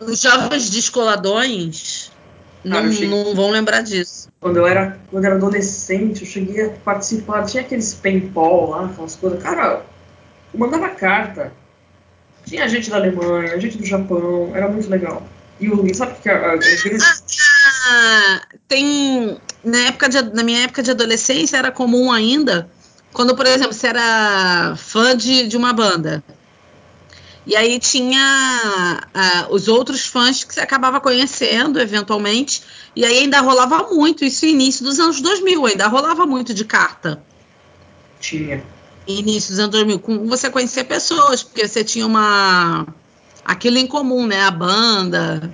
os 0.01 0.21
jovens 0.21 0.71
descoladões 0.71 2.11
não, 2.65 2.91
cheguei... 2.91 3.09
não 3.09 3.35
vão 3.35 3.51
lembrar 3.51 3.83
disso. 3.83 4.31
Quando 4.41 4.57
eu 4.57 4.67
era 4.67 4.99
quando 5.11 5.25
eu 5.25 5.31
era 5.31 5.37
adolescente, 5.37 6.23
eu 6.23 6.27
cheguei 6.27 6.65
a 6.65 6.71
participar, 6.71 7.45
tinha 7.45 7.63
aqueles 7.63 7.93
paintball 7.93 8.71
lá, 8.71 8.87
aquelas 8.87 9.15
coisas. 9.15 9.43
Cara, 9.43 9.85
eu 10.55 10.59
mandava 10.59 10.89
carta. 10.89 11.53
Tinha 12.47 12.67
gente 12.67 12.89
da 12.89 12.97
Alemanha, 12.97 13.61
gente 13.61 13.77
do 13.77 13.85
Japão, 13.85 14.51
era 14.57 14.69
muito 14.69 14.89
legal. 14.89 15.23
E 15.61 15.69
o 15.69 15.95
sabe 15.95 16.21
que 16.21 16.29
a, 16.29 16.53
a, 16.53 16.55
a 16.55 16.59
ah, 17.89 18.41
tem 18.67 19.39
na 19.63 19.79
época 19.87 20.09
de, 20.09 20.23
na 20.35 20.43
minha 20.43 20.65
época 20.65 20.83
de 20.83 20.91
adolescência 20.91 21.57
era 21.57 21.71
comum 21.71 22.11
ainda 22.11 22.69
quando 23.13 23.37
por 23.37 23.47
exemplo 23.47 23.73
você 23.73 23.89
era 23.89 24.75
fã 24.77 25.17
de, 25.17 25.47
de 25.47 25.57
uma 25.57 25.73
banda. 25.73 26.23
E 27.45 27.57
aí 27.57 27.79
tinha 27.81 29.01
uh, 29.15 29.53
os 29.53 29.67
outros 29.67 30.07
fãs 30.07 30.45
que 30.45 30.55
você 30.55 30.61
acabava 30.61 31.01
conhecendo 31.01 31.81
eventualmente 31.81 32.63
e 32.95 33.05
aí 33.05 33.19
ainda 33.19 33.41
rolava 33.41 33.89
muito 33.91 34.25
isso 34.25 34.47
início 34.47 34.85
dos 34.85 35.01
anos 35.01 35.21
2000 35.21 35.67
ainda 35.67 35.89
rolava 35.89 36.25
muito 36.25 36.55
de 36.55 36.65
carta. 36.65 37.23
Tinha. 38.21 38.63
Início 39.07 39.51
dos 39.51 39.59
anos 39.59 39.73
2000 39.73 39.99
com 39.99 40.27
você 40.29 40.49
conhecer 40.51 40.85
pessoas 40.85 41.43
porque 41.43 41.67
você 41.67 41.83
tinha 41.83 42.07
uma 42.07 42.87
aquilo 43.45 43.79
em 43.79 43.87
comum 43.87 44.27
né 44.27 44.43
a 44.43 44.51
banda 44.51 45.53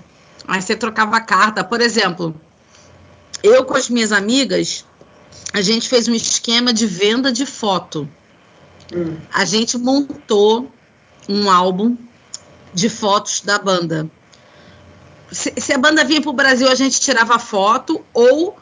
Aí 0.49 0.63
você 0.63 0.75
trocava 0.75 1.21
carta. 1.21 1.63
Por 1.63 1.83
exemplo, 1.83 2.35
eu 3.43 3.67
com 3.67 3.77
as 3.77 3.91
minhas 3.91 4.11
amigas, 4.11 4.87
a 5.53 5.61
gente 5.61 5.87
fez 5.87 6.09
um 6.09 6.15
esquema 6.15 6.73
de 6.73 6.87
venda 6.87 7.31
de 7.31 7.45
foto. 7.45 8.09
Hum. 8.93 9.19
A 9.31 9.45
gente 9.45 9.77
montou 9.77 10.73
um 11.29 11.51
álbum 11.51 11.95
de 12.73 12.89
fotos 12.89 13.43
da 13.43 13.59
banda. 13.59 14.11
Se, 15.31 15.53
se 15.59 15.75
a 15.75 15.79
banda 15.79 16.03
vinha 16.03 16.23
para 16.23 16.31
o 16.31 16.33
Brasil, 16.33 16.67
a 16.67 16.75
gente 16.75 16.99
tirava 16.99 17.39
foto 17.39 18.03
ou 18.15 18.57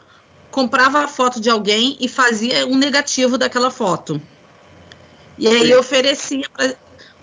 comprava 0.51 1.05
a 1.05 1.07
foto 1.07 1.39
de 1.39 1.49
alguém 1.49 1.95
e 2.01 2.09
fazia 2.09 2.67
um 2.67 2.75
negativo 2.75 3.37
daquela 3.37 3.71
foto. 3.71 4.21
E 5.37 5.47
aí 5.47 5.73
oferecia 5.73 6.45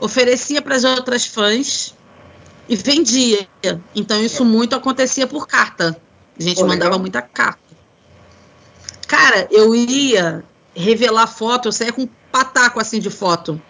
oferecia 0.01 0.63
para 0.63 0.77
as 0.77 0.85
outras 0.85 1.27
fãs 1.27 1.94
e 2.69 2.77
vendia. 2.77 3.47
Então 3.95 4.23
isso 4.23 4.45
muito 4.45 4.75
acontecia 4.75 5.27
por 5.27 5.47
carta. 5.47 5.97
A 6.39 6.43
gente 6.43 6.61
Pô, 6.61 6.67
mandava 6.67 6.85
legal. 6.85 7.01
muita 7.01 7.23
carta. 7.23 7.63
Cara, 9.07 9.47
eu 9.51 9.75
ia 9.75 10.45
revelar 10.75 11.27
foto, 11.27 11.69
eu 11.69 11.73
saía 11.73 11.93
com 11.93 12.03
um 12.03 12.09
pataco 12.33 12.81
assim 12.81 12.99
de 12.99 13.11
foto. 13.11 13.61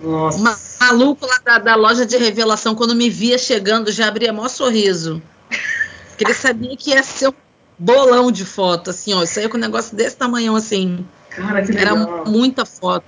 Nossa. 0.00 0.38
Uma, 0.38 0.56
maluco 0.78 1.26
lá 1.26 1.38
da, 1.44 1.58
da, 1.58 1.74
loja 1.74 2.04
de 2.04 2.16
revelação, 2.16 2.74
quando 2.74 2.94
me 2.94 3.08
via 3.08 3.38
chegando, 3.38 3.90
já 3.90 4.08
abria 4.08 4.32
maior 4.32 4.48
sorriso. 4.48 5.22
Porque 6.10 6.24
ele 6.24 6.34
sabia 6.34 6.76
que 6.76 6.90
ia 6.90 7.02
ser 7.02 7.28
um 7.28 7.34
bolão 7.78 8.30
de 8.30 8.44
foto, 8.44 8.90
assim, 8.90 9.14
ó. 9.14 9.22
Eu 9.22 9.26
saía 9.26 9.48
com 9.48 9.56
um 9.56 9.60
negócio 9.60 9.96
desse 9.96 10.16
tamanho 10.16 10.54
assim. 10.54 11.04
Cara, 11.30 11.62
que 11.62 11.72
legal. 11.72 11.96
Era 11.96 12.24
muita 12.24 12.64
foto. 12.64 13.04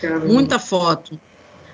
Caramba. 0.00 0.26
Muita 0.26 0.58
foto. 0.58 1.18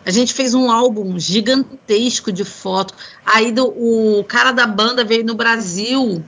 A 0.04 0.10
gente 0.10 0.32
fez 0.32 0.54
um 0.54 0.70
álbum 0.70 1.18
gigantesco 1.18 2.32
de 2.32 2.44
fotos. 2.44 2.96
Aí 3.24 3.52
do, 3.52 3.66
o 3.66 4.24
cara 4.24 4.50
da 4.50 4.66
banda 4.66 5.04
veio 5.04 5.24
no 5.24 5.34
Brasil. 5.34 6.24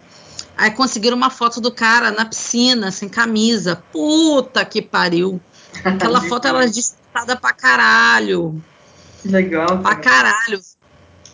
Aí 0.56 0.70
conseguiram 0.70 1.16
uma 1.16 1.30
foto 1.30 1.60
do 1.60 1.72
cara 1.72 2.10
na 2.10 2.24
piscina, 2.24 2.90
sem 2.90 3.08
camisa. 3.08 3.82
Puta 3.90 4.64
que 4.64 4.82
pariu. 4.82 5.40
Aquela 5.84 6.20
foto 6.28 6.46
ela 6.46 6.64
é 6.64 6.68
disputada 6.68 7.36
pra 7.36 7.52
caralho. 7.52 8.62
Legal. 9.24 9.66
Cara. 9.66 9.80
Pra 9.80 9.96
caralho. 9.96 10.60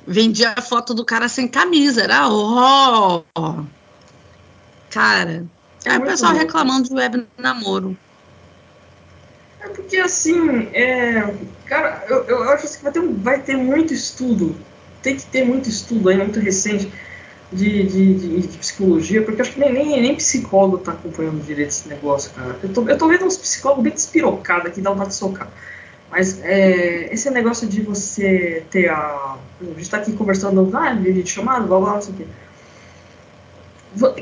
Vendia 0.07 0.55
a 0.57 0.62
foto 0.62 0.95
do 0.95 1.05
cara 1.05 1.28
sem 1.28 1.49
camisa. 1.49 2.03
Era 2.03 2.28
ó. 2.28 3.22
Oh. 3.36 3.64
Cara. 4.91 5.45
É 5.84 5.91
aí 5.91 5.99
o 5.99 6.03
pessoal 6.03 6.32
reclamando 6.32 6.89
de 6.89 6.95
web 6.95 7.26
namoro. 7.36 7.97
É 9.61 9.69
porque 9.69 9.97
assim, 9.97 10.69
é, 10.73 11.35
cara, 11.67 12.05
eu, 12.09 12.25
eu 12.25 12.43
acho 12.51 12.77
que 12.77 12.83
vai 12.83 12.93
ter, 12.93 13.01
vai 13.01 13.43
ter 13.43 13.57
muito 13.57 13.93
estudo, 13.93 14.55
tem 15.03 15.17
que 15.17 15.27
ter 15.27 15.45
muito 15.45 15.69
estudo 15.69 16.09
aí, 16.09 16.17
muito 16.17 16.39
recente 16.39 16.93
de, 17.53 17.83
de, 17.85 18.15
de, 18.15 18.41
de 18.47 18.59
psicologia, 18.59 19.23
porque 19.23 19.43
acho 19.43 19.53
que 19.53 19.61
nem, 19.61 19.73
nem, 19.73 20.01
nem 20.01 20.15
psicólogo 20.15 20.77
está 20.77 20.93
acompanhando 20.93 21.45
direito 21.45 21.71
esse 21.71 21.89
negócio, 21.89 22.31
cara. 22.33 22.57
Eu 22.63 22.73
tô, 22.73 22.89
eu 22.89 22.99
tô 22.99 23.09
vendo 23.09 23.25
uns 23.25 23.37
psicólogos 23.37 23.85
bem 23.85 23.93
despirocados 23.93 24.67
aqui, 24.67 24.81
dá 24.81 24.91
vontade 24.91 25.11
de 25.11 25.17
socar. 25.17 25.49
Mas 26.11 26.41
é, 26.43 27.13
esse 27.13 27.29
negócio 27.31 27.69
de 27.69 27.83
você 27.83 28.65
ter 28.71 28.89
a. 28.89 29.37
A 29.61 29.65
gente 29.65 29.83
está 29.83 29.99
aqui 29.99 30.13
conversando, 30.13 30.71
ah, 30.75 30.95
vídeo 30.95 31.27
chamado, 31.27 31.67
blá 31.67 31.81
blá, 31.81 31.95
não 31.95 32.03
sei 32.03 32.15
o 32.15 32.17
quê. 32.17 32.27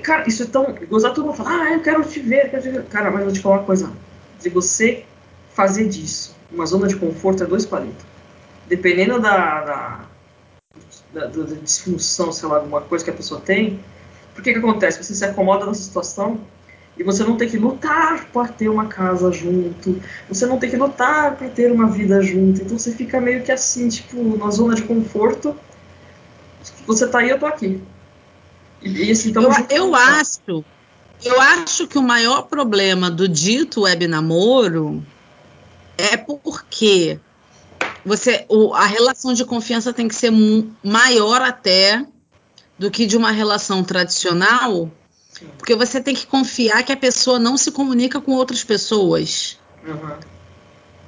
Cara, 0.01 0.27
isso 0.27 0.43
é 0.43 0.47
tão. 0.47 0.75
Gozar 0.89 1.13
todo 1.13 1.27
mundo 1.27 1.37
fala, 1.37 1.65
ah, 1.65 1.75
eu 1.75 1.81
quero 1.81 2.03
te 2.03 2.21
ver, 2.21 2.51
quero 2.51 2.63
te 2.63 2.71
ver. 2.71 2.85
Cara, 2.87 3.11
mas 3.11 3.21
eu 3.21 3.27
vou 3.27 3.35
te 3.35 3.41
falar 3.41 3.57
uma 3.57 3.65
coisa 3.65 3.93
Se 4.39 4.49
você 4.49 5.05
fazer 5.57 5.89
disso 5.89 6.37
uma 6.53 6.67
zona 6.67 6.87
de 6.87 6.97
conforto, 6.97 7.43
é 7.43 7.47
dois 7.47 7.65
palitos. 7.65 8.05
Dependendo 8.69 9.19
da, 9.19 9.65
da, 9.65 10.01
da, 11.13 11.27
da 11.27 11.55
disfunção, 11.57 12.31
sei 12.31 12.49
lá, 12.49 12.57
alguma 12.57 12.83
coisa 12.83 13.05
que 13.05 13.11
a 13.11 13.15
pessoa 13.15 13.41
tem, 13.41 13.81
por 14.35 14.45
que 14.45 14.53
que 14.53 14.59
acontece? 14.59 15.03
Você 15.03 15.15
se 15.15 15.25
acomoda 15.25 15.65
nessa 15.67 15.83
situação 15.83 16.39
e 16.97 17.03
você 17.03 17.25
não 17.25 17.37
tem 17.37 17.49
que 17.49 17.57
lutar 17.57 18.27
para 18.27 18.49
ter 18.49 18.69
uma 18.69 18.87
casa 18.87 19.33
junto, 19.33 20.01
você 20.29 20.47
não 20.47 20.59
tem 20.59 20.71
que 20.71 20.77
lutar 20.77 21.37
para 21.37 21.49
ter 21.49 21.73
uma 21.73 21.89
vida 21.89 22.23
junto, 22.23 22.63
então 22.63 22.79
você 22.79 22.93
fica 22.93 23.21
meio 23.21 23.43
que 23.43 23.51
assim, 23.51 23.89
tipo, 23.89 24.37
na 24.37 24.51
zona 24.51 24.75
de 24.75 24.83
conforto. 24.83 25.57
Você 26.87 27.07
tá 27.07 27.21
aí, 27.21 27.31
eu 27.31 27.39
tô 27.39 27.47
aqui. 27.47 27.81
E, 28.83 29.05
e 29.05 29.11
assim, 29.11 29.31
então, 29.31 29.43
eu, 29.43 29.51
eu 29.71 29.95
acho, 29.95 30.65
eu 31.25 31.41
acho 31.41 31.87
que 31.87 31.99
o 31.99 32.03
maior 32.03 32.43
problema 32.43 33.11
do 33.11 33.29
dito 33.29 33.83
web 33.83 34.07
namoro 34.07 35.03
é 35.99 36.17
porque 36.17 37.19
você, 38.05 38.45
o, 38.49 38.75
a 38.75 38.87
relação 38.87 39.33
de 39.33 39.45
confiança 39.45 39.93
tem 39.93 40.09
que 40.09 40.15
ser 40.15 40.33
maior 40.83 41.43
até 41.43 42.07
do 42.79 42.91
que 42.91 43.07
de 43.07 43.17
uma 43.17 43.31
relação 43.31 43.83
tradicional 43.83 44.91
porque 45.59 45.75
você 45.75 46.01
tem 46.01 46.15
que 46.15 46.27
confiar 46.27 46.83
que 46.83 46.93
a 46.93 46.97
pessoa 46.97 47.39
não 47.39 47.57
se 47.57 47.71
comunica 47.71 48.21
com 48.21 48.33
outras 48.33 48.65
pessoas. 48.65 49.59
Uhum. 49.87 50.17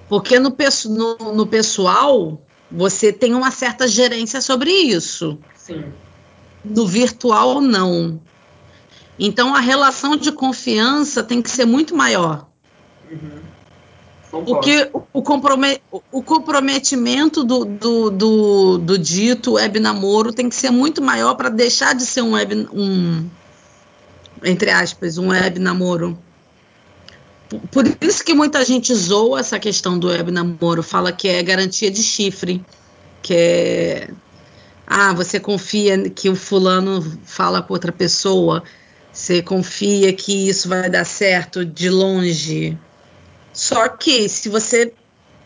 Porque 0.08 0.38
no, 0.38 0.54
no, 0.86 1.32
no, 1.34 1.46
pessoal, 1.46 2.40
você 2.70 3.12
tem 3.12 3.34
uma 3.34 3.50
certa 3.50 3.86
gerência 3.86 4.40
sobre 4.40 4.70
isso. 4.70 5.38
Sim. 5.54 5.84
No 6.64 6.86
virtual, 6.86 7.60
não. 7.60 8.20
Então, 9.18 9.54
a 9.54 9.60
relação 9.60 10.16
de 10.16 10.32
confiança 10.32 11.22
tem 11.22 11.40
que 11.40 11.50
ser 11.50 11.64
muito 11.64 11.94
maior. 11.94 12.48
Uhum. 13.10 13.40
Porque 14.30 14.90
o, 15.12 15.22
compromet, 15.22 15.80
o 16.12 16.22
comprometimento 16.22 17.42
do, 17.42 17.64
do, 17.64 18.10
do, 18.10 18.78
do, 18.78 18.98
dito 18.98 19.54
web 19.54 19.80
namoro 19.80 20.32
tem 20.32 20.48
que 20.48 20.54
ser 20.54 20.70
muito 20.70 21.00
maior 21.00 21.34
para 21.34 21.48
deixar 21.48 21.94
de 21.94 22.04
ser 22.04 22.20
um 22.20 22.32
web, 22.32 22.68
um, 22.72 23.26
entre 24.44 24.70
aspas, 24.70 25.16
um 25.16 25.28
web 25.28 25.58
namoro. 25.58 26.18
Por 27.70 27.84
isso 28.02 28.22
que 28.22 28.34
muita 28.34 28.62
gente 28.64 28.94
zoa 28.94 29.40
essa 29.40 29.58
questão 29.58 29.98
do 29.98 30.08
web 30.08 30.30
namoro, 30.30 30.82
fala 30.82 31.10
que 31.10 31.26
é 31.26 31.42
garantia 31.42 31.90
de 31.90 32.02
chifre, 32.02 32.62
que 33.22 33.32
é 33.34 34.10
ah, 34.90 35.12
você 35.12 35.38
confia 35.38 36.08
que 36.08 36.30
o 36.30 36.34
fulano 36.34 37.02
fala 37.24 37.60
com 37.60 37.74
outra 37.74 37.92
pessoa, 37.92 38.62
você 39.12 39.42
confia 39.42 40.10
que 40.14 40.48
isso 40.48 40.66
vai 40.66 40.88
dar 40.88 41.04
certo 41.04 41.62
de 41.62 41.90
longe. 41.90 42.78
Só 43.68 43.86
que 43.86 44.30
se 44.30 44.48
você 44.48 44.94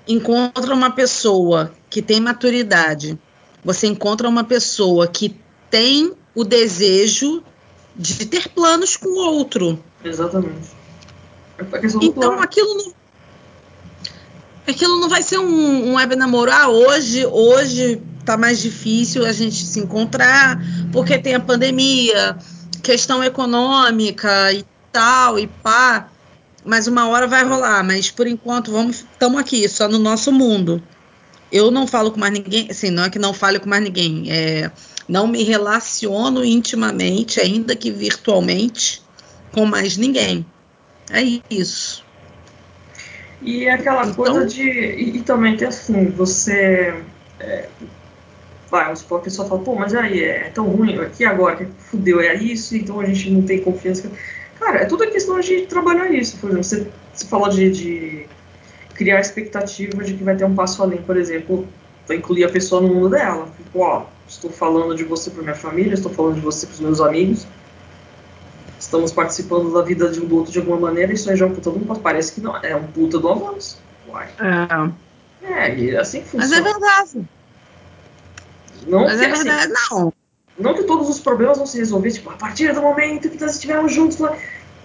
encontra 0.06 0.72
uma 0.72 0.92
pessoa 0.92 1.72
que 1.90 2.00
tem 2.00 2.20
maturidade, 2.20 3.18
você 3.64 3.88
encontra 3.88 4.28
uma 4.28 4.44
pessoa 4.44 5.08
que 5.08 5.36
tem 5.68 6.12
o 6.32 6.44
desejo 6.44 7.42
de 7.96 8.24
ter 8.26 8.48
planos 8.50 8.96
com 8.96 9.08
o 9.08 9.16
outro. 9.16 9.82
Exatamente. 10.04 10.70
É 11.58 11.64
então 12.00 12.40
aquilo 12.40 12.74
não, 12.76 12.92
aquilo 14.68 15.00
não 15.00 15.08
vai 15.08 15.22
ser 15.24 15.38
um, 15.38 15.90
um 15.90 15.94
web 15.96 16.14
namoro. 16.14 16.52
Ah, 16.52 16.68
hoje, 16.68 17.26
hoje 17.26 18.00
tá 18.24 18.36
mais 18.36 18.60
difícil 18.60 19.26
a 19.26 19.32
gente 19.32 19.64
se 19.64 19.80
encontrar 19.80 20.60
porque 20.92 21.18
tem 21.18 21.34
a 21.34 21.40
pandemia, 21.40 22.38
questão 22.84 23.24
econômica 23.24 24.52
e 24.52 24.64
tal 24.92 25.40
e 25.40 25.48
pá. 25.48 26.11
Mas 26.64 26.86
uma 26.86 27.08
hora 27.08 27.26
vai 27.26 27.44
rolar. 27.44 27.82
Mas 27.84 28.10
por 28.10 28.26
enquanto 28.26 28.70
vamos, 28.70 29.04
estamos 29.12 29.40
aqui 29.40 29.68
só 29.68 29.88
no 29.88 29.98
nosso 29.98 30.30
mundo. 30.32 30.82
Eu 31.50 31.70
não 31.70 31.86
falo 31.86 32.10
com 32.10 32.18
mais 32.18 32.32
ninguém, 32.32 32.68
assim, 32.70 32.90
não 32.90 33.04
é 33.04 33.10
que 33.10 33.18
não 33.18 33.34
fale 33.34 33.58
com 33.58 33.68
mais 33.68 33.82
ninguém. 33.82 34.30
É, 34.30 34.70
não 35.06 35.26
me 35.26 35.42
relaciono 35.42 36.42
intimamente, 36.42 37.40
ainda 37.40 37.76
que 37.76 37.90
virtualmente, 37.90 39.02
com 39.52 39.66
mais 39.66 39.96
ninguém. 39.98 40.46
É 41.10 41.22
isso. 41.50 42.02
E 43.42 43.68
aquela 43.68 44.02
então, 44.02 44.14
coisa 44.14 44.46
de. 44.46 44.62
E, 44.62 45.16
e, 45.16 45.22
também 45.22 45.56
que 45.56 45.64
assim, 45.64 46.06
você. 46.06 46.94
É, 47.40 47.68
vai, 48.70 48.90
a 48.90 49.18
pessoa 49.18 49.46
fala, 49.46 49.60
pô, 49.60 49.74
mas 49.74 49.94
aí 49.94 50.24
é 50.24 50.50
tão 50.54 50.66
ruim 50.66 50.98
aqui 50.98 51.24
agora, 51.24 51.56
que 51.56 51.66
fudeu, 51.78 52.20
é 52.20 52.34
isso, 52.34 52.74
então 52.76 53.00
a 53.00 53.04
gente 53.04 53.30
não 53.30 53.42
tem 53.42 53.60
confiança. 53.60 54.10
Cara, 54.62 54.82
é 54.82 54.84
tudo 54.84 55.10
questão 55.10 55.40
de 55.40 55.62
trabalhar 55.62 56.08
isso. 56.12 56.38
Por 56.38 56.50
exemplo, 56.50 56.64
você, 56.64 56.86
você 57.12 57.26
falou 57.26 57.48
de, 57.48 57.70
de 57.70 58.26
criar 58.94 59.20
expectativa 59.20 60.04
de 60.04 60.14
que 60.14 60.22
vai 60.22 60.36
ter 60.36 60.44
um 60.44 60.54
passo 60.54 60.82
além, 60.82 61.02
por 61.02 61.16
exemplo, 61.16 61.66
vai 62.06 62.16
incluir 62.16 62.44
a 62.44 62.48
pessoa 62.48 62.80
no 62.80 62.88
mundo 62.88 63.10
dela. 63.10 63.48
Tipo, 63.56 63.80
ó, 63.80 64.06
estou 64.28 64.50
falando 64.50 64.94
de 64.94 65.02
você 65.02 65.30
para 65.30 65.42
minha 65.42 65.54
família, 65.54 65.94
estou 65.94 66.12
falando 66.12 66.36
de 66.36 66.40
você 66.40 66.66
para 66.66 66.74
os 66.74 66.80
meus 66.80 67.00
amigos. 67.00 67.44
Estamos 68.78 69.12
participando 69.12 69.72
da 69.72 69.82
vida 69.82 70.08
de 70.10 70.20
um 70.20 70.26
do 70.26 70.36
outro 70.36 70.52
de 70.52 70.58
alguma 70.60 70.78
maneira, 70.78 71.12
isso 71.12 71.28
aí 71.28 71.36
já 71.36 71.44
é 71.44 71.48
um 71.48 71.54
puta 71.54 71.70
do 71.70 72.00
Parece 72.00 72.32
que 72.32 72.40
não, 72.40 72.56
é 72.56 72.76
um 72.76 72.86
puta 72.86 73.18
do 73.18 73.28
avanço. 73.28 73.80
Uai. 74.08 74.28
É. 74.40 75.02
É, 75.44 75.76
e 75.76 75.96
assim 75.96 76.22
funciona. 76.22 76.46
Mas 76.46 76.52
é 76.52 76.60
verdade. 76.60 77.28
Não 78.86 79.00
Mas 79.02 79.20
é 79.20 79.28
verdade, 79.28 79.72
assim, 79.72 79.94
não. 79.94 80.12
Não 80.58 80.74
que 80.74 80.84
todos 80.84 81.08
os 81.08 81.18
problemas 81.18 81.56
vão 81.56 81.66
se 81.66 81.78
resolver, 81.78 82.10
tipo, 82.10 82.30
a 82.30 82.34
partir 82.34 82.72
do 82.74 82.82
momento 82.82 83.28
que 83.28 83.40
nós 83.40 83.52
estivermos 83.52 83.92
juntos 83.92 84.18
lá. 84.18 84.36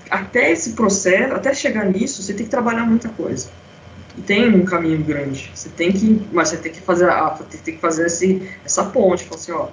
Até 0.10 0.52
esse 0.52 0.72
processo, 0.72 1.34
até 1.34 1.54
chegar 1.54 1.86
nisso, 1.86 2.24
você 2.24 2.34
tem 2.34 2.46
que 2.46 2.52
trabalhar 2.52 2.86
muita 2.86 3.10
coisa 3.10 3.50
tem 4.26 4.50
um 4.50 4.66
caminho 4.66 5.04
grande. 5.04 5.52
Você 5.54 5.70
tem 5.70 5.92
que, 5.92 6.28
mas 6.32 6.50
você 6.50 6.58
tem 6.58 6.72
que 6.72 6.82
fazer, 6.82 7.10
a, 7.10 7.30
tem 7.64 7.76
que 7.76 7.82
fazer 7.82 8.08
esse, 8.08 8.50
essa 8.66 8.84
ponte, 8.86 9.24
falar 9.26 9.36
assim, 9.36 9.52
ó, 9.52 9.68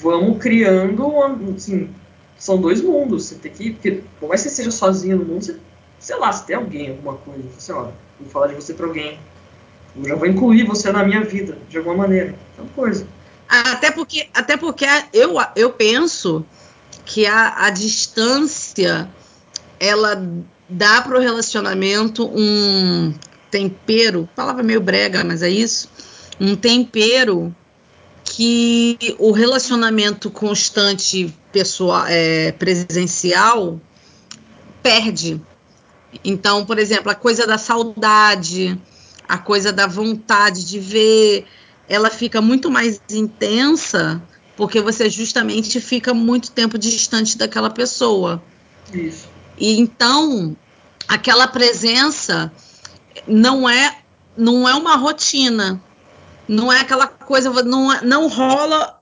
vamos 0.00 0.38
criando, 0.38 1.52
assim, 1.54 1.90
são 2.38 2.58
dois 2.58 2.80
mundos. 2.80 3.26
Você 3.26 3.34
tem 3.36 3.52
que, 3.52 3.70
porque 3.72 4.02
por 4.18 4.28
mais 4.28 4.42
que 4.42 4.48
você 4.48 4.56
seja 4.56 4.70
sozinho 4.70 5.18
no 5.18 5.24
mundo, 5.24 5.44
você, 5.44 5.56
sei 5.98 6.16
lá, 6.16 6.32
se 6.32 6.46
tem 6.46 6.56
alguém, 6.56 6.90
alguma 6.90 7.14
coisa, 7.14 7.42
assim, 7.56 7.72
ó, 7.72 7.88
vou 8.18 8.30
falar 8.30 8.48
de 8.48 8.54
você 8.54 8.72
para 8.72 8.86
alguém, 8.86 9.18
eu 9.96 10.08
já 10.08 10.14
vou 10.14 10.26
incluir 10.26 10.64
você 10.64 10.90
na 10.90 11.04
minha 11.04 11.22
vida 11.22 11.58
de 11.68 11.78
alguma 11.78 11.96
maneira, 11.96 12.34
uma 12.58 12.68
coisa. 12.68 13.06
Até 13.48 13.90
porque, 13.90 14.28
até 14.34 14.56
porque 14.56 14.86
eu, 15.12 15.36
eu 15.54 15.72
penso 15.72 16.44
que 17.04 17.26
a, 17.26 17.66
a 17.66 17.70
distância 17.70 19.08
ela 19.78 20.20
dá 20.68 21.00
para 21.02 21.16
o 21.16 21.20
relacionamento 21.20 22.26
um 22.26 23.14
tempero, 23.50 24.28
palavra 24.34 24.62
meio 24.62 24.80
brega, 24.80 25.22
mas 25.22 25.42
é 25.42 25.48
isso, 25.48 25.88
um 26.40 26.56
tempero 26.56 27.54
que 28.24 28.98
o 29.18 29.30
relacionamento 29.30 30.30
constante 30.30 31.32
pessoal, 31.52 32.04
é, 32.08 32.50
presencial 32.52 33.80
perde. 34.82 35.40
Então, 36.24 36.66
por 36.66 36.78
exemplo, 36.78 37.10
a 37.10 37.14
coisa 37.14 37.46
da 37.46 37.56
saudade, 37.56 38.78
a 39.28 39.38
coisa 39.38 39.72
da 39.72 39.86
vontade 39.86 40.66
de 40.66 40.78
ver, 40.80 41.46
ela 41.88 42.10
fica 42.10 42.40
muito 42.40 42.70
mais 42.70 43.00
intensa 43.10 44.22
porque 44.56 44.80
você 44.80 45.10
justamente 45.10 45.80
fica 45.80 46.14
muito 46.14 46.50
tempo 46.50 46.78
distante 46.78 47.36
daquela 47.36 47.68
pessoa. 47.70 48.42
Isso. 48.92 49.28
E 49.58 49.78
então, 49.78 50.56
aquela 51.06 51.46
presença 51.46 52.50
não 53.26 53.68
é 53.68 53.98
não 54.36 54.68
é 54.68 54.74
uma 54.74 54.96
rotina. 54.96 55.80
Não 56.48 56.72
é 56.72 56.80
aquela 56.80 57.06
coisa, 57.06 57.50
não, 57.62 58.00
não 58.02 58.28
rola. 58.28 59.00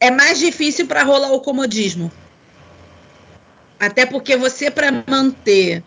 É 0.00 0.10
mais 0.10 0.38
difícil 0.38 0.86
para 0.86 1.02
rolar 1.02 1.32
o 1.32 1.40
comodismo. 1.40 2.10
Até 3.78 4.06
porque 4.06 4.36
você, 4.36 4.70
para 4.70 5.04
manter 5.06 5.84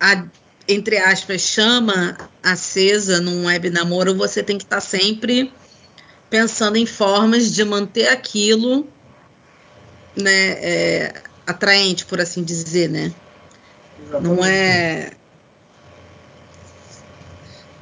a, 0.00 0.24
entre 0.68 0.98
aspas, 0.98 1.40
chama 1.40 2.16
acesa 2.42 3.20
num 3.20 3.46
web 3.46 3.70
namoro, 3.70 4.14
você 4.14 4.42
tem 4.42 4.58
que 4.58 4.64
estar 4.64 4.76
tá 4.76 4.80
sempre 4.80 5.52
pensando 6.28 6.76
em 6.76 6.84
formas 6.84 7.50
de 7.52 7.64
manter 7.64 8.08
aquilo 8.08 8.86
né, 10.14 10.50
é, 10.60 11.22
atraente, 11.46 12.04
por 12.04 12.20
assim 12.20 12.42
dizer, 12.42 12.90
né? 12.90 13.12
Exatamente. 14.00 14.36
Não 14.36 14.44
é. 14.44 15.10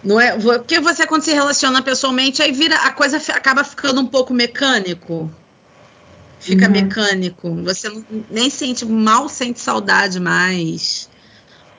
Não 0.04 0.20
é. 0.20 0.38
Porque 0.38 0.78
você, 0.78 1.06
quando 1.06 1.22
se 1.22 1.32
relaciona 1.32 1.82
pessoalmente, 1.82 2.40
aí 2.40 2.52
vira. 2.52 2.76
A 2.76 2.92
coisa 2.92 3.16
acaba 3.32 3.64
ficando 3.64 4.00
um 4.00 4.06
pouco 4.06 4.32
mecânico. 4.32 5.30
Fica 6.38 6.66
uhum. 6.66 6.72
mecânico. 6.72 7.62
Você 7.64 7.90
nem 8.30 8.48
sente, 8.48 8.84
mal 8.84 9.28
sente 9.28 9.58
saudade 9.58 10.20
mais. 10.20 11.08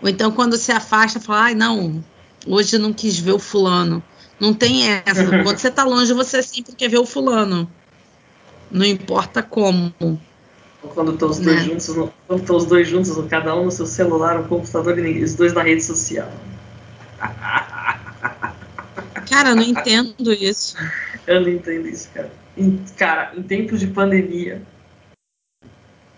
Ou 0.01 0.09
então, 0.09 0.31
quando 0.31 0.57
se 0.57 0.71
afasta, 0.71 1.19
fala: 1.19 1.45
ai, 1.45 1.55
não, 1.55 2.03
hoje 2.45 2.77
não 2.77 2.93
quis 2.93 3.17
ver 3.19 3.33
o 3.33 3.39
fulano. 3.39 4.03
Não 4.39 4.53
tem 4.53 4.87
essa. 4.87 5.25
Quando 5.43 5.57
você 5.57 5.71
tá 5.71 5.83
longe, 5.83 6.13
você 6.13 6.43
sempre 6.43 6.73
quer 6.73 6.89
ver 6.89 6.99
o 6.99 7.05
fulano. 7.05 7.69
Não 8.69 8.85
importa 8.85 9.41
como. 9.41 9.93
quando 10.93 11.13
estão 11.13 11.29
os 11.29 11.39
dois 11.39 11.63
juntos, 11.63 11.87
quando 12.27 12.41
estão 12.41 12.55
os 12.55 12.65
dois 12.65 12.87
juntos, 12.87 13.27
cada 13.29 13.55
um 13.55 13.65
no 13.65 13.71
seu 13.71 13.87
celular, 13.87 14.37
no 14.37 14.47
computador 14.47 14.99
e 14.99 15.23
os 15.23 15.33
dois 15.33 15.53
na 15.53 15.63
rede 15.63 15.83
social. 15.83 16.31
Cara, 19.29 19.49
eu 19.49 19.55
não 19.55 19.63
entendo 19.63 20.31
isso. 20.31 20.77
Eu 21.25 21.41
não 21.41 21.49
entendo 21.49 21.87
isso, 21.87 22.09
cara. 22.13 22.31
Em, 22.57 22.77
cara, 22.95 23.33
em 23.35 23.43
tempos 23.43 23.79
de 23.79 23.87
pandemia, 23.87 24.61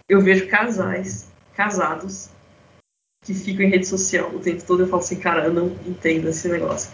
eu 0.07 0.21
vejo 0.21 0.47
casais 0.47 1.27
casados 1.55 2.29
que 3.29 3.33
ficam 3.35 3.63
em 3.63 3.69
rede 3.69 3.87
social 3.87 4.31
o 4.33 4.39
tempo 4.39 4.63
todo. 4.65 4.81
Eu 4.81 4.87
falo 4.87 5.03
assim, 5.03 5.17
cara, 5.17 5.45
eu 5.45 5.53
não 5.53 5.67
entendo 5.85 6.27
esse 6.29 6.47
negócio. 6.47 6.89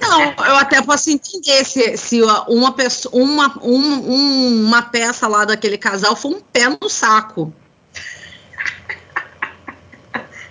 Não, 0.00 0.22
eu 0.22 0.56
até 0.56 0.82
posso 0.82 1.10
entender 1.10 1.64
se, 1.64 1.96
se 1.96 2.20
uma, 2.48 2.72
pessoa, 2.72 3.14
uma, 3.14 3.58
um, 3.64 4.66
uma 4.66 4.82
peça 4.82 5.26
lá 5.26 5.44
daquele 5.46 5.78
casal 5.78 6.14
for 6.14 6.34
um 6.34 6.40
pé 6.40 6.68
no 6.68 6.88
saco. 6.88 7.52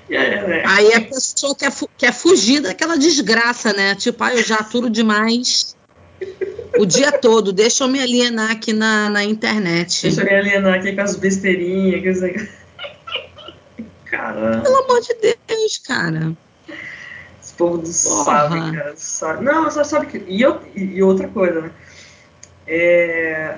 É, 0.08 0.48
né? 0.48 0.64
Aí 0.68 0.94
a 0.94 1.02
pessoa 1.02 1.56
quer, 1.56 1.74
quer 1.98 2.14
fugir 2.14 2.62
daquela 2.62 2.96
desgraça, 2.96 3.74
né? 3.74 3.96
Tipo, 3.96 4.24
ah, 4.24 4.36
eu 4.36 4.44
já 4.44 4.58
aturo 4.58 4.88
demais 4.88 5.76
o 6.78 6.86
dia 6.86 7.12
todo, 7.12 7.52
deixa 7.52 7.84
eu 7.84 7.88
me 7.88 8.00
alienar 8.00 8.52
aqui 8.52 8.72
na, 8.72 9.10
na 9.10 9.24
internet. 9.24 10.04
Deixa 10.04 10.22
eu 10.22 10.26
me 10.26 10.36
alienar 10.36 10.76
aqui 10.76 10.94
com 10.94 11.02
as 11.02 11.16
besteirinhas. 11.16 12.22
Caramba. 14.16 14.62
Pelo 14.62 14.78
amor 14.78 15.02
de 15.02 15.14
Deus, 15.16 15.78
cara. 15.80 16.34
Esse 17.42 17.54
povo 17.54 17.78
não 17.78 17.86
sabe, 17.86 18.76
cara. 18.76 18.94
Sabe. 18.96 19.44
Não, 19.44 19.70
só 19.70 19.84
sabe 19.84 20.08
que. 20.08 20.24
E, 20.28 20.42
eu, 20.42 20.62
e 20.76 21.02
outra 21.04 21.28
coisa, 21.28 21.62
né? 21.62 21.72
É, 22.68 23.58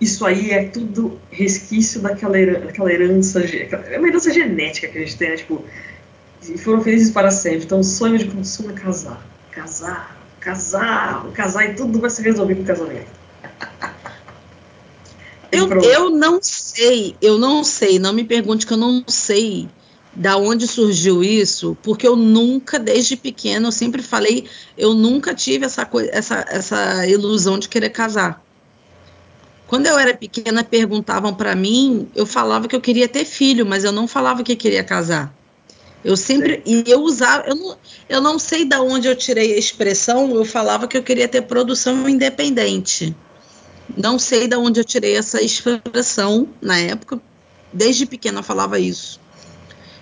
isso 0.00 0.24
aí 0.24 0.50
é 0.50 0.64
tudo 0.64 1.20
resquício 1.30 2.00
daquela, 2.00 2.38
herança, 2.38 2.66
daquela 2.66 2.90
herança, 2.90 3.40
é 3.40 3.98
uma 3.98 4.08
herança 4.08 4.32
genética 4.32 4.88
que 4.88 4.96
a 4.96 5.00
gente 5.02 5.16
tem, 5.16 5.30
né? 5.30 5.36
Tipo, 5.36 5.62
foram 6.58 6.82
felizes 6.82 7.10
para 7.10 7.30
sempre. 7.30 7.64
Então, 7.64 7.80
o 7.80 7.84
sonho 7.84 8.16
de 8.16 8.26
consumo 8.26 8.70
é 8.70 8.74
casar. 8.74 9.22
Casar, 9.50 10.16
casar, 10.40 11.26
casar 11.32 11.66
e 11.66 11.74
tudo 11.74 12.00
vai 12.00 12.08
se 12.08 12.22
resolver 12.22 12.54
com 12.54 12.62
o 12.62 12.66
casamento. 12.66 13.10
Eu, 15.52 15.68
eu 15.82 16.10
não 16.10 16.38
sei, 16.40 17.16
eu 17.20 17.38
não 17.38 17.64
sei, 17.64 17.98
não 17.98 18.12
me 18.12 18.24
pergunte 18.24 18.66
que 18.66 18.72
eu 18.72 18.76
não 18.76 19.04
sei 19.08 19.68
da 20.12 20.36
onde 20.36 20.66
surgiu 20.66 21.22
isso, 21.22 21.76
porque 21.82 22.06
eu 22.06 22.16
nunca, 22.16 22.78
desde 22.78 23.16
pequena, 23.16 23.68
eu 23.68 23.72
sempre 23.72 24.02
falei, 24.02 24.46
eu 24.76 24.92
nunca 24.92 25.34
tive 25.34 25.64
essa, 25.64 25.88
essa, 26.12 26.44
essa 26.48 27.06
ilusão 27.06 27.58
de 27.58 27.68
querer 27.68 27.90
casar. 27.90 28.42
Quando 29.66 29.86
eu 29.86 29.96
era 29.96 30.12
pequena, 30.12 30.64
perguntavam 30.64 31.32
para 31.32 31.54
mim, 31.54 32.08
eu 32.14 32.26
falava 32.26 32.66
que 32.66 32.74
eu 32.74 32.80
queria 32.80 33.06
ter 33.06 33.24
filho, 33.24 33.64
mas 33.64 33.84
eu 33.84 33.92
não 33.92 34.08
falava 34.08 34.42
que 34.42 34.56
queria 34.56 34.82
casar. 34.82 35.32
Eu 36.04 36.16
sempre. 36.16 36.62
E 36.66 36.82
eu 36.86 37.02
usava. 37.02 37.46
Eu 37.46 37.54
não, 37.54 37.76
eu 38.08 38.20
não 38.20 38.38
sei 38.38 38.64
de 38.64 38.76
onde 38.76 39.06
eu 39.06 39.14
tirei 39.14 39.54
a 39.54 39.58
expressão, 39.58 40.34
eu 40.34 40.44
falava 40.44 40.88
que 40.88 40.96
eu 40.96 41.02
queria 41.04 41.28
ter 41.28 41.42
produção 41.42 42.08
independente. 42.08 43.14
Não 43.96 44.18
sei 44.18 44.48
de 44.48 44.56
onde 44.56 44.80
eu 44.80 44.84
tirei 44.84 45.16
essa 45.16 45.42
expressão 45.42 46.48
na 46.60 46.78
época. 46.78 47.20
Desde 47.72 48.06
pequena 48.06 48.40
eu 48.40 48.42
falava 48.42 48.78
isso. 48.78 49.20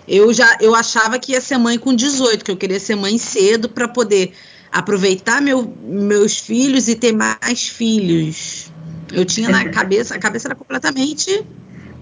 Eu 0.06 0.32
já 0.32 0.56
eu 0.60 0.74
achava 0.74 1.18
que 1.18 1.32
ia 1.32 1.40
ser 1.40 1.58
mãe 1.58 1.78
com 1.78 1.94
18, 1.94 2.44
que 2.44 2.50
eu 2.50 2.56
queria 2.56 2.80
ser 2.80 2.94
mãe 2.94 3.18
cedo 3.18 3.68
para 3.68 3.86
poder 3.86 4.32
aproveitar 4.72 5.40
meu, 5.40 5.74
meus 5.82 6.38
filhos 6.38 6.88
e 6.88 6.94
ter 6.94 7.12
mais 7.12 7.68
filhos. 7.68 8.72
Eu 9.12 9.24
tinha 9.24 9.48
na 9.48 9.68
cabeça, 9.68 10.14
a 10.14 10.18
cabeça 10.18 10.48
era 10.48 10.54
completamente 10.54 11.44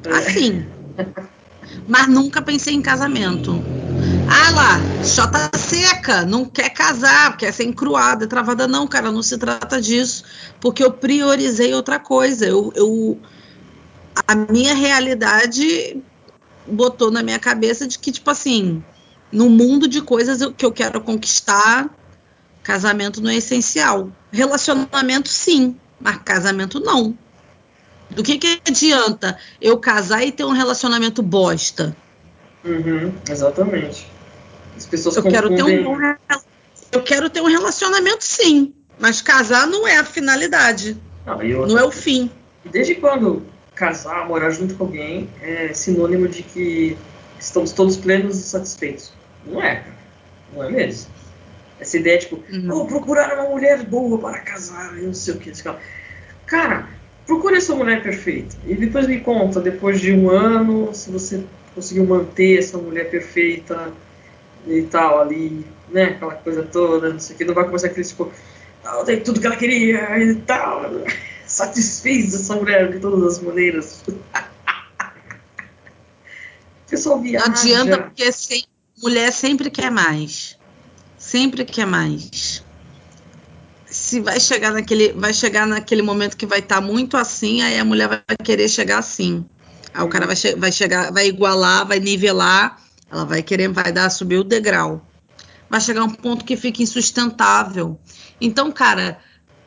assim. 0.08 0.64
Mas 1.88 2.08
nunca 2.08 2.42
pensei 2.42 2.74
em 2.74 2.82
casamento. 2.82 3.62
Ah 4.28 4.50
lá, 4.50 5.04
chota 5.04 5.50
seca, 5.56 6.24
não 6.24 6.44
quer 6.44 6.70
casar, 6.70 7.36
quer 7.36 7.52
ser 7.52 7.64
encruada, 7.64 8.26
travada. 8.26 8.66
Não, 8.66 8.86
cara, 8.86 9.10
não 9.12 9.22
se 9.22 9.38
trata 9.38 9.80
disso. 9.80 10.24
Porque 10.60 10.82
eu 10.82 10.92
priorizei 10.92 11.74
outra 11.74 11.98
coisa. 11.98 12.46
Eu, 12.46 12.72
eu, 12.74 13.18
a 14.26 14.34
minha 14.34 14.74
realidade 14.74 16.02
botou 16.66 17.10
na 17.10 17.22
minha 17.22 17.38
cabeça 17.38 17.86
de 17.86 17.98
que, 17.98 18.10
tipo 18.10 18.30
assim, 18.30 18.82
no 19.30 19.48
mundo 19.48 19.86
de 19.86 20.00
coisas 20.00 20.40
que 20.56 20.64
eu 20.64 20.72
quero 20.72 21.00
conquistar, 21.00 21.88
casamento 22.62 23.20
não 23.20 23.30
é 23.30 23.36
essencial. 23.36 24.10
Relacionamento, 24.32 25.28
sim, 25.28 25.76
mas 26.00 26.16
casamento 26.18 26.80
não. 26.80 27.16
Do 28.10 28.22
que, 28.22 28.38
que 28.38 28.60
adianta 28.66 29.38
eu 29.60 29.78
casar 29.78 30.24
e 30.24 30.32
ter 30.32 30.44
um 30.44 30.52
relacionamento 30.52 31.22
bosta? 31.22 31.96
Uhum, 32.64 33.12
exatamente. 33.28 34.06
As 34.76 34.86
pessoas 34.86 35.16
eu 35.16 35.22
quero 35.22 35.52
um 35.52 36.16
eu 36.92 37.02
quero 37.02 37.28
ter 37.28 37.40
um 37.40 37.46
relacionamento 37.46 38.24
sim, 38.24 38.72
mas 38.98 39.20
casar 39.20 39.66
não 39.66 39.86
é 39.86 39.98
a 39.98 40.04
finalidade. 40.04 40.96
Não, 41.24 41.38
não 41.66 41.78
é 41.78 41.84
o 41.84 41.90
fim. 41.90 42.30
Desde 42.64 42.94
quando 42.96 43.42
casar, 43.74 44.26
morar 44.26 44.50
junto 44.50 44.74
com 44.74 44.84
alguém 44.84 45.28
é 45.42 45.72
sinônimo 45.72 46.28
de 46.28 46.42
que 46.42 46.96
estamos 47.38 47.72
todos 47.72 47.96
plenos 47.96 48.38
e 48.38 48.42
satisfeitos? 48.42 49.12
Não 49.44 49.62
é, 49.62 49.84
não 50.52 50.64
é 50.64 50.70
mesmo. 50.70 51.10
Essa 51.78 51.98
ideia, 51.98 52.18
tipo, 52.18 52.42
uhum. 52.50 52.68
vou 52.68 52.86
procurar 52.86 53.38
uma 53.38 53.50
mulher 53.50 53.82
boa 53.84 54.18
para 54.18 54.38
casar, 54.38 54.96
eu 54.96 55.06
não 55.06 55.14
sei 55.14 55.34
o 55.34 55.38
que. 55.38 55.52
Cara, 56.46 56.88
procure 57.26 57.56
essa 57.56 57.74
mulher 57.74 58.02
perfeita. 58.02 58.56
E 58.66 58.74
depois 58.74 59.06
me 59.06 59.20
conta, 59.20 59.60
depois 59.60 60.00
de 60.00 60.12
um 60.12 60.30
ano, 60.30 60.94
se 60.94 61.10
você 61.10 61.44
conseguiu 61.74 62.06
manter 62.06 62.58
essa 62.58 62.78
mulher 62.78 63.10
perfeita 63.10 63.92
e 64.66 64.82
tal, 64.82 65.20
ali, 65.20 65.66
né? 65.90 66.04
Aquela 66.04 66.34
coisa 66.36 66.62
toda, 66.62 67.10
não 67.10 67.20
sei 67.20 67.34
o 67.34 67.38
que. 67.38 67.44
Não 67.44 67.54
vai 67.54 67.64
começar 67.64 67.88
aquele 67.88 68.06
tipo, 68.06 68.32
eu 68.94 69.04
dei 69.04 69.20
tudo 69.20 69.40
que 69.40 69.46
ela 69.46 69.56
queria 69.56 70.18
e 70.18 70.34
tal. 70.36 70.82
Satisfiz 71.46 72.34
essa 72.34 72.54
mulher 72.56 72.92
de 72.92 72.98
todas 72.98 73.36
as 73.36 73.42
maneiras. 73.42 74.02
Pessoal 76.88 77.20
viaja. 77.20 77.46
Não 77.46 77.54
adianta, 77.54 77.98
porque 77.98 78.30
sem, 78.32 78.64
mulher 79.02 79.32
sempre 79.32 79.70
quer 79.70 79.90
mais. 79.90 80.58
Sempre 81.18 81.64
quer 81.64 81.86
mais 81.86 82.64
se 83.96 84.20
vai 84.20 84.38
chegar 84.38 84.72
naquele, 84.72 85.12
vai 85.12 85.32
chegar 85.32 85.66
naquele 85.66 86.02
momento 86.02 86.36
que 86.36 86.46
vai 86.46 86.58
estar 86.58 86.76
tá 86.76 86.80
muito 86.80 87.16
assim, 87.16 87.62
aí 87.62 87.78
a 87.78 87.84
mulher 87.84 88.08
vai 88.08 88.36
querer 88.44 88.68
chegar 88.68 88.98
assim. 88.98 89.44
Aí 89.94 90.04
o 90.04 90.08
cara 90.08 90.26
vai, 90.26 90.36
che 90.36 90.54
vai 90.54 90.70
chegar, 90.70 91.10
vai 91.10 91.26
igualar, 91.28 91.86
vai 91.86 91.98
nivelar, 91.98 92.78
ela 93.10 93.24
vai 93.24 93.42
querer, 93.42 93.68
vai 93.68 93.90
dar 93.90 94.10
subir 94.10 94.38
o 94.38 94.44
degrau. 94.44 95.06
Vai 95.70 95.80
chegar 95.80 96.04
um 96.04 96.10
ponto 96.10 96.44
que 96.44 96.56
fica 96.56 96.82
insustentável. 96.82 97.98
Então, 98.40 98.70
cara, 98.70 99.18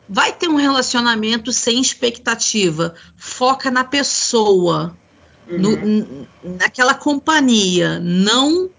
vai 0.08 0.32
ter 0.32 0.48
um 0.48 0.56
relacionamento 0.56 1.52
sem 1.52 1.80
expectativa. 1.80 2.94
Foca 3.16 3.70
na 3.70 3.84
pessoa, 3.84 4.96
uhum. 5.48 6.26
no, 6.42 6.56
naquela 6.58 6.94
companhia, 6.94 8.00
não 8.00 8.70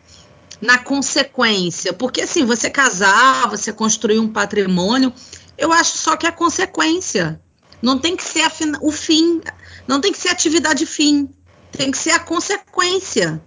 na 0.61 0.77
consequência. 0.77 1.93
Porque 1.93 2.21
assim, 2.21 2.45
você 2.45 2.69
casar, 2.69 3.49
você 3.49 3.71
construir 3.73 4.19
um 4.19 4.27
patrimônio, 4.27 5.13
eu 5.57 5.71
acho 5.71 5.97
só 5.97 6.15
que 6.15 6.27
é 6.27 6.31
consequência. 6.31 7.41
Não 7.81 7.97
tem 7.97 8.15
que 8.15 8.23
ser 8.23 8.47
o 8.81 8.91
fim, 8.91 9.41
não 9.87 9.99
tem 9.99 10.11
que 10.11 10.19
ser 10.19 10.29
atividade 10.29 10.85
fim, 10.85 11.29
tem 11.71 11.89
que 11.89 11.97
ser 11.97 12.11
a 12.11 12.19
consequência. 12.19 13.41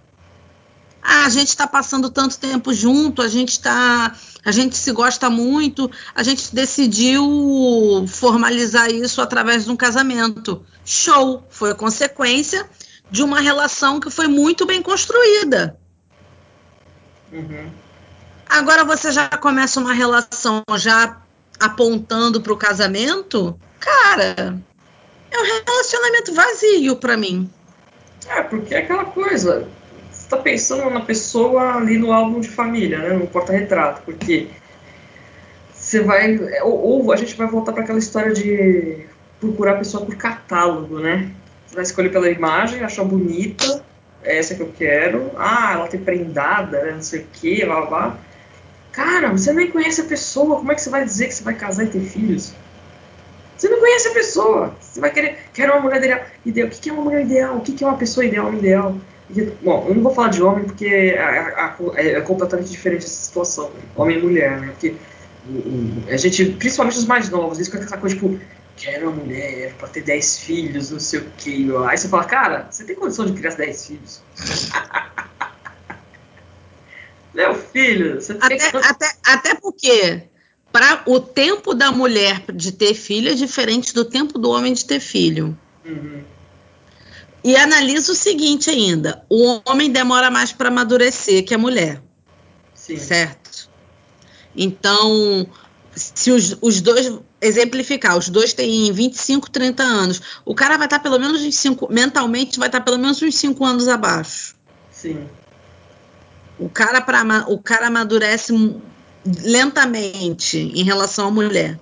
Ah, 1.07 1.25
a 1.25 1.29
gente 1.29 1.49
está 1.49 1.67
passando 1.67 2.09
tanto 2.09 2.39
tempo 2.39 2.73
junto, 2.73 3.21
a 3.21 3.27
gente 3.27 3.49
está, 3.49 4.15
a 4.43 4.51
gente 4.51 4.75
se 4.75 4.91
gosta 4.91 5.29
muito, 5.29 5.89
a 6.15 6.23
gente 6.23 6.53
decidiu 6.53 8.05
formalizar 8.07 8.89
isso 8.89 9.21
através 9.21 9.65
de 9.65 9.71
um 9.71 9.75
casamento. 9.75 10.65
Show, 10.83 11.45
foi 11.47 11.75
consequência 11.75 12.67
de 13.11 13.21
uma 13.21 13.39
relação 13.39 13.99
que 13.99 14.09
foi 14.09 14.27
muito 14.27 14.65
bem 14.65 14.81
construída. 14.81 15.77
Uhum. 17.31 17.69
Agora 18.49 18.83
você 18.83 19.11
já 19.11 19.29
começa 19.29 19.79
uma 19.79 19.93
relação 19.93 20.63
já 20.75 21.21
apontando 21.59 22.41
para 22.41 22.51
o 22.51 22.57
casamento, 22.57 23.59
cara, 23.79 24.59
é 25.29 25.37
um 25.37 25.63
relacionamento 25.67 26.33
vazio 26.33 26.95
para 26.95 27.15
mim. 27.15 27.47
É, 28.27 28.41
porque 28.41 28.73
é 28.73 28.79
aquela 28.79 29.05
coisa. 29.05 29.67
Você 30.25 30.33
está 30.33 30.37
pensando 30.37 30.89
na 30.89 31.01
pessoa 31.01 31.75
ali 31.75 31.99
no 31.99 32.11
álbum 32.11 32.39
de 32.39 32.49
família, 32.49 32.97
né, 32.97 33.09
no 33.09 33.27
porta-retrato, 33.27 34.01
porque 34.03 34.47
você 35.71 36.01
vai. 36.01 36.35
Ou, 36.63 37.03
ou 37.03 37.11
a 37.13 37.15
gente 37.15 37.35
vai 37.35 37.45
voltar 37.45 37.73
para 37.73 37.83
aquela 37.83 37.99
história 37.99 38.33
de 38.33 39.05
procurar 39.39 39.73
a 39.73 39.77
pessoa 39.77 40.03
por 40.03 40.15
catálogo, 40.15 40.99
né? 40.99 41.31
Você 41.67 41.75
vai 41.75 41.83
escolher 41.83 42.09
pela 42.09 42.27
imagem, 42.27 42.83
achar 42.83 43.03
bonita, 43.03 43.83
essa 44.23 44.55
que 44.55 44.61
eu 44.61 44.73
quero. 44.75 45.29
Ah, 45.37 45.73
ela 45.73 45.87
tem 45.87 45.99
prendada, 45.99 46.81
né, 46.81 46.93
não 46.93 47.03
sei 47.03 47.19
o 47.19 47.25
que, 47.31 47.63
blá 47.63 47.85
blá. 47.85 48.17
Cara, 48.93 49.29
você 49.29 49.53
nem 49.53 49.69
conhece 49.69 50.01
a 50.01 50.05
pessoa, 50.05 50.57
como 50.57 50.71
é 50.71 50.75
que 50.75 50.81
você 50.81 50.89
vai 50.89 51.05
dizer 51.05 51.27
que 51.27 51.35
você 51.35 51.43
vai 51.43 51.53
casar 51.53 51.83
e 51.83 51.87
ter 51.87 52.01
filhos? 52.01 52.51
Você 53.55 53.69
não 53.69 53.79
conhece 53.79 54.07
a 54.07 54.11
pessoa. 54.11 54.75
Você 54.81 54.99
vai 54.99 55.11
querer. 55.11 55.37
Quero 55.53 55.73
uma 55.73 55.81
mulher 55.81 56.25
ideal. 56.43 56.67
O 56.67 56.69
que 56.71 56.89
é 56.89 56.93
uma 56.93 57.03
mulher 57.03 57.21
ideal? 57.21 57.57
O 57.57 57.61
que 57.61 57.83
é 57.83 57.87
uma 57.87 57.97
pessoa 57.97 58.25
ideal, 58.25 58.47
homem 58.47 58.59
ideal? 58.59 58.99
Bom, 59.61 59.85
eu 59.87 59.95
não 59.95 60.03
vou 60.03 60.13
falar 60.13 60.29
de 60.29 60.41
homem 60.41 60.65
porque 60.65 60.85
é, 60.85 61.73
é 61.97 62.21
completamente 62.21 62.69
diferente 62.69 63.05
essa 63.05 63.25
situação. 63.25 63.71
Homem 63.95 64.19
e 64.19 64.21
mulher, 64.21 64.59
né? 64.59 64.67
Porque 64.67 64.95
a 66.07 66.17
gente, 66.17 66.45
principalmente 66.53 66.97
os 66.97 67.05
mais 67.05 67.29
novos, 67.29 67.57
eles 67.57 67.69
com 67.69 67.77
essa 67.77 67.97
coisa 67.97 68.15
tipo, 68.15 68.39
quero 68.75 69.09
uma 69.09 69.23
mulher 69.23 69.73
pra 69.73 69.87
ter 69.87 70.01
10 70.01 70.39
filhos, 70.39 70.91
não 70.91 70.99
sei 70.99 71.19
o 71.21 71.25
que. 71.37 71.67
Aí 71.87 71.97
você 71.97 72.07
fala, 72.07 72.23
cara, 72.25 72.67
você 72.69 72.83
tem 72.83 72.95
condição 72.95 73.25
de 73.25 73.33
criar 73.33 73.55
10 73.55 73.87
filhos? 73.87 74.21
Meu 77.33 77.53
filho, 77.53 78.21
você 78.21 78.33
tem 78.35 78.57
até, 78.57 78.77
até, 78.77 79.11
até 79.25 79.55
porque 79.55 80.23
para 80.71 81.03
o 81.05 81.19
tempo 81.19 81.73
da 81.73 81.91
mulher 81.91 82.43
de 82.53 82.71
ter 82.71 82.93
filho 82.93 83.29
é 83.29 83.33
diferente 83.33 83.93
do 83.93 84.05
tempo 84.05 84.37
do 84.37 84.49
homem 84.49 84.73
de 84.73 84.85
ter 84.85 84.99
filho. 84.99 85.57
Uhum. 85.85 86.23
E 87.45 87.55
analisa 87.55 88.11
o 88.11 88.15
seguinte 88.15 88.71
ainda: 88.71 89.23
o 89.29 89.61
homem 89.69 89.91
demora 89.91 90.31
mais 90.31 90.51
para 90.51 90.69
amadurecer 90.69 91.45
que 91.45 91.53
a 91.53 91.59
mulher. 91.59 92.01
Sim. 92.73 92.97
Certo? 92.97 93.69
Então, 94.55 95.47
se 95.95 96.31
os, 96.31 96.57
os, 96.59 96.81
dois 96.81 97.13
exemplificar, 97.39 98.17
os 98.17 98.29
dois 98.29 98.51
têm 98.51 98.91
25, 98.91 99.51
30 99.51 99.83
anos, 99.83 100.21
o 100.43 100.55
cara 100.55 100.75
vai 100.75 100.87
estar 100.87 100.97
pelo 100.97 101.19
menos 101.19 101.43
uns 101.43 101.55
5, 101.55 101.87
mentalmente 101.93 102.57
vai 102.57 102.67
estar 102.67 102.81
pelo 102.81 102.97
menos 102.97 103.21
uns 103.21 103.35
5 103.35 103.63
anos 103.63 103.87
abaixo. 103.87 104.55
Sim. 104.91 105.29
O 106.57 106.67
cara, 106.67 106.99
pra, 106.99 107.45
o 107.47 107.59
cara 107.59 107.87
amadurece 107.87 108.53
lentamente 109.43 110.57
em 110.57 110.83
relação 110.83 111.27
à 111.27 111.31
mulher. 111.31 111.79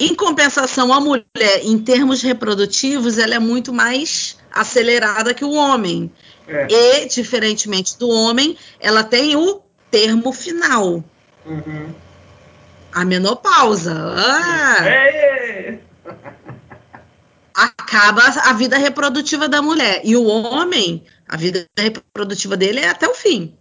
Em 0.00 0.14
compensação, 0.14 0.94
a 0.94 0.98
mulher, 1.00 1.60
em 1.62 1.78
termos 1.78 2.22
reprodutivos, 2.22 3.18
ela 3.18 3.34
é 3.34 3.38
muito 3.38 3.70
mais 3.70 4.40
acelerada 4.52 5.34
que 5.34 5.44
o 5.44 5.52
homem. 5.52 6.10
É. 6.46 6.66
E, 6.70 7.08
diferentemente 7.08 7.98
do 7.98 8.08
homem, 8.08 8.56
ela 8.80 9.02
tem 9.04 9.36
o 9.36 9.62
termo 9.90 10.32
final. 10.32 11.04
Uhum. 11.44 11.94
A 12.92 13.04
menopausa. 13.04 13.94
Ah! 14.16 14.86
É. 14.86 15.78
Acaba 17.54 18.22
a 18.22 18.52
vida 18.54 18.78
reprodutiva 18.78 19.48
da 19.48 19.60
mulher. 19.60 20.00
E 20.04 20.16
o 20.16 20.24
homem, 20.24 21.04
a 21.28 21.36
vida 21.36 21.66
reprodutiva 21.78 22.56
dele 22.56 22.80
é 22.80 22.88
até 22.88 23.06
o 23.06 23.14
fim. 23.14 23.56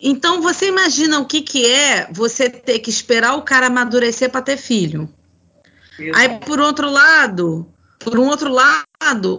Então 0.00 0.42
você 0.42 0.66
imagina 0.66 1.20
o 1.20 1.26
que, 1.26 1.40
que 1.40 1.64
é 1.64 2.08
você 2.10 2.50
ter 2.50 2.80
que 2.80 2.90
esperar 2.90 3.36
o 3.36 3.42
cara 3.42 3.68
amadurecer 3.68 4.28
para 4.28 4.42
ter 4.42 4.56
filho. 4.56 5.08
Aí 6.14 6.40
por 6.40 6.58
outro 6.58 6.90
lado, 6.90 7.72
por 8.00 8.18
um 8.18 8.26
outro 8.26 8.50
lado, 8.50 8.84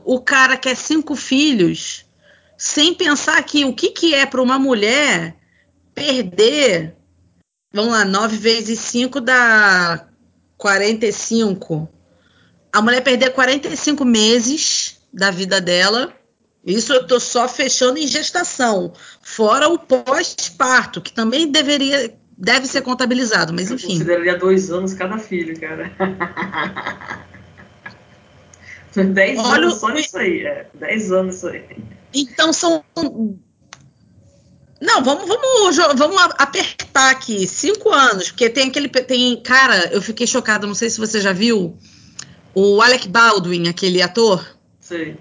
o 0.06 0.20
cara 0.20 0.58
quer 0.58 0.76
cinco 0.76 1.16
filhos, 1.16 2.06
sem 2.58 2.94
pensar 2.94 3.42
que 3.44 3.66
o 3.66 3.74
que, 3.74 3.90
que 3.92 4.14
é 4.14 4.26
para 4.26 4.42
uma 4.42 4.60
mulher 4.60 5.36
perder, 5.94 6.96
vamos 7.72 7.92
lá, 7.92 8.06
9 8.06 8.38
vezes 8.38 8.80
5 8.80 9.22
dá 9.22 10.08
45. 10.58 11.90
A 12.72 12.82
mulher 12.82 13.02
perder 13.02 13.32
45 13.32 14.04
meses 14.06 14.98
da 15.14 15.30
vida 15.32 15.62
dela 15.62 16.14
isso 16.66 16.94
eu 16.94 17.02
estou 17.02 17.20
só 17.20 17.48
fechando 17.48 18.00
em 18.00 18.08
gestação, 18.08 18.94
fora 19.22 19.68
o 19.68 19.78
pós-parto, 19.78 21.02
que 21.02 21.12
também 21.12 21.52
deveria, 21.52 22.16
deve 22.38 22.68
ser 22.68 22.82
contabilizado, 22.82 23.54
mas 23.54 23.70
enfim. 23.70 23.88
Eu 23.88 23.92
consideraria 23.98 24.38
dois 24.38 24.72
anos 24.72 24.94
cada 24.94 25.18
filho, 25.18 25.60
cara. 25.60 25.92
Dez 29.14 29.40
Olha, 29.40 29.66
anos 29.66 29.76
só 29.76 29.90
nisso 29.90 30.18
aí, 30.18 30.46
é. 30.46 30.68
Dez 30.74 31.12
anos 31.12 31.38
isso 31.38 31.48
aí. 31.48 31.66
Então 32.14 32.54
são. 32.54 32.84
Não, 34.82 35.04
vamos, 35.04 35.28
vamos, 35.28 35.78
vamos 35.96 36.22
apertar 36.38 37.12
aqui. 37.12 37.48
Cinco 37.48 37.90
anos, 37.90 38.30
porque 38.30 38.50
tem 38.50 38.68
aquele. 38.68 38.90
Tem, 38.90 39.42
cara, 39.42 39.90
eu 39.92 40.02
fiquei 40.02 40.28
chocada, 40.28 40.68
não 40.68 40.76
sei 40.76 40.90
se 40.90 41.00
você 41.00 41.20
já 41.22 41.34
viu. 41.34 41.78
O 42.54 42.82
Alec 42.82 43.08
Baldwin, 43.08 43.68
aquele 43.68 44.02
ator. 44.02 44.46
Sei 44.80 45.18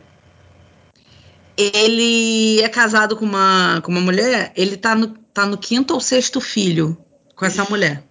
ele 1.57 2.61
é 2.61 2.69
casado 2.69 3.17
com 3.17 3.25
uma, 3.25 3.81
com 3.83 3.93
uma 3.93 4.01
mulher, 4.01 4.53
ele 4.57 4.77
tá 4.77 4.95
no, 4.95 5.09
tá 5.09 5.47
no 5.47 5.59
quinto 5.59 5.95
ou 5.95 6.01
sexto 6.01 6.41
filho 6.41 6.97
com 7.35 7.45
essa 7.45 7.65
mulher. 7.65 8.03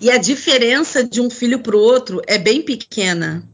E 0.00 0.10
a 0.10 0.18
diferença 0.18 1.02
de 1.02 1.20
um 1.20 1.30
filho 1.30 1.60
para 1.60 1.76
o 1.76 1.80
outro 1.80 2.20
é 2.26 2.36
bem 2.36 2.60
pequena. 2.60 3.48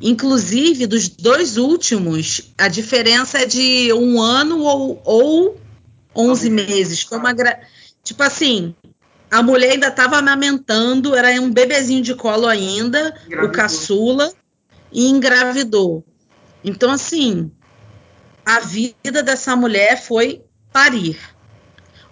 Inclusive, 0.00 0.86
dos 0.86 1.08
dois 1.08 1.56
últimos, 1.56 2.52
a 2.58 2.68
diferença 2.68 3.38
é 3.38 3.46
de 3.46 3.92
um 3.92 4.20
ano 4.20 4.62
ou, 4.62 5.00
ou 5.04 5.60
11 6.14 6.50
meses. 6.50 7.02
Foi 7.02 7.18
uma 7.18 7.32
gra... 7.32 7.60
Tipo 8.04 8.22
assim, 8.22 8.74
a 9.30 9.42
mulher 9.42 9.72
ainda 9.72 9.88
estava 9.88 10.18
amamentando, 10.18 11.14
era 11.14 11.40
um 11.40 11.50
bebezinho 11.50 12.02
de 12.02 12.14
colo 12.14 12.46
ainda, 12.46 13.14
engravidou. 13.26 13.48
o 13.48 13.52
caçula, 13.52 14.32
e 14.92 15.08
engravidou. 15.08 16.04
Então, 16.62 16.90
assim, 16.90 17.50
a 18.44 18.60
vida 18.60 19.22
dessa 19.22 19.56
mulher 19.56 20.02
foi 20.02 20.42
parir. 20.72 21.18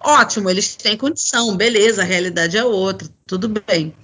Ótimo, 0.01 0.51
eles 0.51 0.74
têm 0.74 0.97
condição, 0.97 1.57
beleza, 1.57 2.03
a 2.03 2.05
realidade 2.05 2.59
é 2.59 2.64
outra, 2.64 3.09
tudo 3.26 3.49
bem. 3.49 3.95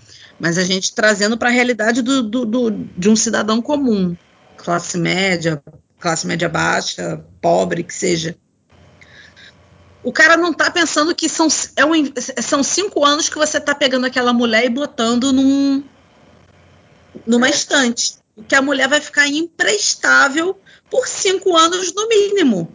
Mas 0.40 0.56
a 0.56 0.64
gente 0.64 0.94
trazendo 0.94 1.36
para 1.36 1.50
a 1.50 1.52
realidade 1.52 2.00
do, 2.00 2.22
do, 2.22 2.46
do, 2.46 2.70
de 2.70 3.10
um 3.10 3.14
cidadão 3.14 3.60
comum, 3.60 4.16
classe 4.56 4.96
média, 4.96 5.62
classe 5.98 6.26
média 6.26 6.48
baixa, 6.48 7.22
pobre, 7.42 7.84
que 7.84 7.94
seja. 7.94 8.34
O 10.02 10.10
cara 10.10 10.38
não 10.38 10.50
está 10.50 10.70
pensando 10.70 11.14
que 11.14 11.28
são, 11.28 11.46
é 11.76 11.84
um, 11.84 11.92
são 12.40 12.62
cinco 12.62 13.04
anos 13.04 13.28
que 13.28 13.36
você 13.36 13.58
está 13.58 13.74
pegando 13.74 14.06
aquela 14.06 14.32
mulher 14.32 14.64
e 14.64 14.70
botando 14.70 15.30
num, 15.30 15.84
numa 17.26 17.46
é. 17.46 17.50
estante. 17.50 18.18
Que 18.48 18.54
a 18.54 18.62
mulher 18.62 18.88
vai 18.88 19.02
ficar 19.02 19.28
imprestável 19.28 20.58
por 20.90 21.06
cinco 21.06 21.54
anos 21.54 21.94
no 21.94 22.08
mínimo. 22.08 22.72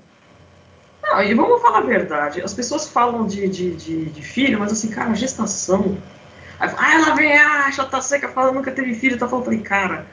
Não, 1.01 1.23
e 1.23 1.33
vamos 1.33 1.61
falar 1.63 1.79
a 1.79 1.81
verdade. 1.81 2.41
As 2.41 2.53
pessoas 2.53 2.87
falam 2.87 3.25
de, 3.25 3.47
de, 3.47 3.75
de, 3.75 4.05
de 4.05 4.21
filho, 4.21 4.59
mas 4.59 4.71
assim, 4.71 4.89
cara, 4.89 5.15
gestação. 5.15 5.97
Ah, 6.59 6.93
ela 6.93 7.15
vem, 7.15 7.37
ah, 7.37 7.69
já 7.71 7.85
tá 7.85 8.01
seca, 8.01 8.29
fala, 8.29 8.51
nunca 8.51 8.71
teve 8.71 8.93
filho, 8.93 9.17
tá 9.17 9.27
falando, 9.27 9.45
falei, 9.45 9.59
cara, 9.59 10.05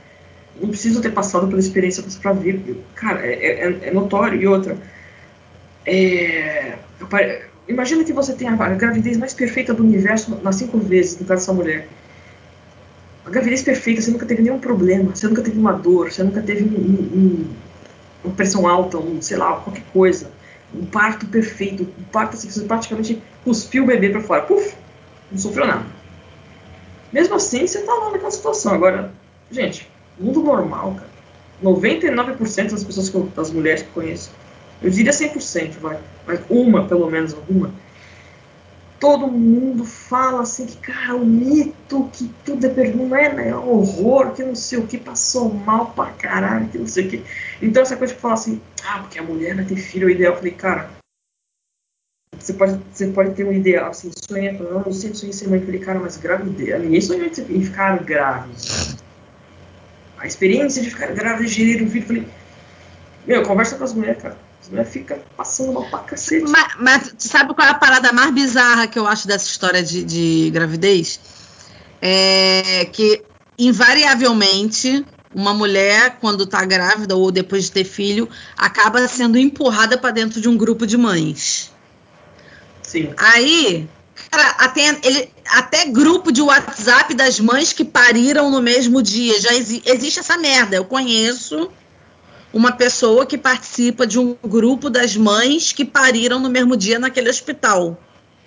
não 0.60 0.68
preciso 0.68 1.00
ter 1.00 1.10
passado 1.10 1.46
pela 1.46 1.60
experiência 1.60 2.02
pra 2.20 2.32
ver. 2.32 2.82
Cara, 2.94 3.24
é, 3.24 3.32
é, 3.32 3.88
é 3.88 3.90
notório. 3.92 4.40
E 4.40 4.46
outra, 4.46 4.76
é, 5.86 6.76
imagina 7.68 8.04
que 8.04 8.12
você 8.12 8.34
tem 8.34 8.48
a, 8.48 8.54
gravidez 8.74 9.16
mais 9.16 9.34
perfeita 9.34 9.72
do 9.72 9.82
universo 9.82 10.38
nas 10.42 10.56
cinco 10.56 10.78
vezes 10.78 11.14
do 11.14 11.24
caso 11.24 11.40
dessa 11.40 11.52
mulher. 11.52 11.88
A 13.24 13.30
gravidez 13.30 13.62
perfeita, 13.62 14.02
você 14.02 14.10
nunca 14.10 14.26
teve 14.26 14.42
nenhum 14.42 14.58
problema, 14.58 15.14
você 15.14 15.28
nunca 15.28 15.42
teve 15.42 15.58
uma 15.58 15.72
dor, 15.72 16.10
você 16.10 16.22
nunca 16.22 16.42
teve 16.42 16.64
um, 16.64 16.68
um 16.68 17.50
uma 18.24 18.34
pressão 18.34 18.66
alta, 18.66 18.98
um, 18.98 19.20
sei 19.20 19.36
lá, 19.36 19.56
qualquer 19.56 19.84
coisa. 19.92 20.30
Um 20.74 20.86
parto 20.86 21.26
perfeito, 21.26 21.82
um 21.82 22.04
parto 22.04 22.34
assim, 22.34 22.48
você 22.50 22.62
praticamente 22.62 23.22
cuspiu 23.44 23.84
o 23.84 23.86
bebê 23.86 24.10
para 24.10 24.20
fora. 24.20 24.42
Puf! 24.42 24.74
Não 25.30 25.38
sofreu 25.38 25.66
nada. 25.66 25.84
Mesmo 27.12 27.34
assim, 27.34 27.66
você 27.66 27.82
tá 27.82 27.92
lá 27.92 28.10
naquela 28.10 28.30
situação. 28.30 28.72
Agora, 28.72 29.12
gente, 29.50 29.88
mundo 30.18 30.42
normal, 30.42 30.94
cara. 30.94 31.12
99% 31.62 32.70
das 32.70 32.82
pessoas, 32.82 33.08
que 33.08 33.14
eu, 33.14 33.24
das 33.36 33.50
mulheres 33.50 33.82
que 33.82 33.88
eu 33.88 33.94
conheço, 33.94 34.30
eu 34.82 34.90
diria 34.90 35.12
100%, 35.12 35.78
vai, 35.80 35.98
mas 36.26 36.40
uma, 36.50 36.84
pelo 36.88 37.08
menos, 37.08 37.32
alguma, 37.32 37.72
todo 39.02 39.26
mundo 39.26 39.84
fala 39.84 40.42
assim 40.42 40.64
que, 40.64 40.76
cara, 40.76 41.16
o 41.16 41.26
mito, 41.26 42.08
que 42.12 42.32
tudo 42.44 42.66
é 42.66 42.68
pergunta, 42.68 43.16
é, 43.16 43.32
né, 43.32 43.48
é 43.48 43.56
um 43.56 43.78
horror, 43.78 44.30
que 44.30 44.44
não 44.44 44.54
sei 44.54 44.78
o 44.78 44.86
que, 44.86 44.96
passou 44.96 45.52
mal 45.52 45.86
pra 45.86 46.06
caralho, 46.06 46.68
que 46.68 46.78
não 46.78 46.86
sei 46.86 47.06
o 47.06 47.10
que. 47.10 47.24
Então 47.60 47.82
essa 47.82 47.96
coisa 47.96 48.14
que 48.14 48.20
fala 48.20 48.34
assim, 48.34 48.60
ah, 48.84 49.00
porque 49.00 49.18
a 49.18 49.22
mulher 49.22 49.56
vai 49.56 49.64
ter 49.64 49.74
filho, 49.74 50.04
é 50.04 50.06
o 50.06 50.10
ideal. 50.10 50.32
Eu 50.32 50.36
falei, 50.36 50.52
cara, 50.52 50.90
você 52.42 52.52
pode, 52.54 52.80
você 52.92 53.06
pode 53.08 53.34
ter 53.34 53.44
um 53.44 53.52
ideal, 53.52 53.90
assim, 53.90 54.10
sonha, 54.28 54.52
não, 54.52 54.82
eu 54.84 54.92
sempre 54.92 55.16
sonhei 55.16 55.32
ser 55.32 55.48
mãe. 55.48 55.60
Eu 55.60 55.66
falei, 55.66 55.80
cara, 55.80 55.98
mas 56.00 56.16
gravidez, 56.16 56.80
ninguém 56.82 57.00
sonhou 57.00 57.24
em 57.24 57.62
ficar 57.62 58.02
grávidos. 58.02 58.96
A 60.18 60.26
experiência 60.26 60.82
de 60.82 60.90
ficar 60.90 61.12
grávida 61.12 61.48
gerir 61.48 61.82
um 61.82 61.90
filho, 61.90 62.06
falei, 62.06 62.26
meu, 63.26 63.42
conversa 63.42 63.76
com 63.76 63.84
as 63.84 63.92
mulheres, 63.94 64.22
cara 64.22 64.36
as 64.62 64.68
mulheres 64.68 64.92
ficam 64.92 65.18
passando 65.36 65.72
mal 65.72 65.84
pra 65.90 65.98
cacete. 66.00 66.48
Mas, 66.48 66.74
mas 66.78 67.14
sabe 67.18 67.52
qual 67.52 67.66
é 67.66 67.70
a 67.72 67.74
parada 67.74 68.12
mais 68.12 68.32
bizarra 68.32 68.86
que 68.86 68.98
eu 68.98 69.06
acho 69.06 69.26
dessa 69.26 69.46
história 69.46 69.82
de, 69.82 70.04
de 70.04 70.50
gravidez? 70.50 71.18
É 72.00 72.84
que, 72.92 73.24
invariavelmente, 73.58 75.04
uma 75.34 75.52
mulher, 75.52 76.18
quando 76.20 76.46
tá 76.46 76.64
grávida 76.64 77.16
ou 77.16 77.32
depois 77.32 77.64
de 77.64 77.72
ter 77.72 77.84
filho, 77.84 78.28
acaba 78.56 79.06
sendo 79.08 79.36
empurrada 79.36 79.98
para 79.98 80.12
dentro 80.12 80.40
de 80.40 80.48
um 80.48 80.56
grupo 80.56 80.86
de 80.86 80.96
mães. 80.96 81.71
Sim. 82.92 83.14
Aí, 83.16 83.88
Cara, 84.30 84.48
até, 84.58 84.98
ele, 85.02 85.30
até 85.46 85.86
grupo 85.86 86.30
de 86.30 86.42
WhatsApp 86.42 87.14
das 87.14 87.40
mães 87.40 87.72
que 87.72 87.84
pariram 87.84 88.50
no 88.50 88.60
mesmo 88.60 89.02
dia. 89.02 89.40
Já 89.40 89.54
exi 89.54 89.82
existe 89.86 90.20
essa 90.20 90.36
merda. 90.36 90.76
Eu 90.76 90.84
conheço 90.84 91.70
uma 92.52 92.72
pessoa 92.72 93.24
que 93.24 93.38
participa 93.38 94.06
de 94.06 94.18
um 94.18 94.36
grupo 94.44 94.90
das 94.90 95.16
mães 95.16 95.72
que 95.72 95.84
pariram 95.86 96.38
no 96.38 96.50
mesmo 96.50 96.76
dia 96.76 96.98
naquele 96.98 97.30
hospital. 97.30 97.98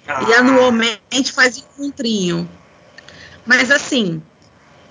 Ah. 0.07 0.23
E 0.29 0.33
anualmente 0.35 1.31
faz 1.31 1.57
encontrinho. 1.57 2.47
Mas 3.45 3.71
assim, 3.71 4.21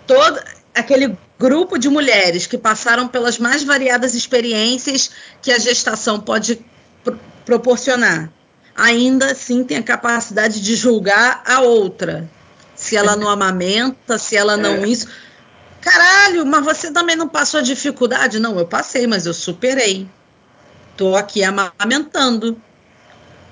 todo 0.04 0.40
aquele 0.74 1.16
grupo 1.38 1.78
de 1.78 1.88
mulheres 1.88 2.46
que 2.46 2.58
passaram 2.58 3.06
pelas 3.06 3.38
mais 3.38 3.62
variadas 3.62 4.14
experiências 4.14 5.10
que 5.40 5.52
a 5.52 5.58
gestação 5.58 6.18
pode 6.18 6.64
pr 7.04 7.14
proporcionar, 7.44 8.32
ainda 8.76 9.32
assim 9.32 9.64
tem 9.64 9.76
a 9.76 9.82
capacidade 9.82 10.60
de 10.60 10.74
julgar 10.74 11.42
a 11.46 11.60
outra. 11.60 12.28
Se 12.74 12.96
ela 12.96 13.16
não 13.16 13.28
amamenta, 13.28 14.18
se 14.18 14.36
ela 14.36 14.56
não 14.56 14.84
é. 14.84 14.88
isso. 14.88 15.08
Caralho, 15.80 16.44
mas 16.46 16.64
você 16.64 16.90
também 16.90 17.14
não 17.14 17.28
passou 17.28 17.62
dificuldade? 17.62 18.40
Não, 18.40 18.58
eu 18.58 18.66
passei, 18.66 19.06
mas 19.06 19.26
eu 19.26 19.34
superei. 19.34 20.08
Tô 20.96 21.14
aqui 21.14 21.42
amamentando. 21.44 22.60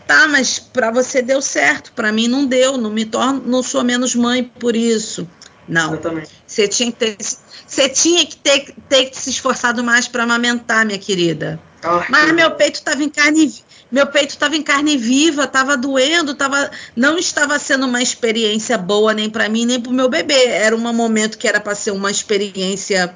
Tá, 0.06 0.26
mas 0.26 0.58
para 0.58 0.90
você 0.90 1.22
deu 1.22 1.40
certo, 1.40 1.92
para 1.92 2.10
mim 2.10 2.26
não 2.26 2.44
deu, 2.44 2.76
não 2.76 2.90
me 2.90 3.04
torno, 3.04 3.42
não 3.46 3.62
sou 3.62 3.84
menos 3.84 4.14
mãe 4.14 4.42
por 4.42 4.74
isso. 4.74 5.28
Não. 5.68 5.98
Você 6.46 6.66
tinha 6.66 6.90
que 6.90 6.98
ter, 6.98 7.16
você 7.66 7.88
tinha 7.88 8.26
que 8.26 8.36
ter, 8.36 8.74
ter 8.88 9.10
se 9.12 9.30
esforçado 9.30 9.84
mais 9.84 10.08
para 10.08 10.24
amamentar, 10.24 10.84
minha 10.84 10.98
querida. 10.98 11.60
Oh, 11.84 12.02
mas 12.08 12.32
meu 12.32 12.50
peito 12.52 12.76
estava 12.76 13.02
em 13.02 13.08
carne 13.08 13.62
meu 13.92 14.06
peito 14.06 14.30
estava 14.30 14.56
em 14.56 14.62
carne 14.62 14.96
viva, 14.96 15.44
estava 15.44 15.76
doendo, 15.76 16.34
tava, 16.34 16.70
não 16.96 17.18
estava 17.18 17.58
sendo 17.58 17.86
uma 17.86 18.00
experiência 18.00 18.78
boa 18.78 19.12
nem 19.12 19.28
para 19.28 19.50
mim 19.50 19.66
nem 19.66 19.78
para 19.78 19.90
o 19.90 19.94
meu 19.94 20.08
bebê. 20.08 20.46
Era 20.46 20.74
um 20.74 20.78
momento 20.78 21.36
que 21.36 21.46
era 21.46 21.60
para 21.60 21.74
ser 21.74 21.90
uma 21.90 22.10
experiência 22.10 23.14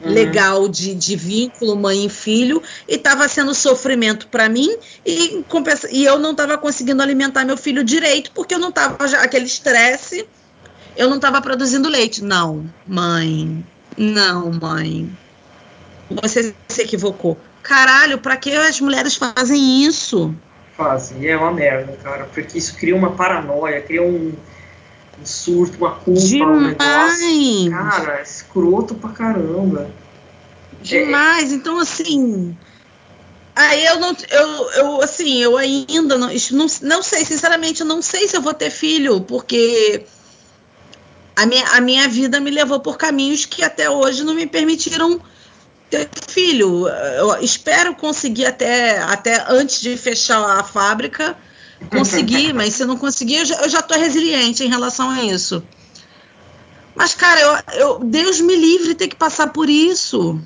uhum. 0.00 0.12
legal 0.12 0.68
de, 0.68 0.94
de, 0.94 1.16
vínculo 1.16 1.74
mãe 1.74 2.06
e 2.06 2.08
filho 2.08 2.62
e 2.88 2.94
estava 2.94 3.26
sendo 3.26 3.52
sofrimento 3.52 4.28
para 4.28 4.48
mim 4.48 4.76
e, 5.04 5.44
e, 5.90 6.04
eu 6.04 6.16
não 6.20 6.30
estava 6.30 6.56
conseguindo 6.56 7.02
alimentar 7.02 7.44
meu 7.44 7.56
filho 7.56 7.82
direito 7.82 8.30
porque 8.32 8.54
eu 8.54 8.60
não 8.60 8.68
estava 8.68 9.04
aquele 9.16 9.46
estresse, 9.46 10.28
eu 10.96 11.08
não 11.08 11.16
estava 11.16 11.42
produzindo 11.42 11.88
leite. 11.88 12.22
Não, 12.22 12.64
mãe, 12.86 13.66
não, 13.98 14.52
mãe, 14.52 15.10
você 16.08 16.54
se 16.68 16.82
equivocou. 16.82 17.36
Caralho, 17.64 18.18
pra 18.18 18.36
que 18.36 18.54
as 18.54 18.78
mulheres 18.78 19.16
fazem 19.16 19.84
isso? 19.84 20.34
Fazem, 20.76 21.26
é 21.26 21.36
uma 21.36 21.50
merda, 21.50 21.96
cara. 22.02 22.24
Porque 22.26 22.58
isso 22.58 22.76
cria 22.76 22.94
uma 22.94 23.12
paranoia, 23.12 23.80
cria 23.80 24.02
um, 24.02 24.34
um 25.18 25.24
surto, 25.24 25.78
uma 25.78 25.92
culpa, 25.92 26.20
Demais. 26.20 26.58
um 26.58 26.60
negócio. 26.60 27.70
Cara, 27.70 28.20
escroto 28.20 28.94
pra 28.94 29.10
caramba. 29.10 29.90
Demais. 30.82 31.52
É... 31.52 31.54
Então, 31.54 31.78
assim. 31.78 32.54
Aí 33.56 33.86
eu 33.86 33.98
não, 33.98 34.14
eu, 34.30 34.70
eu 34.72 35.00
assim, 35.00 35.38
eu 35.38 35.56
ainda 35.56 36.18
não, 36.18 36.28
não, 36.28 36.66
não 36.82 37.02
sei, 37.02 37.24
sinceramente, 37.24 37.80
eu 37.80 37.86
não 37.86 38.02
sei 38.02 38.26
se 38.28 38.36
eu 38.36 38.42
vou 38.42 38.52
ter 38.52 38.68
filho, 38.68 39.20
porque 39.20 40.04
a 41.36 41.46
minha, 41.46 41.64
a 41.68 41.80
minha 41.80 42.08
vida 42.08 42.40
me 42.40 42.50
levou 42.50 42.80
por 42.80 42.98
caminhos 42.98 43.46
que 43.46 43.62
até 43.62 43.88
hoje 43.88 44.24
não 44.24 44.34
me 44.34 44.44
permitiram 44.44 45.20
ter 45.98 46.30
filho. 46.30 46.88
Eu 46.88 47.42
espero 47.42 47.94
conseguir 47.94 48.46
até, 48.46 48.98
até 48.98 49.44
antes 49.48 49.80
de 49.80 49.96
fechar 49.96 50.58
a 50.58 50.62
fábrica, 50.62 51.36
conseguir, 51.90 52.52
mas 52.54 52.74
se 52.74 52.84
não 52.84 52.96
conseguir, 52.96 53.36
eu 53.36 53.44
já, 53.44 53.62
eu 53.62 53.68
já 53.68 53.82
tô 53.82 53.94
resiliente 53.94 54.64
em 54.64 54.68
relação 54.68 55.10
a 55.10 55.22
isso. 55.22 55.62
Mas, 56.94 57.14
cara, 57.14 57.40
eu, 57.40 57.78
eu, 57.78 57.98
Deus 57.98 58.40
me 58.40 58.54
livre 58.54 58.94
ter 58.94 59.08
que 59.08 59.16
passar 59.16 59.48
por 59.48 59.68
isso. 59.68 60.40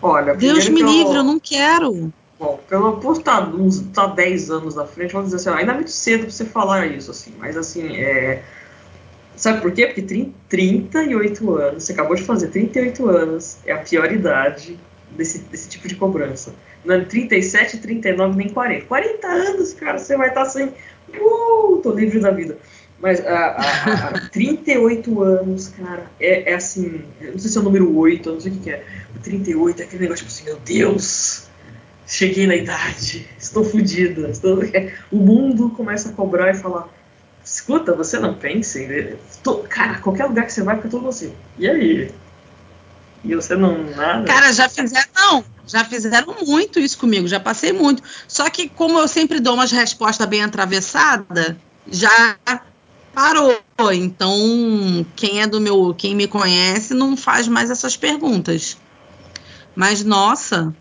Olha, 0.00 0.34
Deus 0.34 0.68
me 0.68 0.82
livre, 0.82 1.12
eu... 1.12 1.18
eu 1.18 1.24
não 1.24 1.38
quero. 1.38 2.12
Bom, 2.38 2.58
pelo, 2.68 2.96
por 2.96 3.18
estar 3.18 3.42
tá 3.42 3.54
uns 3.54 3.80
tá 3.92 4.06
10 4.06 4.50
anos 4.50 4.74
na 4.74 4.84
frente, 4.84 5.12
vamos 5.12 5.30
dizer 5.30 5.48
assim, 5.48 5.60
ainda 5.60 5.72
é 5.72 5.74
muito 5.76 5.92
cedo 5.92 6.22
para 6.22 6.30
você 6.30 6.44
falar 6.44 6.86
isso, 6.86 7.10
assim, 7.12 7.32
mas 7.38 7.56
assim, 7.56 7.96
é, 7.96 8.42
Sabe 9.42 9.60
por 9.60 9.72
quê? 9.72 9.86
Porque 9.88 10.02
30, 10.02 10.30
38 10.48 11.54
anos, 11.56 11.82
você 11.82 11.92
acabou 11.92 12.14
de 12.14 12.22
fazer 12.22 12.46
38 12.46 13.08
anos, 13.08 13.58
é 13.66 13.72
a 13.72 13.78
pior 13.78 14.12
idade 14.12 14.78
desse, 15.16 15.40
desse 15.40 15.68
tipo 15.68 15.88
de 15.88 15.96
cobrança. 15.96 16.54
Não 16.84 16.94
é 16.94 17.00
37, 17.00 17.78
39, 17.78 18.36
nem 18.36 18.48
40. 18.50 18.86
40 18.86 19.26
anos, 19.26 19.72
cara, 19.72 19.98
você 19.98 20.16
vai 20.16 20.28
estar 20.28 20.42
assim, 20.42 20.66
uh, 21.20 21.80
tô 21.82 21.90
livre 21.90 22.20
da 22.20 22.30
vida. 22.30 22.56
Mas 23.00 23.18
a, 23.26 23.36
a, 23.36 24.08
a 24.10 24.28
38 24.28 25.20
anos, 25.20 25.74
cara, 25.76 26.06
é, 26.20 26.52
é, 26.52 26.54
assim, 26.54 27.02
não 27.20 27.36
sei 27.36 27.50
se 27.50 27.58
é 27.58 27.60
o 27.60 27.64
número 27.64 27.98
8, 27.98 28.28
eu 28.28 28.34
não 28.34 28.40
sei 28.40 28.52
o 28.52 28.54
que, 28.54 28.60
que 28.60 28.70
é. 28.70 28.84
O 29.16 29.18
38 29.18 29.82
é 29.82 29.84
aquele 29.84 30.02
negócio 30.02 30.24
tipo 30.24 30.36
assim, 30.36 30.44
meu 30.44 30.60
Deus, 30.64 31.48
cheguei 32.06 32.46
na 32.46 32.54
idade, 32.54 33.28
estou 33.36 33.64
fodida. 33.64 34.30
Estou... 34.30 34.60
O 35.10 35.16
mundo 35.16 35.70
começa 35.70 36.10
a 36.10 36.12
cobrar 36.12 36.52
e 36.52 36.54
falar 36.54 37.01
Escuta, 37.52 37.94
você 37.94 38.18
não 38.18 38.32
pensa 38.32 38.80
em. 38.80 39.14
Cara, 39.68 39.98
qualquer 39.98 40.24
lugar 40.24 40.46
que 40.46 40.52
você 40.54 40.62
vai, 40.62 40.76
fica 40.76 40.88
todo 40.88 41.02
você. 41.02 41.34
E 41.58 41.68
aí? 41.68 42.10
E 43.22 43.34
você 43.34 43.54
não 43.54 43.84
nada? 43.94 44.24
Cara, 44.24 44.50
já 44.54 44.70
fizeram, 44.70 45.06
não, 45.14 45.44
já 45.66 45.84
fizeram 45.84 46.34
muito 46.46 46.80
isso 46.80 46.96
comigo, 46.96 47.28
já 47.28 47.38
passei 47.38 47.70
muito. 47.70 48.02
Só 48.26 48.48
que 48.48 48.70
como 48.70 48.98
eu 48.98 49.06
sempre 49.06 49.38
dou 49.38 49.52
umas 49.52 49.70
respostas 49.70 50.26
bem 50.26 50.42
atravessadas, 50.42 51.54
já 51.86 52.38
parou. 53.12 53.60
Então, 53.92 55.04
quem 55.14 55.42
é 55.42 55.46
do 55.46 55.60
meu, 55.60 55.94
quem 55.94 56.16
me 56.16 56.26
conhece 56.26 56.94
não 56.94 57.18
faz 57.18 57.46
mais 57.46 57.70
essas 57.70 57.98
perguntas. 57.98 58.78
Mas 59.76 60.02
nossa, 60.02 60.74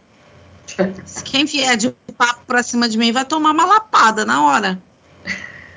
quem 1.26 1.43
vier 1.43 1.76
de 1.76 1.93
papo 2.17 2.45
pra 2.47 2.63
cima 2.63 2.88
de 2.88 2.97
mim 2.97 3.11
vai 3.11 3.26
tomar 3.26 3.51
uma 3.51 3.65
lapada 3.65 4.24
na 4.24 4.45
hora. 4.45 4.82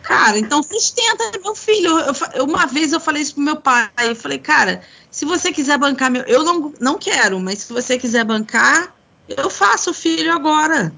Cara, 0.05 0.39
então 0.39 0.63
sustenta 0.63 1.33
meu 1.43 1.55
filho. 1.55 1.91
Eu, 2.35 2.45
uma 2.45 2.67
vez 2.67 2.93
eu 2.93 3.01
falei 3.01 3.23
isso 3.23 3.35
pro 3.35 3.43
meu 3.43 3.57
pai. 3.57 3.89
Eu 4.03 4.15
falei, 4.15 4.39
cara, 4.39 4.83
se 5.11 5.25
você 5.25 5.51
quiser 5.51 5.79
bancar 5.79 6.11
meu. 6.11 6.23
Eu 6.25 6.45
não, 6.45 6.73
não 6.79 6.99
quero, 6.99 7.41
mas 7.41 7.61
se 7.61 7.73
você 7.73 7.99
quiser 7.99 8.23
bancar, 8.23 8.95
eu 9.27 9.49
faço 9.49 9.95
filho 9.95 10.31
agora. 10.31 10.93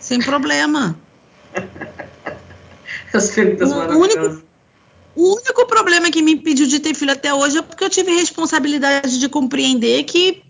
Sem 0.00 0.20
problema. 0.20 0.98
As 3.12 3.30
perguntas 3.30 3.70
o 3.70 3.98
único, 3.98 4.42
o 5.14 5.34
único 5.34 5.66
problema 5.66 6.10
que 6.10 6.22
me 6.22 6.32
impediu 6.32 6.66
de 6.66 6.80
ter 6.80 6.94
filho 6.94 7.12
até 7.12 7.32
hoje 7.32 7.58
é 7.58 7.62
porque 7.62 7.84
eu 7.84 7.90
tive 7.90 8.14
responsabilidade 8.14 9.20
de 9.20 9.28
compreender 9.28 10.04
que 10.04 10.42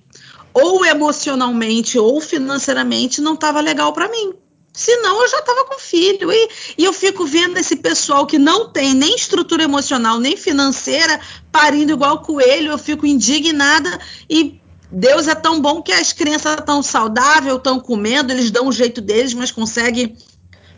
ou 0.55 0.85
emocionalmente 0.85 1.99
ou 1.99 2.21
financeiramente 2.21 3.21
não 3.21 3.35
estava 3.35 3.61
legal 3.61 3.93
para 3.93 4.09
mim. 4.09 4.33
Senão 4.77 5.23
eu 5.23 5.29
já 5.29 5.39
estava 5.39 5.65
com 5.65 5.79
filho. 5.79 6.31
E, 6.31 6.49
e, 6.77 6.85
eu 6.85 6.93
fico 6.93 7.25
vendo 7.25 7.57
esse 7.57 7.77
pessoal 7.77 8.27
que 8.27 8.39
não 8.39 8.69
tem 8.69 8.93
nem 8.93 9.17
estrutura 9.17 9.63
emocional, 9.63 10.21
nem 10.21 10.37
financeira, 10.37 11.19
parindo 11.51 11.93
igual 11.93 12.21
coelho. 12.21 12.73
Eu 12.73 12.79
fico 12.79 13.07
indignada. 13.07 13.99
E 14.29 14.61
Deus 14.93 15.29
é 15.29 15.35
tão 15.35 15.63
bom 15.63 15.81
que 15.81 15.93
as 15.93 16.13
crianças 16.13 16.59
estão 16.59 16.83
saudáveis, 16.83 17.57
estão 17.57 17.81
comendo, 17.81 18.31
eles 18.31 18.51
dão 18.51 18.69
o 18.69 18.73
jeito 18.73 19.01
deles, 19.01 19.33
mas 19.33 19.51
conseguem 19.51 20.15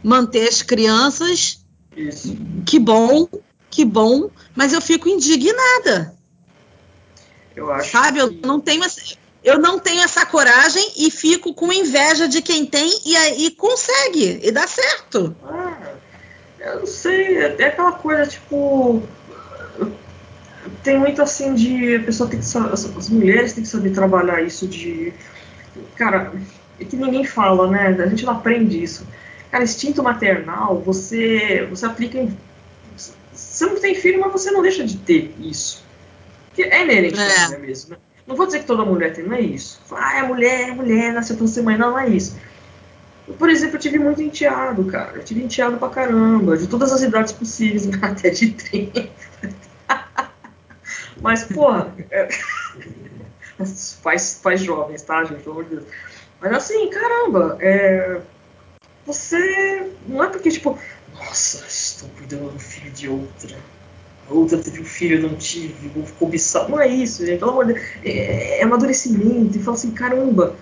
manter 0.00 0.48
as 0.48 0.62
crianças. 0.62 1.58
Isso. 1.96 2.36
Que 2.64 2.78
bom, 2.78 3.28
que 3.68 3.84
bom. 3.84 4.30
Mas 4.54 4.72
eu 4.72 4.80
fico 4.80 5.08
indignada. 5.08 6.16
Eu 7.56 7.72
acho 7.72 7.90
Sabe, 7.90 8.18
que... 8.18 8.24
eu 8.24 8.48
não 8.48 8.60
tenho. 8.60 8.84
Eu 9.42 9.58
não 9.58 9.78
tenho 9.78 10.02
essa 10.02 10.26
coragem 10.26 10.84
e 10.96 11.10
fico 11.10 11.54
com 11.54 11.72
inveja 11.72 12.26
de 12.26 12.42
quem 12.42 12.66
tem 12.66 12.90
e 13.06 13.16
aí 13.16 13.50
consegue, 13.52 14.40
e 14.42 14.50
dá 14.50 14.66
certo. 14.66 15.34
Ah, 15.44 15.76
eu 16.58 16.80
não 16.80 16.86
sei, 16.86 17.38
é 17.38 17.64
aquela 17.66 17.92
coisa 17.92 18.26
tipo. 18.26 19.02
Tem 20.82 20.98
muito 20.98 21.22
assim 21.22 21.54
de. 21.54 21.96
A 21.96 22.02
pessoa 22.02 22.28
tem 22.28 22.40
que 22.40 22.46
As 22.46 23.08
mulheres 23.08 23.52
têm 23.52 23.62
que 23.62 23.68
saber 23.68 23.90
trabalhar 23.90 24.42
isso 24.42 24.66
de. 24.66 25.12
Cara, 25.96 26.32
é 26.80 26.84
que 26.84 26.96
ninguém 26.96 27.24
fala, 27.24 27.70
né? 27.70 27.96
A 28.02 28.06
gente 28.08 28.24
não 28.24 28.34
aprende 28.34 28.82
isso. 28.82 29.06
Cara, 29.50 29.64
instinto 29.64 30.02
maternal, 30.02 30.80
você, 30.80 31.66
você 31.70 31.86
aplica 31.86 32.18
em. 32.18 32.36
Você 33.32 33.66
não 33.66 33.80
tem 33.80 33.94
filho, 33.94 34.20
mas 34.20 34.32
você 34.32 34.50
não 34.50 34.62
deixa 34.62 34.84
de 34.84 34.96
ter 34.98 35.32
isso. 35.40 35.86
É 36.58 36.82
inerente 36.82 37.20
é. 37.20 37.58
mesmo, 37.58 37.90
né? 37.90 37.96
Não 38.28 38.36
vou 38.36 38.44
dizer 38.44 38.60
que 38.60 38.66
toda 38.66 38.84
mulher 38.84 39.14
tem, 39.14 39.24
não 39.24 39.34
é 39.34 39.40
isso. 39.40 39.80
Ah, 39.90 40.18
é 40.18 40.22
mulher, 40.22 40.68
é 40.68 40.72
mulher, 40.72 41.14
nasceu 41.14 41.34
pra 41.34 41.46
ser 41.46 41.62
mãe. 41.62 41.78
Não, 41.78 41.92
não 41.92 41.98
é 41.98 42.10
isso. 42.10 42.38
Eu, 43.26 43.32
por 43.32 43.48
exemplo, 43.48 43.76
eu 43.76 43.80
tive 43.80 43.98
muito 43.98 44.20
enteado, 44.20 44.84
cara. 44.84 45.16
Eu 45.16 45.24
tive 45.24 45.42
enteado 45.42 45.78
pra 45.78 45.88
caramba, 45.88 46.54
de 46.54 46.66
todas 46.66 46.92
as 46.92 47.00
idades 47.00 47.32
possíveis, 47.32 47.88
até 48.02 48.28
de 48.28 48.50
30. 48.50 49.08
Mas, 51.22 51.44
porra, 51.44 51.90
é... 52.10 52.28
faz, 54.02 54.38
faz 54.42 54.60
jovens, 54.60 55.00
tá, 55.00 55.24
gente? 55.24 55.42
Pelo 55.42 55.52
amor 55.52 55.64
de 55.64 55.76
Deus. 55.76 55.86
Mas 56.38 56.52
assim, 56.52 56.90
caramba, 56.90 57.56
é... 57.60 58.20
você. 59.06 59.90
Não 60.06 60.22
é 60.22 60.28
porque, 60.28 60.50
tipo, 60.50 60.78
Nossa, 61.14 61.64
estou 61.66 62.10
cuidando 62.10 62.52
do 62.52 62.58
filho 62.58 62.90
de 62.90 63.08
outra. 63.08 63.56
Outra 64.30 64.58
teve 64.58 64.80
um 64.80 64.84
filho, 64.84 65.18
eu 65.18 65.28
não 65.28 65.36
tive, 65.36 65.88
vou 65.94 66.04
cobiçar. 66.18 66.68
Não 66.68 66.80
é 66.80 66.86
isso, 66.86 67.24
gente. 67.24 67.38
Pelo 67.38 67.52
amor 67.52 67.66
de 67.66 67.72
Deus. 67.74 67.84
É, 68.04 68.60
é 68.60 68.62
amadurecimento. 68.62 69.56
E 69.56 69.62
fala 69.62 69.76
assim, 69.76 69.90
caramba, 69.90 70.54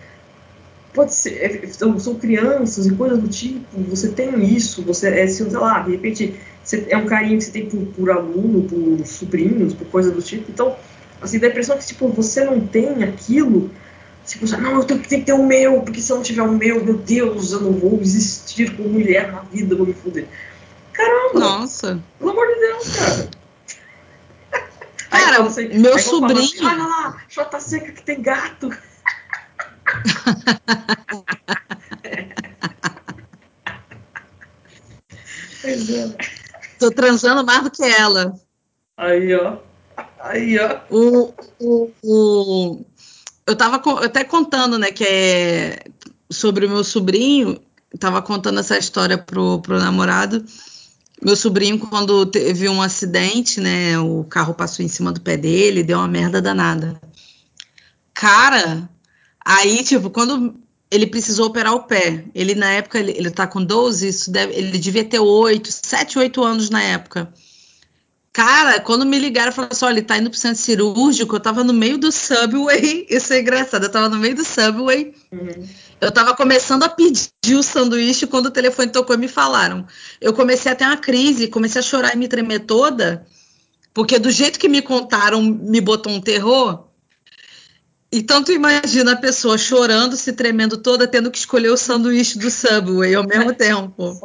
pode 0.95 1.15
ser. 1.15 1.33
É, 1.43 1.67
são, 1.67 1.99
são, 1.99 2.15
crianças 2.15 2.87
e 2.87 2.95
coisas 2.95 3.19
do 3.19 3.29
tipo. 3.29 3.65
Você 3.89 4.09
tem 4.09 4.43
isso, 4.45 4.83
você 4.83 5.09
é, 5.09 5.27
sei 5.27 5.47
lá, 5.51 5.81
de 5.81 5.93
repente 5.93 6.35
você, 6.63 6.87
é 6.89 6.97
um 6.97 7.07
carinho 7.07 7.39
que 7.39 7.45
você 7.45 7.51
tem 7.51 7.67
por, 7.67 7.81
por 7.87 8.11
aluno, 8.11 8.63
por 8.63 9.07
sobrinhos, 9.07 9.75
por 9.75 9.87
coisas 9.89 10.13
do 10.13 10.23
tipo. 10.23 10.51
Então, 10.51 10.77
assim, 11.21 11.39
dá 11.39 11.49
a 11.49 11.51
impressão 11.51 11.77
que 11.77 11.87
tipo, 11.87 12.09
você 12.09 12.45
não 12.45 12.61
tem 12.61 13.03
aquilo 13.03 13.71
Tipo, 14.27 14.45
não, 14.59 14.73
eu 14.73 14.85
tenho, 14.85 15.01
tenho 15.01 15.21
que 15.21 15.27
ter 15.27 15.33
o 15.33 15.47
meu, 15.47 15.83
porque 15.83 16.03
se 16.03 16.11
eu 16.11 16.17
não 16.17 16.23
tiver 16.23 16.43
o 16.43 16.51
meu, 16.51 16.85
meu 16.85 16.97
Deus, 16.99 17.53
eu 17.53 17.61
não 17.61 17.73
vou 17.73 18.01
existir 18.01 18.77
como 18.77 18.89
mulher 18.89 19.31
na 19.31 19.41
vida, 19.41 19.77
vou 19.77 19.87
me 19.87 19.95
fuder. 19.95 20.27
Caramba! 20.93 21.39
Nossa! 21.39 22.03
Pelo 22.19 22.31
amor 22.33 22.47
de 22.49 22.55
Deus, 22.61 22.97
cara! 22.97 23.29
Cara, 25.31 25.43
assim, 25.45 25.69
meu 25.79 25.99
sobrinho. 25.99 26.45
Assim, 26.45 26.65
Olha 26.65 26.85
lá, 26.85 27.21
chota 27.29 27.59
seca 27.61 27.93
que 27.93 28.03
tem 28.03 28.23
gato. 28.23 28.71
pois 35.63 35.91
é. 35.91 36.17
Tô 36.79 36.91
transando 36.91 37.45
mais 37.45 37.65
do 37.65 37.71
que 37.71 37.83
ela. 37.83 38.39
Aí, 38.97 39.35
ó. 39.35 39.59
Aí, 40.21 40.59
ó. 40.59 40.81
O, 40.91 41.35
o, 41.59 41.91
o, 42.03 42.85
eu 43.47 43.53
estava 43.53 43.83
até 44.05 44.25
contando, 44.25 44.79
né, 44.79 44.91
que 44.91 45.05
é 45.05 45.85
sobre 46.31 46.67
o 46.67 46.69
meu 46.69 46.85
sobrinho, 46.85 47.61
estava 47.95 48.23
contando 48.23 48.61
essa 48.61 48.79
história 48.79 49.19
pro, 49.19 49.61
pro 49.61 49.79
namorado. 49.79 50.45
Meu 51.23 51.35
sobrinho, 51.35 51.79
quando 51.79 52.27
teve 52.27 52.69
um 52.69 52.83
acidente, 52.83 53.61
né, 53.61 53.99
o 53.99 54.25
carro 54.25 54.55
passou 54.55 54.85
em 54.85 54.89
cima 54.89 55.13
do 55.13 55.21
pé 55.21 55.37
dele, 55.37 55.83
deu 55.83 55.99
uma 55.99 56.09
merda 56.09 56.43
danada. 56.43 57.01
Cara, 58.13 58.89
aí, 59.45 59.83
tipo, 59.83 60.11
quando 60.11 60.55
ele 60.91 61.07
precisou 61.07 61.47
operar 61.47 61.75
o 61.75 61.85
pé, 61.85 62.25
ele 62.35 62.55
na 62.55 62.71
época, 62.71 62.99
ele, 62.99 63.13
ele 63.13 63.31
tá 63.31 63.47
com 63.47 63.65
12, 63.65 64.09
isso 64.09 64.31
deve, 64.31 64.55
ele 64.55 64.79
devia 64.79 65.05
ter 65.05 65.19
8, 65.19 65.71
7, 65.71 66.19
8 66.19 66.45
anos 66.45 66.71
na 66.71 66.83
época. 66.83 67.33
Cara, 68.37 68.81
quando 68.81 69.07
me 69.07 69.19
ligaram, 69.19 69.51
falaram 69.51 69.73
assim: 69.73 69.85
olha, 69.87 69.95
ele 69.95 70.03
tá 70.03 70.19
indo 70.19 70.29
pro 70.29 70.39
centro 70.39 70.63
cirúrgico. 70.63 71.37
Eu 71.37 71.41
tava 71.41 71.65
no 71.65 71.73
meio 71.73 71.97
do 71.97 72.13
subway. 72.13 73.07
Isso 73.09 73.33
é 73.33 73.41
engraçado. 73.41 73.85
Eu 73.85 73.91
tava 73.91 74.11
no 74.11 74.19
meio 74.19 74.35
do 74.35 74.45
subway. 74.45 75.15
Uhum. 75.33 75.67
Eu 76.01 76.13
tava 76.13 76.35
começando 76.35 76.83
a 76.83 76.89
pedir 76.89 77.55
o 77.55 77.63
sanduíche 77.63 78.27
quando 78.27 78.47
o 78.47 78.51
telefone 78.51 78.91
tocou 78.91 79.17
e 79.17 79.19
me 79.19 79.29
falaram. 79.29 79.87
Eu 80.21 80.33
comecei 80.33 80.71
a 80.71 80.75
ter 80.75 80.85
uma 80.85 80.97
crise, 80.97 81.49
comecei 81.49 81.81
a 81.81 81.85
chorar 81.85 82.15
e 82.15 82.19
me 82.19 82.29
tremer 82.29 82.61
toda. 82.61 83.27
Porque 83.95 84.19
do 84.19 84.31
jeito 84.31 84.59
que 84.59 84.69
me 84.69 84.83
contaram, 84.83 85.43
me 85.43 85.81
botou 85.81 86.13
um 86.13 86.21
terror. 86.21 86.87
Então 88.13 88.43
tu 88.43 88.53
imagina 88.53 89.13
a 89.13 89.17
pessoa 89.17 89.59
chorando, 89.59 90.17
se 90.17 90.33
tremendo 90.33 90.77
toda, 90.77 91.09
tendo 91.09 91.31
que 91.31 91.39
escolher 91.39 91.71
o 91.71 91.77
sanduíche 91.77 92.39
do 92.39 92.51
Subway 92.51 93.15
ao 93.15 93.27
mesmo 93.27 93.53
tempo. 93.57 94.19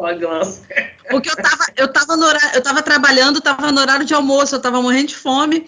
Porque 1.09 1.29
eu 1.29 1.35
tava, 1.35 1.65
eu 1.75 1.87
tava, 1.91 2.15
no 2.15 2.25
horário, 2.25 2.49
eu 2.55 2.61
tava 2.61 2.81
trabalhando, 2.81 3.41
tava 3.41 3.71
no 3.71 3.81
horário 3.81 4.05
de 4.05 4.13
almoço, 4.13 4.55
eu 4.55 4.61
tava 4.61 4.81
morrendo 4.81 5.07
de 5.07 5.15
fome. 5.15 5.67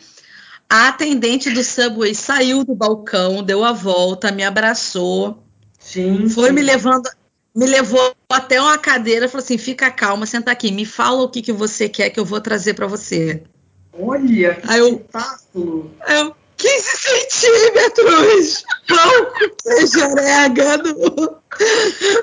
A 0.70 0.90
atendente 0.90 1.50
do 1.50 1.64
Subway 1.64 2.14
saiu 2.14 2.64
do 2.64 2.76
balcão, 2.76 3.44
deu 3.44 3.64
a 3.64 3.72
volta, 3.72 4.32
me 4.32 4.44
abraçou. 4.44 5.43
Sim. 5.84 6.30
Foi 6.30 6.52
me 6.52 6.62
levando, 6.62 7.10
me 7.54 7.66
levou 7.68 8.16
até 8.30 8.60
uma 8.60 8.78
cadeira, 8.78 9.28
falou 9.28 9.44
assim: 9.44 9.58
"Fica 9.58 9.92
calma, 9.92 10.26
senta 10.26 10.52
aqui, 10.52 10.72
me 10.72 10.86
fala 10.86 11.22
o 11.24 11.30
que, 11.30 11.42
que 11.42 11.52
você 11.52 11.90
quer 11.90 12.10
que 12.10 12.20
eu 12.20 12.26
vou 12.26 12.40
trazer 12.42 12.74
para 12.74 12.88
você". 12.88 13.44
Olha, 13.92 14.56
que 14.56 14.72
aí 14.72 14.80
eu, 14.80 14.88
espetáculo! 14.88 15.92
Eu, 16.08 16.36
15 16.58 16.82
centímetros! 16.98 18.64
Com 18.88 19.50
queijo 19.62 20.00
orégano! 20.10 21.38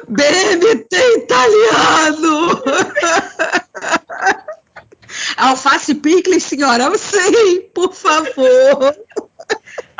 BMT 0.08 0.96
italiano! 1.18 2.62
Alface 5.36 5.94
picles, 5.94 6.44
senhora? 6.44 6.90
Sim, 6.96 7.62
por 7.74 7.92
favor! 7.92 8.96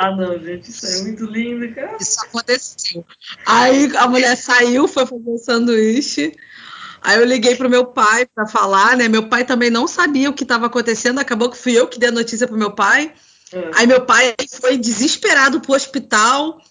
Ah, 0.03 0.17
não, 0.17 0.39
gente, 0.39 0.71
isso 0.71 0.87
é 0.87 1.03
muito 1.03 1.27
lindo, 1.27 1.75
cara. 1.75 1.99
Isso 2.01 2.19
aconteceu. 2.25 3.05
Aí 3.45 3.95
a 3.99 4.09
mulher 4.09 4.35
saiu, 4.35 4.89
foi 4.89 5.05
fazer 5.05 5.29
um 5.29 5.37
sanduíche. 5.37 6.35
Aí 7.03 7.19
eu 7.19 7.25
liguei 7.27 7.55
pro 7.55 7.69
meu 7.69 7.85
pai 7.85 8.25
para 8.25 8.47
falar, 8.47 8.97
né? 8.97 9.09
Meu 9.09 9.29
pai 9.29 9.45
também 9.45 9.69
não 9.69 9.87
sabia 9.87 10.31
o 10.31 10.33
que 10.33 10.43
estava 10.43 10.65
acontecendo, 10.65 11.19
acabou 11.19 11.51
que 11.51 11.59
fui 11.59 11.79
eu 11.79 11.87
que 11.87 11.99
dei 11.99 12.09
a 12.09 12.13
notícia 12.13 12.49
pro 12.49 12.57
meu 12.57 12.71
pai. 12.71 13.13
É. 13.53 13.71
Aí 13.75 13.87
meu 13.87 14.01
pai 14.01 14.35
foi 14.59 14.79
desesperado 14.79 15.61
pro 15.61 15.75
hospital. 15.75 16.63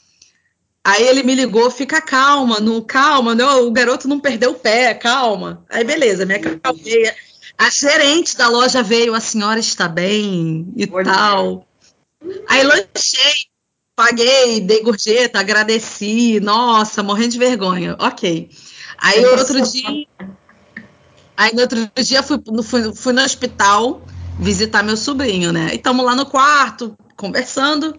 Aí 0.84 1.08
ele 1.08 1.22
me 1.22 1.36
ligou, 1.36 1.70
fica 1.70 2.02
calma, 2.02 2.60
não, 2.60 2.82
calma, 2.82 3.36
não, 3.36 3.68
o 3.68 3.72
garoto 3.72 4.08
não 4.08 4.20
perdeu 4.20 4.52
o 4.52 4.60
pé, 4.60 4.96
calma. 4.96 5.64
Aí 5.70 5.84
beleza, 5.84 6.26
me 6.26 6.34
acalmei. 6.34 7.14
A 7.56 7.70
gerente 7.70 8.36
da 8.36 8.48
loja 8.48 8.82
veio, 8.82 9.14
a 9.14 9.20
senhora 9.20 9.60
está 9.60 9.88
bem 9.88 10.74
e 10.76 10.90
Olha 10.92 11.06
tal. 11.06 11.69
Aí 12.48 12.64
lanchei, 12.64 13.46
paguei, 13.96 14.60
dei 14.62 14.82
gorjeta, 14.82 15.40
agradeci, 15.40 16.40
nossa, 16.40 17.02
morrendo 17.02 17.32
de 17.32 17.40
vergonha. 17.40 17.96
Ok. 18.00 18.50
Aí 18.98 19.26
outro 19.26 19.62
dia. 19.62 20.08
Aí 21.38 21.54
no 21.54 21.62
outro 21.62 21.90
dia 21.96 22.22
fui, 22.22 22.38
fui, 22.64 22.94
fui 22.94 23.14
no 23.14 23.22
hospital 23.22 24.06
visitar 24.40 24.84
meu 24.84 24.98
sobrinho, 24.98 25.54
né? 25.54 25.70
E 25.72 25.76
estamos 25.76 26.06
lá 26.06 26.16
no 26.16 26.26
quarto, 26.26 26.98
conversando. 27.16 27.98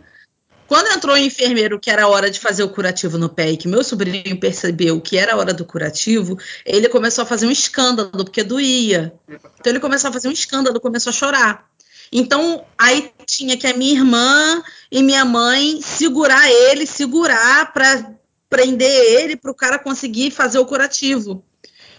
Quando 0.66 0.88
entrou 0.88 1.16
o 1.16 1.18
enfermeiro 1.18 1.80
que 1.80 1.90
era 1.90 2.06
hora 2.06 2.30
de 2.30 2.38
fazer 2.38 2.62
o 2.62 2.68
curativo 2.68 3.18
no 3.18 3.28
pé 3.28 3.50
e 3.50 3.56
que 3.56 3.66
meu 3.66 3.82
sobrinho 3.82 4.38
percebeu 4.38 5.00
que 5.00 5.18
era 5.18 5.36
hora 5.36 5.52
do 5.52 5.64
curativo, 5.64 6.38
ele 6.64 6.88
começou 6.88 7.22
a 7.22 7.26
fazer 7.26 7.46
um 7.46 7.50
escândalo, 7.50 8.10
porque 8.10 8.44
doía. 8.44 9.12
Então 9.28 9.72
ele 9.72 9.80
começou 9.80 10.10
a 10.10 10.12
fazer 10.12 10.28
um 10.28 10.32
escândalo, 10.32 10.80
começou 10.80 11.10
a 11.10 11.14
chorar. 11.14 11.69
Então 12.12 12.64
aí 12.76 13.12
tinha 13.26 13.56
que 13.56 13.66
a 13.66 13.76
minha 13.76 13.94
irmã 13.94 14.62
e 14.90 15.02
minha 15.02 15.24
mãe 15.24 15.80
segurar 15.80 16.50
ele, 16.50 16.86
segurar 16.86 17.72
para 17.72 18.12
prender 18.48 19.20
ele 19.20 19.36
para 19.36 19.50
o 19.50 19.54
cara 19.54 19.78
conseguir 19.78 20.30
fazer 20.30 20.58
o 20.58 20.66
curativo. 20.66 21.44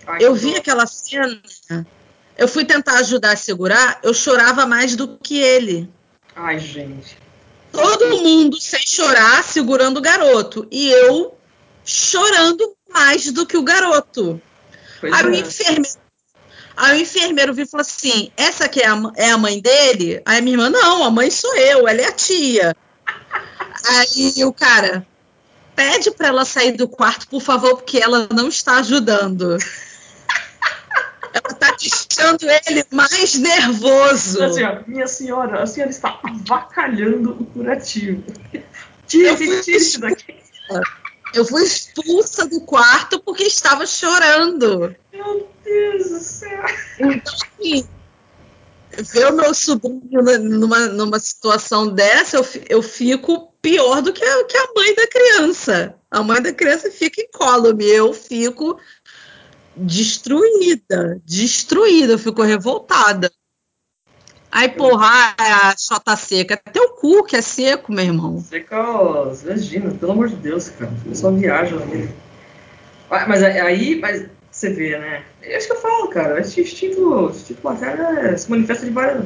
Ai, 0.05 0.23
eu 0.23 0.35
vi 0.35 0.55
aquela 0.55 0.85
cena 0.85 1.41
eu 2.41 2.47
fui 2.47 2.65
tentar 2.65 2.97
ajudar 2.97 3.33
a 3.33 3.37
segurar, 3.37 3.99
eu 4.01 4.15
chorava 4.15 4.65
mais 4.65 4.95
do 4.95 5.15
que 5.17 5.37
ele. 5.39 5.87
Ai, 6.35 6.59
gente. 6.59 7.15
Todo 7.71 8.17
mundo 8.17 8.59
sem 8.59 8.81
chorar, 8.83 9.43
segurando 9.43 9.97
o 9.97 10.01
garoto. 10.01 10.67
E 10.71 10.89
eu 10.89 11.37
chorando 11.85 12.75
mais 12.89 13.31
do 13.31 13.45
que 13.45 13.55
o 13.55 13.61
garoto. 13.61 14.41
Pois 14.99 15.13
aí, 15.13 15.21
é. 15.21 15.27
o 15.27 15.35
enfermeiro, 15.35 16.00
aí 16.75 16.99
o 16.99 17.01
enfermeiro 17.01 17.53
viu 17.53 17.65
e 17.65 17.67
falou 17.67 17.81
assim: 17.81 18.31
essa 18.35 18.65
aqui 18.65 18.81
é 18.81 18.87
a, 18.87 19.01
é 19.15 19.31
a 19.31 19.37
mãe 19.37 19.59
dele? 19.59 20.21
Aí 20.25 20.39
a 20.39 20.41
minha 20.41 20.55
irmã, 20.55 20.69
não, 20.69 21.03
a 21.03 21.11
mãe 21.11 21.29
sou 21.29 21.55
eu, 21.55 21.87
ela 21.87 22.01
é 22.01 22.07
a 22.07 22.11
tia. 22.11 22.75
aí 23.89 24.33
o 24.43 24.53
cara, 24.53 25.05
pede 25.75 26.11
para 26.11 26.27
ela 26.27 26.45
sair 26.45 26.73
do 26.73 26.87
quarto, 26.87 27.27
por 27.27 27.41
favor, 27.41 27.77
porque 27.77 27.97
ela 27.97 28.27
não 28.33 28.47
está 28.47 28.77
ajudando. 28.77 29.57
Ela 31.33 31.53
tá 31.55 31.75
deixando 31.79 32.45
ele 32.67 32.85
mais 32.91 33.35
nervoso. 33.35 34.43
Assim, 34.43 34.63
ó, 34.63 34.81
minha 34.85 35.07
senhora, 35.07 35.63
a 35.63 35.65
senhora 35.65 35.89
está 35.89 36.19
avacalhando 36.21 37.31
o 37.31 37.45
curativo. 37.45 38.21
Tire, 39.07 39.61
tire 39.61 39.97
daqui. 39.99 40.35
Eu 41.33 41.45
fui 41.45 41.63
expulsa 41.63 42.47
do 42.47 42.61
quarto 42.61 43.19
porque 43.19 43.43
estava 43.43 43.85
chorando. 43.85 44.95
Meu 45.13 45.49
Deus 45.63 46.09
do 46.09 46.19
céu. 46.19 46.63
Então, 46.99 47.33
assim, 47.33 47.87
ver 48.97 49.27
o 49.27 49.35
meu 49.35 49.53
sobrinho 49.53 50.21
numa, 50.39 50.87
numa 50.87 51.19
situação 51.19 51.87
dessa, 51.87 52.37
eu, 52.37 52.45
eu 52.69 52.81
fico 52.81 53.53
pior 53.61 54.01
do 54.01 54.11
que 54.11 54.23
a, 54.23 54.43
que 54.45 54.57
a 54.57 54.67
mãe 54.75 54.95
da 54.95 55.07
criança. 55.07 55.95
A 56.09 56.21
mãe 56.21 56.41
da 56.41 56.53
criança 56.53 56.91
fica 56.91 57.21
incólume, 57.21 57.85
eu 57.85 58.13
fico 58.13 58.77
destruída, 59.75 61.21
destruída, 61.25 62.17
ficou 62.17 62.43
revoltada. 62.43 63.31
Aí, 64.51 64.67
porra, 64.67 65.33
a 65.37 65.75
chota 65.77 66.15
seca. 66.17 66.57
Teu 66.57 66.89
cu 66.89 67.23
que 67.23 67.37
é 67.37 67.41
seco, 67.41 67.91
meu 67.91 68.03
irmão. 68.03 68.39
Seca, 68.41 68.75
imagina, 69.43 69.91
pelo 69.91 70.11
amor 70.11 70.27
de 70.27 70.35
Deus, 70.35 70.69
cara. 70.69 70.91
Eu 71.05 71.15
só 71.15 71.31
viaja 71.31 71.77
nele. 71.85 72.13
Mas 73.09 73.43
aí, 73.43 73.99
mas 73.99 74.25
você 74.51 74.69
vê, 74.69 74.97
né? 74.97 75.23
É 75.41 75.57
isso 75.57 75.67
que 75.67 75.73
eu 75.73 75.81
falo, 75.81 76.09
cara. 76.09 76.39
Esse 76.39 76.61
instinto, 76.61 77.29
instinto 77.29 77.63
materno 77.63 78.37
se 78.37 78.49
manifesta 78.49 78.85
de 78.85 78.91
várias. 78.91 79.25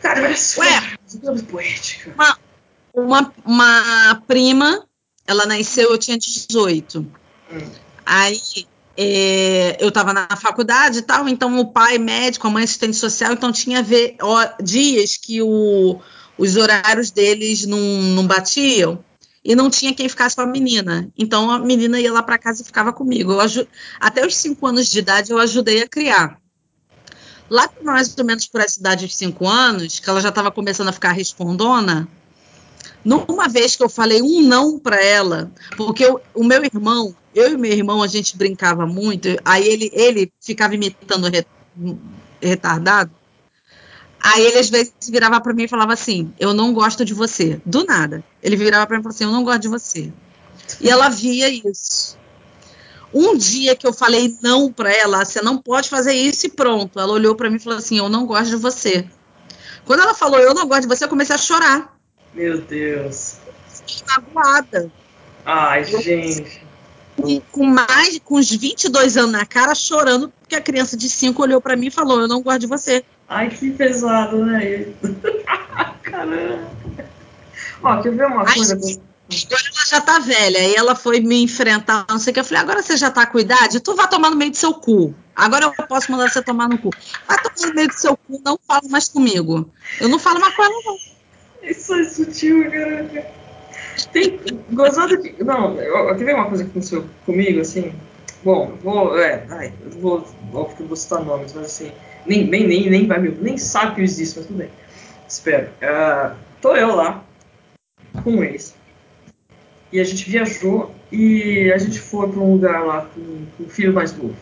Cara, 0.00 0.20
várias 0.22 0.54
formas 0.54 1.42
poéticas. 1.42 2.14
Uma, 2.14 2.38
uma, 2.92 3.32
uma 3.44 4.22
prima, 4.26 4.84
ela 5.26 5.46
nasceu, 5.46 5.90
eu 5.90 5.98
tinha 5.98 6.18
18. 6.18 7.06
Hum. 7.52 7.70
Aí 8.04 8.40
é, 9.00 9.76
eu 9.78 9.90
estava 9.90 10.12
na 10.12 10.26
faculdade 10.36 10.98
e 10.98 11.02
tal, 11.02 11.28
então 11.28 11.56
o 11.60 11.70
pai 11.70 11.98
médico, 11.98 12.48
a 12.48 12.50
mãe 12.50 12.64
assistente 12.64 12.96
social, 12.96 13.32
então 13.32 13.52
tinha 13.52 13.80
ver, 13.80 14.16
ó, 14.20 14.44
dias 14.60 15.16
que 15.16 15.40
o, 15.40 16.00
os 16.36 16.56
horários 16.56 17.12
deles 17.12 17.64
não, 17.64 17.78
não 17.78 18.26
batiam 18.26 18.98
e 19.44 19.54
não 19.54 19.70
tinha 19.70 19.94
quem 19.94 20.08
ficasse 20.08 20.34
com 20.34 20.42
a 20.42 20.46
menina. 20.46 21.08
Então 21.16 21.48
a 21.48 21.60
menina 21.60 22.00
ia 22.00 22.12
lá 22.12 22.24
para 22.24 22.36
casa 22.38 22.62
e 22.62 22.64
ficava 22.64 22.92
comigo. 22.92 23.34
até 24.00 24.26
os 24.26 24.34
cinco 24.34 24.66
anos 24.66 24.88
de 24.88 24.98
idade 24.98 25.30
eu 25.30 25.38
ajudei 25.38 25.80
a 25.80 25.88
criar. 25.88 26.36
Lá 27.48 27.70
mais 27.84 28.12
ou 28.18 28.24
menos 28.24 28.48
por 28.48 28.60
essa 28.60 28.80
idade 28.80 29.06
de 29.06 29.14
cinco 29.14 29.46
anos, 29.46 30.00
que 30.00 30.10
ela 30.10 30.20
já 30.20 30.30
estava 30.30 30.50
começando 30.50 30.88
a 30.88 30.92
ficar 30.92 31.12
respondona, 31.12 32.08
numa 33.04 33.48
vez 33.48 33.76
que 33.76 33.82
eu 33.82 33.88
falei 33.88 34.20
um 34.20 34.42
não 34.42 34.76
para 34.76 35.00
ela, 35.02 35.52
porque 35.76 36.04
eu, 36.04 36.20
o 36.34 36.42
meu 36.42 36.64
irmão, 36.64 37.14
eu 37.38 37.52
e 37.52 37.56
meu 37.56 37.72
irmão, 37.72 38.02
a 38.02 38.06
gente 38.06 38.36
brincava 38.36 38.86
muito, 38.86 39.28
aí 39.44 39.66
ele, 39.66 39.90
ele 39.92 40.32
ficava 40.40 40.74
imitando 40.74 41.28
re, 41.28 41.46
retardado, 42.40 43.10
Aí 44.20 44.44
ele 44.44 44.58
às 44.58 44.68
vezes 44.68 44.92
virava 45.08 45.40
para 45.40 45.54
mim 45.54 45.64
e 45.64 45.68
falava 45.68 45.92
assim: 45.92 46.32
Eu 46.38 46.52
não 46.52 46.72
gosto 46.72 47.04
de 47.04 47.14
você. 47.14 47.60
Do 47.64 47.84
nada. 47.84 48.24
Ele 48.42 48.56
virava 48.56 48.86
para 48.86 48.96
mim 48.96 49.00
e 49.00 49.04
falava 49.04 49.14
assim: 49.14 49.24
Eu 49.24 49.32
não 49.32 49.44
gosto 49.44 49.60
de 49.60 49.68
você. 49.68 50.12
E 50.80 50.90
ela 50.90 51.08
via 51.08 51.48
isso. 51.48 52.18
Um 53.14 53.36
dia 53.36 53.74
que 53.74 53.86
eu 53.86 53.92
falei 53.92 54.36
não 54.42 54.70
para 54.70 54.92
ela, 54.92 55.24
você 55.24 55.40
não 55.40 55.56
pode 55.56 55.88
fazer 55.88 56.12
isso 56.12 56.46
e 56.46 56.50
pronto. 56.50 56.98
Ela 56.98 57.12
olhou 57.12 57.34
para 57.34 57.48
mim 57.48 57.56
e 57.56 57.60
falou 57.60 57.78
assim: 57.78 57.98
Eu 57.98 58.08
não 58.08 58.26
gosto 58.26 58.50
de 58.50 58.56
você. 58.56 59.08
Quando 59.84 60.00
ela 60.00 60.14
falou 60.14 60.38
eu 60.38 60.52
não 60.52 60.66
gosto 60.66 60.82
de 60.82 60.88
você, 60.88 61.04
eu 61.04 61.08
comecei 61.08 61.34
a 61.34 61.38
chorar. 61.38 61.96
Meu 62.34 62.60
Deus. 62.60 63.36
Fiquei 63.86 64.04
magoada. 64.06 64.92
Ai, 65.46 65.84
gente. 65.84 66.67
Com, 67.20 67.40
com, 67.50 67.64
mais, 67.64 68.18
com 68.24 68.36
uns 68.36 68.50
22 68.50 69.16
anos 69.16 69.32
na 69.32 69.44
cara, 69.44 69.74
chorando, 69.74 70.32
porque 70.40 70.54
a 70.54 70.60
criança 70.60 70.96
de 70.96 71.08
5 71.08 71.42
olhou 71.42 71.60
para 71.60 71.74
mim 71.76 71.88
e 71.88 71.90
falou: 71.90 72.20
Eu 72.20 72.28
não 72.28 72.40
gosto 72.40 72.60
de 72.60 72.66
você. 72.68 73.04
Ai, 73.28 73.50
que 73.50 73.72
pesado, 73.72 74.44
né? 74.44 74.86
Caramba. 76.02 76.70
Ó, 77.82 78.02
quer 78.02 78.12
ver 78.14 78.26
uma 78.26 78.48
Ai, 78.48 78.54
coisa? 78.54 78.74
Agora 78.74 79.62
ela 79.66 79.86
já 79.86 80.00
tá 80.00 80.18
velha, 80.20 80.58
aí 80.58 80.74
ela 80.74 80.94
foi 80.94 81.20
me 81.20 81.42
enfrentar, 81.42 82.06
não 82.08 82.18
sei 82.18 82.30
o 82.30 82.34
que. 82.34 82.40
Eu 82.40 82.44
falei, 82.44 82.62
agora 82.62 82.82
você 82.82 82.96
já 82.96 83.10
tá 83.10 83.26
com 83.26 83.38
idade, 83.38 83.80
tu 83.80 83.94
vai 83.94 84.08
tomar 84.08 84.30
no 84.30 84.36
meio 84.36 84.50
do 84.50 84.56
seu 84.56 84.72
cu. 84.72 85.14
Agora 85.36 85.66
eu 85.66 85.86
posso 85.86 86.10
mandar 86.10 86.30
você 86.30 86.42
tomar 86.42 86.68
no 86.68 86.78
cu. 86.78 86.90
Vai 87.26 87.36
tomar 87.42 87.68
no 87.68 87.74
meio 87.74 87.88
do 87.88 87.94
seu 87.94 88.16
cu, 88.16 88.40
não 88.42 88.58
fala 88.66 88.88
mais 88.88 89.08
comigo. 89.08 89.70
Eu 90.00 90.08
não 90.08 90.18
falo 90.18 90.40
mais 90.40 90.54
com 90.54 90.64
ela, 90.64 90.74
não. 90.84 90.96
Isso 91.62 91.94
é 91.94 92.04
sutil, 92.04 92.70
cara. 92.70 93.30
Tem 94.06 94.38
gozado 94.72 95.20
que. 95.20 95.42
Não, 95.42 95.76
quer 95.76 96.24
ver 96.24 96.34
uma 96.34 96.46
coisa 96.46 96.64
que 96.64 96.70
aconteceu 96.70 97.04
comigo, 97.26 97.60
assim? 97.60 97.92
Bom, 98.44 98.72
vou. 98.82 99.18
É, 99.18 99.44
ai, 99.50 99.72
vou. 100.00 100.26
Óbvio 100.52 100.76
que 100.76 100.82
eu 100.82 100.86
vou 100.86 100.96
citar 100.96 101.24
nomes, 101.24 101.52
mas 101.52 101.66
assim 101.66 101.92
nem, 102.28 102.46
nem, 102.46 102.66
nem, 102.66 102.90
nem 102.90 103.06
vai 103.06 103.18
me, 103.18 103.30
nem 103.30 103.56
sabe 103.56 103.94
que 103.94 104.00
eu 104.02 104.04
existo, 104.04 104.38
mas 104.38 104.46
tudo 104.46 104.58
bem. 104.58 104.68
Espero. 105.26 105.68
Uh, 105.82 106.36
tô 106.60 106.76
eu 106.76 106.94
lá 106.94 107.24
com 108.22 108.44
ex. 108.44 108.74
E 109.90 109.98
a 109.98 110.04
gente 110.04 110.28
viajou 110.28 110.94
e 111.10 111.72
a 111.72 111.78
gente 111.78 111.98
foi 111.98 112.28
para 112.28 112.40
um 112.40 112.52
lugar 112.52 112.84
lá 112.84 113.08
com, 113.14 113.46
com 113.56 113.64
o 113.64 113.68
filho 113.68 113.94
mais 113.94 114.14
novo. 114.14 114.36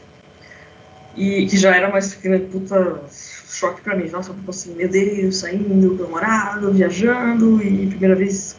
E 1.17 1.47
que 1.47 1.57
já 1.57 1.75
era 1.75 1.89
mais 1.89 2.15
puta 2.51 3.01
choque 3.49 3.81
para 3.81 3.97
mim. 3.97 4.09
Nossa, 4.11 4.35
tipo 4.35 4.51
assim, 4.51 4.75
meu 4.75 4.89
Deus, 4.89 5.39
saindo 5.39 5.95
namorado, 6.03 6.73
viajando 6.73 7.63
e 7.63 7.87
primeira 7.87 8.17
vez 8.17 8.57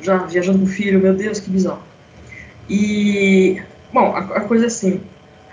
já 0.00 0.18
viajando 0.18 0.58
com 0.58 0.64
o 0.64 0.68
filho, 0.68 1.00
meu 1.00 1.14
Deus, 1.14 1.40
que 1.40 1.50
bizarro. 1.50 1.82
E, 2.68 3.60
bom, 3.92 4.14
a, 4.14 4.18
a 4.18 4.40
coisa 4.40 4.64
é 4.64 4.66
assim, 4.66 5.00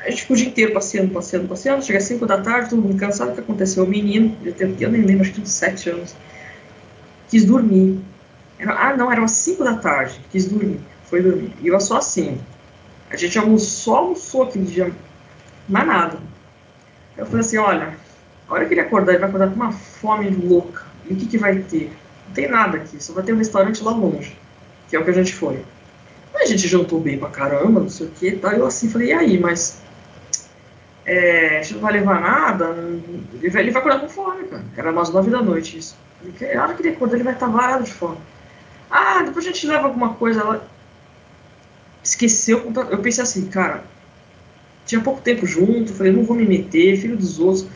a 0.05 0.09
gente 0.09 0.21
ficou 0.21 0.35
o 0.35 0.37
dia 0.37 0.47
inteiro 0.47 0.71
passeando, 0.71 1.11
passeando, 1.11 1.47
passeando. 1.47 1.83
Chega 1.83 1.97
às 1.97 2.03
5 2.03 2.25
da 2.27 2.39
tarde, 2.39 2.69
todo 2.69 2.81
mundo 2.81 2.97
cansado. 2.97 3.31
O 3.31 3.33
que 3.33 3.39
aconteceu? 3.39 3.83
O 3.83 3.87
menino, 3.87 4.37
eu 4.79 4.91
nem 4.91 5.01
lembro, 5.01 5.21
acho 5.21 5.31
que 5.31 5.37
tinha 5.37 5.47
7 5.47 5.89
anos, 5.89 6.15
quis 7.27 7.43
dormir. 7.43 7.99
Era, 8.59 8.73
ah, 8.73 8.95
não, 8.95 9.11
era 9.11 9.19
umas 9.19 9.31
5 9.31 9.63
da 9.63 9.75
tarde. 9.75 10.19
Quis 10.31 10.45
dormir. 10.45 10.79
Foi 11.05 11.21
dormir. 11.21 11.51
E 11.59 11.67
eu 11.67 11.79
só 11.79 11.97
assim. 11.97 12.37
A 13.09 13.15
gente 13.15 13.37
almoçou, 13.37 13.95
almoçou 13.95 14.43
aquele 14.43 14.65
dia. 14.65 14.91
Mais 15.67 15.87
nada. 15.87 16.19
Eu 17.17 17.25
falei 17.25 17.41
assim: 17.41 17.57
olha, 17.57 17.97
a 18.47 18.53
hora 18.53 18.65
que 18.65 18.73
ele 18.73 18.81
acordar, 18.81 19.13
ele 19.13 19.19
vai 19.19 19.29
acordar 19.29 19.49
com 19.49 19.55
uma 19.55 19.71
fome 19.71 20.29
louca. 20.29 20.83
E 21.09 21.13
o 21.13 21.15
que, 21.15 21.25
que 21.25 21.37
vai 21.37 21.57
ter? 21.59 21.91
Tem 22.35 22.47
nada 22.49 22.77
aqui, 22.77 23.01
só 23.01 23.13
vai 23.13 23.23
ter 23.23 23.33
um 23.33 23.37
restaurante 23.37 23.83
lá 23.83 23.91
longe, 23.91 24.37
que 24.89 24.95
é 24.95 24.99
o 24.99 25.03
que 25.03 25.09
a 25.09 25.13
gente 25.13 25.33
foi. 25.33 25.63
A 26.35 26.45
gente 26.45 26.67
jantou 26.67 26.99
bem 26.99 27.17
pra 27.17 27.29
caramba, 27.29 27.79
não 27.79 27.89
sei 27.89 28.07
o 28.07 28.11
que, 28.11 28.31
tá? 28.33 28.53
Eu 28.53 28.65
assim 28.67 28.89
falei, 28.89 29.07
e 29.07 29.13
aí, 29.13 29.39
mas 29.39 29.81
é, 31.05 31.59
a 31.59 31.61
gente 31.61 31.75
não 31.75 31.81
vai 31.81 31.93
levar 31.93 32.19
nada, 32.19 32.75
ele 33.33 33.49
vai, 33.49 33.61
ele 33.61 33.71
vai 33.71 33.79
acordar 33.79 34.01
com 34.01 34.09
fome, 34.09 34.43
cara. 34.43 34.63
Era 34.75 34.91
umas 34.91 35.09
nove 35.09 35.31
da 35.31 35.41
noite 35.41 35.77
isso. 35.77 35.95
A 36.55 36.61
hora 36.61 36.73
que 36.73 36.81
ele 36.81 36.89
acordar, 36.89 37.15
ele 37.15 37.23
vai 37.23 37.33
estar 37.33 37.47
varado 37.47 37.83
de 37.83 37.93
fome. 37.93 38.17
Ah, 38.89 39.23
depois 39.23 39.45
a 39.45 39.49
gente 39.49 39.65
leva 39.67 39.87
alguma 39.87 40.15
coisa. 40.15 40.41
Ela 40.41 40.67
esqueceu. 42.03 42.71
Eu 42.89 42.97
pensei 42.99 43.23
assim, 43.23 43.45
cara, 43.47 43.83
tinha 44.85 45.01
pouco 45.01 45.21
tempo 45.21 45.45
junto, 45.45 45.93
falei, 45.93 46.11
não 46.11 46.23
vou 46.23 46.35
me 46.35 46.45
meter, 46.45 46.97
filho 46.97 47.15
dos 47.15 47.39
outros. 47.39 47.67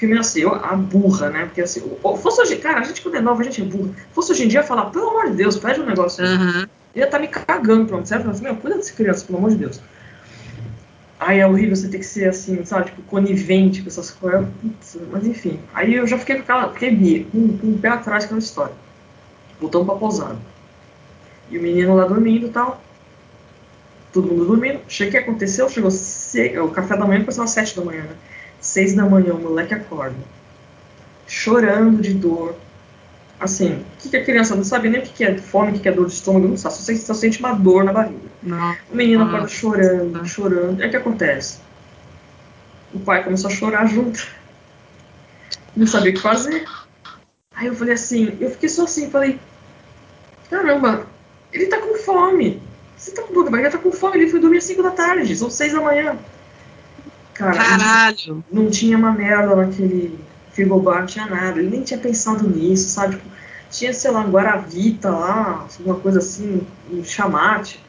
Fiquei 0.00 0.08
meio 0.08 0.20
assim, 0.22 0.40
eu, 0.40 0.54
a 0.54 0.74
burra, 0.74 1.28
né? 1.28 1.44
Porque 1.44 1.60
assim, 1.60 1.82
fosse 2.22 2.40
hoje, 2.40 2.56
cara, 2.56 2.80
a 2.80 2.84
gente 2.84 3.02
quando 3.02 3.16
é 3.16 3.20
nova, 3.20 3.42
a 3.42 3.44
gente 3.44 3.60
é 3.60 3.64
burra. 3.66 3.90
Fosse 4.14 4.32
hoje 4.32 4.44
em 4.44 4.48
dia 4.48 4.62
falar, 4.62 4.86
pelo 4.86 5.10
amor 5.10 5.28
de 5.28 5.36
Deus, 5.36 5.58
pede 5.58 5.78
um 5.78 5.84
negócio. 5.84 6.24
Uhum. 6.24 6.60
Ele 6.60 6.68
ia 6.94 7.04
estar 7.04 7.18
tá 7.18 7.22
me 7.22 7.28
cagando, 7.28 7.84
pronto, 7.84 8.08
certo? 8.08 8.26
Eu 8.26 8.32
falei, 8.32 8.50
meu, 8.50 8.62
cuida 8.62 8.78
dessa 8.78 8.94
criança, 8.94 9.26
pelo 9.26 9.36
amor 9.36 9.50
de 9.50 9.56
Deus. 9.56 9.78
Aí 11.18 11.38
é 11.38 11.46
horrível 11.46 11.76
você 11.76 11.86
ter 11.88 11.98
que 11.98 12.06
ser 12.06 12.30
assim, 12.30 12.64
sabe, 12.64 12.86
tipo, 12.86 13.02
conivente 13.02 13.82
com 13.82 13.88
essas 13.88 14.10
coisas. 14.10 14.48
Putz, 14.62 14.96
mas 15.12 15.26
enfim. 15.26 15.60
Aí 15.74 15.94
eu 15.94 16.06
já 16.06 16.16
fiquei 16.16 16.36
com 16.36 16.42
aquela. 16.44 16.72
Fiquei 16.72 17.26
com, 17.30 17.58
com 17.58 17.66
o 17.66 17.78
pé 17.78 17.88
atrás 17.88 18.24
com 18.24 18.28
aquela 18.28 18.38
história. 18.38 18.74
Voltamos 19.60 19.86
pra 19.86 19.96
pousada. 19.96 20.38
E 21.50 21.58
o 21.58 21.62
menino 21.62 21.94
lá 21.94 22.06
dormindo 22.06 22.46
e 22.46 22.50
tal. 22.50 22.82
Todo 24.14 24.28
mundo 24.28 24.46
dormindo. 24.46 24.80
Chega 24.88 25.10
o 25.10 25.12
que 25.12 25.18
aconteceu? 25.18 25.68
Chegou 25.68 25.90
se... 25.90 26.58
o 26.58 26.68
café 26.70 26.96
da 26.96 27.04
manhã 27.04 27.20
começou 27.20 27.44
às 27.44 27.50
sete 27.50 27.76
da 27.76 27.84
manhã, 27.84 28.04
né? 28.04 28.16
Seis 28.70 28.94
da 28.94 29.04
manhã 29.04 29.34
o 29.34 29.40
moleque 29.40 29.74
acorda. 29.74 30.16
Chorando 31.26 32.00
de 32.00 32.14
dor 32.14 32.54
assim, 33.40 33.72
o 33.72 33.84
que, 33.98 34.10
que 34.10 34.16
a 34.16 34.24
criança 34.24 34.54
não 34.54 34.62
sabe 34.62 34.88
nem 34.88 35.00
o 35.00 35.02
que, 35.02 35.12
que 35.12 35.24
é 35.24 35.36
fome, 35.38 35.76
o 35.76 35.80
que, 35.80 35.88
é 35.88 35.92
dor 35.92 36.06
de 36.06 36.12
estômago, 36.12 36.46
não 36.46 36.56
sabe, 36.56 36.74
só, 36.76 36.94
só 36.94 37.14
sente 37.14 37.40
uma 37.40 37.52
dor 37.52 37.82
na 37.82 37.92
barriga. 37.92 38.20
Não. 38.42 38.76
O 38.92 38.96
menino 38.96 39.24
acorda 39.24 39.48
chorando, 39.48 40.24
chorando. 40.24 40.80
Aí 40.80 40.86
o 40.86 40.90
que 40.90 40.96
acontece? 40.96 41.58
O 42.94 43.00
pai 43.00 43.24
começou 43.24 43.50
a 43.50 43.54
chorar 43.54 43.86
junto. 43.86 44.24
Não 45.74 45.86
sabia 45.86 46.12
o 46.12 46.14
que 46.14 46.20
fazer. 46.20 46.64
Aí 47.56 47.66
eu 47.66 47.74
falei 47.74 47.94
assim, 47.94 48.36
eu 48.38 48.50
fiquei 48.50 48.68
só 48.68 48.84
assim, 48.84 49.10
falei, 49.10 49.40
caramba, 50.48 51.06
ele 51.52 51.66
tá 51.66 51.78
com 51.78 51.96
fome. 51.96 52.62
Você 52.96 53.10
tá 53.10 53.22
com 53.22 53.32
dor 53.32 53.44
da 53.46 53.50
barriga, 53.50 53.70
tá 53.70 53.78
com 53.78 53.90
fome, 53.90 54.18
ele 54.18 54.30
foi 54.30 54.38
dormir 54.38 54.58
às 54.58 54.64
5 54.64 54.80
da 54.80 54.90
tarde, 54.90 55.34
são 55.34 55.50
6 55.50 55.72
da 55.72 55.80
manhã. 55.80 56.16
Cara, 57.40 57.56
Caralho! 57.56 58.44
Não, 58.52 58.64
não 58.64 58.70
tinha 58.70 58.98
uma 58.98 59.12
merda 59.12 59.56
naquele 59.56 60.18
frigobar, 60.52 61.00
não 61.00 61.06
tinha 61.06 61.24
nada. 61.24 61.58
Ele 61.58 61.70
nem 61.70 61.82
tinha 61.82 61.98
pensado 61.98 62.46
nisso, 62.46 62.90
sabe? 62.90 63.16
Tipo, 63.16 63.30
tinha, 63.70 63.94
sei 63.94 64.10
lá, 64.10 64.20
um 64.20 64.30
Guaravita 64.30 65.08
lá, 65.08 65.66
alguma 65.78 65.98
coisa 65.98 66.18
assim, 66.18 66.60
um 66.92 67.02
chamate. 67.02 67.80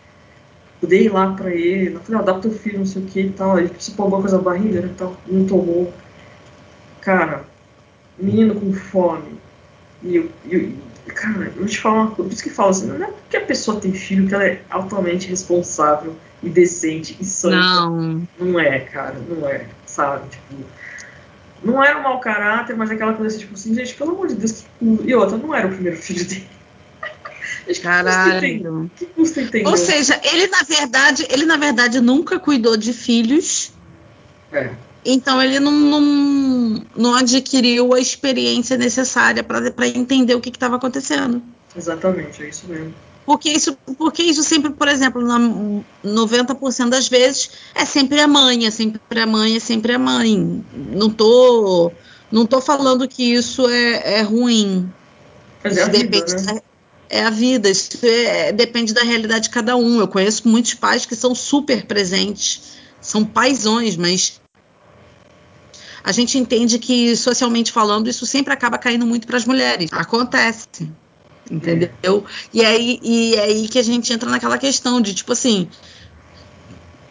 Eu 0.81 0.87
dei 0.87 1.09
lá 1.09 1.33
pra 1.33 1.53
ele, 1.53 1.95
eu 1.95 1.99
falei, 1.99 2.21
ah, 2.21 2.23
dá 2.23 2.31
pro 2.33 2.43
teu 2.43 2.51
filho, 2.51 2.79
não 2.79 2.85
sei 2.85 3.03
o 3.03 3.05
que 3.05 3.19
e 3.19 3.29
tal. 3.31 3.59
Ele 3.59 3.67
precisa 3.67 3.97
pôr 3.97 4.03
alguma 4.03 4.21
coisa 4.21 4.37
na 4.37 4.43
barriga, 4.43 4.81
né, 4.83 4.93
tal. 4.97 5.17
Não 5.27 5.45
tomou. 5.45 5.93
Cara, 7.01 7.43
menino 8.17 8.55
com 8.55 8.71
fome. 8.71 9.37
E 10.01 10.15
eu, 10.15 10.29
eu, 10.49 10.71
cara, 11.13 11.47
eu 11.47 11.51
vou 11.51 11.65
te 11.65 11.77
falar 11.77 12.03
uma 12.03 12.11
coisa, 12.11 12.23
por 12.23 12.33
isso 12.33 12.43
que 12.43 12.49
eu 12.49 12.53
falo 12.53 12.69
assim, 12.69 12.87
não 12.87 13.03
é 13.03 13.11
porque 13.11 13.35
a 13.35 13.45
pessoa 13.45 13.81
tem 13.81 13.91
filho 13.91 14.29
que 14.29 14.33
ela 14.33 14.45
é 14.45 14.61
altamente 14.69 15.27
responsável 15.27 16.15
e 16.43 16.49
decente 16.49 17.17
e 17.19 17.25
santa. 17.25 17.55
Não. 17.55 18.27
Não 18.39 18.59
é, 18.59 18.79
cara, 18.79 19.15
não 19.27 19.47
é, 19.47 19.65
sabe? 19.85 20.29
Tipo, 20.29 20.63
não 21.63 21.83
era 21.83 21.99
um 21.99 22.03
mau 22.03 22.19
caráter, 22.19 22.75
mas 22.75 22.89
aquela 22.89 23.13
coisa 23.13 23.37
tipo 23.37 23.53
assim, 23.53 23.73
gente, 23.75 23.93
pelo 23.93 24.11
amor 24.11 24.27
de 24.27 24.35
Deus, 24.35 24.65
E 24.81 25.13
outra, 25.13 25.37
não 25.37 25.53
era 25.53 25.67
o 25.67 25.71
primeiro 25.71 25.97
filho 25.97 26.25
dele. 26.25 26.47
Caralho. 27.81 28.89
Que 28.95 29.05
custa 29.05 29.41
entender? 29.41 29.67
Ou 29.67 29.77
seja, 29.77 30.19
ele 30.23 30.47
na 30.47 30.63
verdade, 30.63 31.27
ele 31.29 31.45
na 31.45 31.57
verdade 31.57 32.01
nunca 32.01 32.39
cuidou 32.39 32.75
de 32.75 32.91
filhos. 32.93 33.71
É. 34.51 34.71
Então 35.05 35.41
ele 35.41 35.59
não, 35.59 35.71
não, 35.71 36.85
não 36.95 37.15
adquiriu 37.15 37.93
a 37.93 37.99
experiência 37.99 38.77
necessária 38.77 39.43
para 39.43 39.87
entender 39.87 40.35
o 40.35 40.41
que 40.41 40.49
estava 40.49 40.75
acontecendo. 40.75 41.41
Exatamente, 41.75 42.43
é 42.43 42.49
isso 42.49 42.67
mesmo. 42.67 42.93
Porque 43.31 43.49
isso, 43.49 43.77
porque 43.97 44.23
isso 44.23 44.43
sempre, 44.43 44.71
por 44.71 44.89
exemplo, 44.89 45.23
90% 46.03 46.89
das 46.89 47.07
vezes 47.07 47.51
é 47.73 47.85
sempre 47.85 48.19
a 48.19 48.27
mãe, 48.27 48.65
é 48.65 48.71
sempre 48.71 49.21
a 49.21 49.25
mãe, 49.25 49.55
é 49.55 49.59
sempre 49.61 49.93
a 49.93 49.97
mãe. 49.97 50.65
Não 50.73 51.09
tô, 51.09 51.93
não 52.29 52.45
tô 52.45 52.59
falando 52.59 53.07
que 53.07 53.23
isso 53.23 53.65
é, 53.69 54.17
é 54.17 54.21
ruim. 54.21 54.91
Mas 55.63 55.77
é 55.77 55.83
a 55.83 55.87
vida, 55.87 56.25
né? 56.43 56.59
é 57.09 57.23
a 57.23 57.29
vida, 57.29 57.69
isso 57.69 57.91
é, 58.03 58.51
depende 58.51 58.93
da 58.93 59.01
realidade 59.01 59.45
de 59.45 59.49
cada 59.49 59.77
um. 59.77 60.01
Eu 60.01 60.09
conheço 60.09 60.45
muitos 60.45 60.73
pais 60.73 61.05
que 61.05 61.15
são 61.15 61.33
super 61.33 61.85
presentes, 61.85 62.79
são 62.99 63.23
paisões, 63.23 63.95
mas 63.95 64.41
a 66.03 66.11
gente 66.11 66.37
entende 66.37 66.77
que, 66.77 67.15
socialmente 67.15 67.71
falando, 67.71 68.09
isso 68.09 68.25
sempre 68.25 68.51
acaba 68.51 68.77
caindo 68.77 69.07
muito 69.07 69.25
para 69.25 69.37
as 69.37 69.45
mulheres. 69.45 69.89
Acontece. 69.93 70.67
Entendeu? 71.51 72.23
E 72.53 72.63
aí, 72.63 72.99
e 73.03 73.37
aí 73.37 73.67
que 73.67 73.77
a 73.77 73.83
gente 73.83 74.13
entra 74.13 74.29
naquela 74.29 74.57
questão 74.57 75.01
de, 75.01 75.13
tipo 75.13 75.33
assim, 75.33 75.67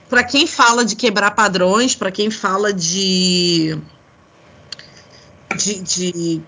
para 0.09 0.25
quem 0.25 0.47
fala 0.47 0.83
de 0.83 0.97
quebrar 0.97 1.33
padrões, 1.33 1.95
para 1.95 2.11
quem 2.11 2.31
fala 2.31 2.73
de, 2.73 3.79
de, 5.57 5.81
de 5.83 6.43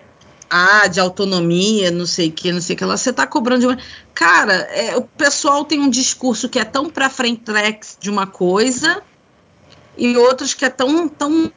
ah, 0.48 0.86
de 0.86 1.00
autonomia, 1.00 1.90
não 1.90 2.06
sei 2.06 2.28
o 2.28 2.32
que, 2.32 2.50
não 2.50 2.62
sei 2.62 2.74
o 2.74 2.78
que 2.78 2.84
lá, 2.84 2.96
você 2.96 3.12
tá 3.12 3.26
cobrando 3.26 3.60
de 3.60 3.66
uma. 3.66 3.78
Cara, 4.14 4.54
é, 4.54 4.96
o 4.96 5.02
pessoal 5.02 5.64
tem 5.64 5.78
um 5.78 5.90
discurso 5.90 6.48
que 6.48 6.58
é 6.58 6.64
tão 6.64 6.88
pra 6.88 7.10
frente 7.10 7.44
de 8.00 8.10
uma 8.10 8.26
coisa 8.26 9.02
e 9.98 10.16
outros 10.16 10.54
que 10.54 10.64
é 10.64 10.70
tão, 10.70 11.08
tão 11.08 11.52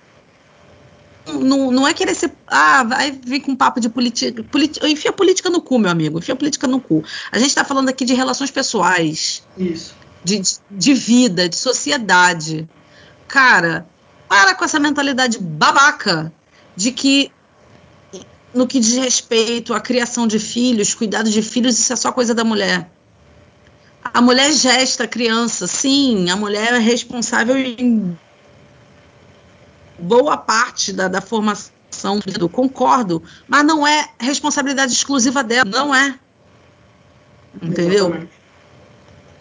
não, 1.28 1.72
não 1.72 1.88
é 1.88 1.94
querer 1.94 2.16
ser. 2.16 2.32
Ah, 2.48 2.84
vai 2.84 3.12
vir 3.12 3.42
com 3.42 3.56
papo 3.56 3.80
de 3.80 3.90
política. 3.90 4.44
Politi, 4.44 4.80
enfia 4.86 5.12
política 5.12 5.50
no 5.50 5.62
cu, 5.62 5.80
meu 5.80 5.92
amigo. 5.92 6.20
Enfia 6.20 6.36
política 6.36 6.68
no 6.68 6.80
cu. 6.80 7.04
A 7.32 7.40
gente 7.40 7.50
está 7.50 7.64
falando 7.64 7.90
aqui 7.90 8.06
de 8.06 8.14
relações 8.14 8.52
pessoais. 8.52 9.44
Isso. 9.58 9.96
De, 10.24 10.42
de 10.70 10.94
vida, 10.94 11.50
de 11.50 11.56
sociedade. 11.56 12.68
Cara, 13.28 13.88
para 14.28 14.56
com 14.56 14.66
essa 14.66 14.80
mentalidade 14.80 15.38
babaca 15.40 16.32
de 16.76 16.92
que 16.92 17.32
no 18.54 18.66
que 18.66 18.80
diz 18.80 18.96
respeito 18.96 19.74
à 19.74 19.82
criação 19.82 20.26
de 20.26 20.40
filhos, 20.40 20.94
cuidado 20.94 21.30
de 21.30 21.42
filhos, 21.42 21.78
isso 21.78 21.92
é 21.92 21.96
só 21.96 22.12
coisa 22.12 22.34
da 22.34 22.44
mulher. 22.44 22.90
A 24.14 24.22
mulher 24.22 24.52
gesta 24.54 25.04
a 25.04 25.08
criança, 25.08 25.68
sim, 25.68 26.30
a 26.30 26.36
mulher 26.36 26.74
é 26.74 26.78
responsável 26.78 27.58
em 27.58 28.18
boa 30.00 30.38
parte 30.38 30.92
da, 30.94 31.08
da 31.08 31.22
formação 31.22 32.20
do 32.40 32.50
concordo, 32.50 33.24
mas 33.48 33.66
não 33.66 33.86
é 33.86 34.10
responsabilidade 34.20 34.92
exclusiva 34.94 35.44
dela, 35.44 35.66
não 35.66 35.94
é. 35.94 36.20
Entendeu? 37.62 38.28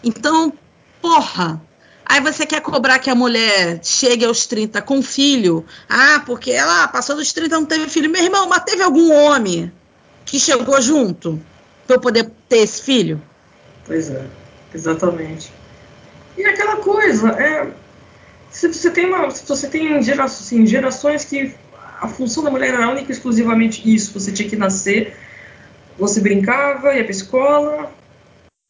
Então, 0.03 0.53
porra, 1.01 1.61
Aí 2.07 2.21
você 2.21 2.45
quer 2.45 2.61
cobrar 2.61 2.99
que 2.99 3.09
a 3.09 3.15
mulher 3.15 3.79
chegue 3.83 4.23
aos 4.23 4.45
30 4.45 4.79
com 4.83 5.01
filho. 5.01 5.65
Ah, 5.89 6.21
porque 6.23 6.51
ela 6.51 6.87
passou 6.87 7.15
dos 7.15 7.33
30 7.33 7.55
não 7.55 7.65
teve 7.65 7.89
filho. 7.89 8.11
Meu 8.11 8.23
irmão, 8.23 8.47
mas 8.47 8.63
teve 8.63 8.83
algum 8.83 9.11
homem 9.11 9.71
que 10.23 10.39
chegou 10.39 10.79
junto 10.81 11.41
para 11.87 11.95
eu 11.95 11.99
poder 11.99 12.31
ter 12.47 12.57
esse 12.57 12.83
filho? 12.83 13.19
Pois 13.85 14.11
é, 14.11 14.23
exatamente. 14.73 15.51
E 16.37 16.45
aquela 16.45 16.77
coisa, 16.77 17.29
é, 17.29 17.73
se 18.55 18.73
você 18.73 18.89
tem 18.89 19.05
uma, 19.05 19.29
se 19.31 19.45
você 19.45 19.67
tem 19.67 20.01
gerações, 20.01 20.47
assim, 20.47 20.65
gerações 20.65 21.25
que 21.25 21.53
a 21.99 22.07
função 22.07 22.41
da 22.41 22.49
mulher 22.49 22.73
era 22.73 22.89
única 22.89 23.11
e 23.11 23.13
exclusivamente 23.13 23.81
isso, 23.93 24.17
você 24.17 24.31
tinha 24.31 24.47
que 24.47 24.55
nascer, 24.55 25.13
você 25.99 26.21
brincava, 26.21 26.95
ia 26.95 27.03
para 27.03 27.11
escola, 27.11 27.91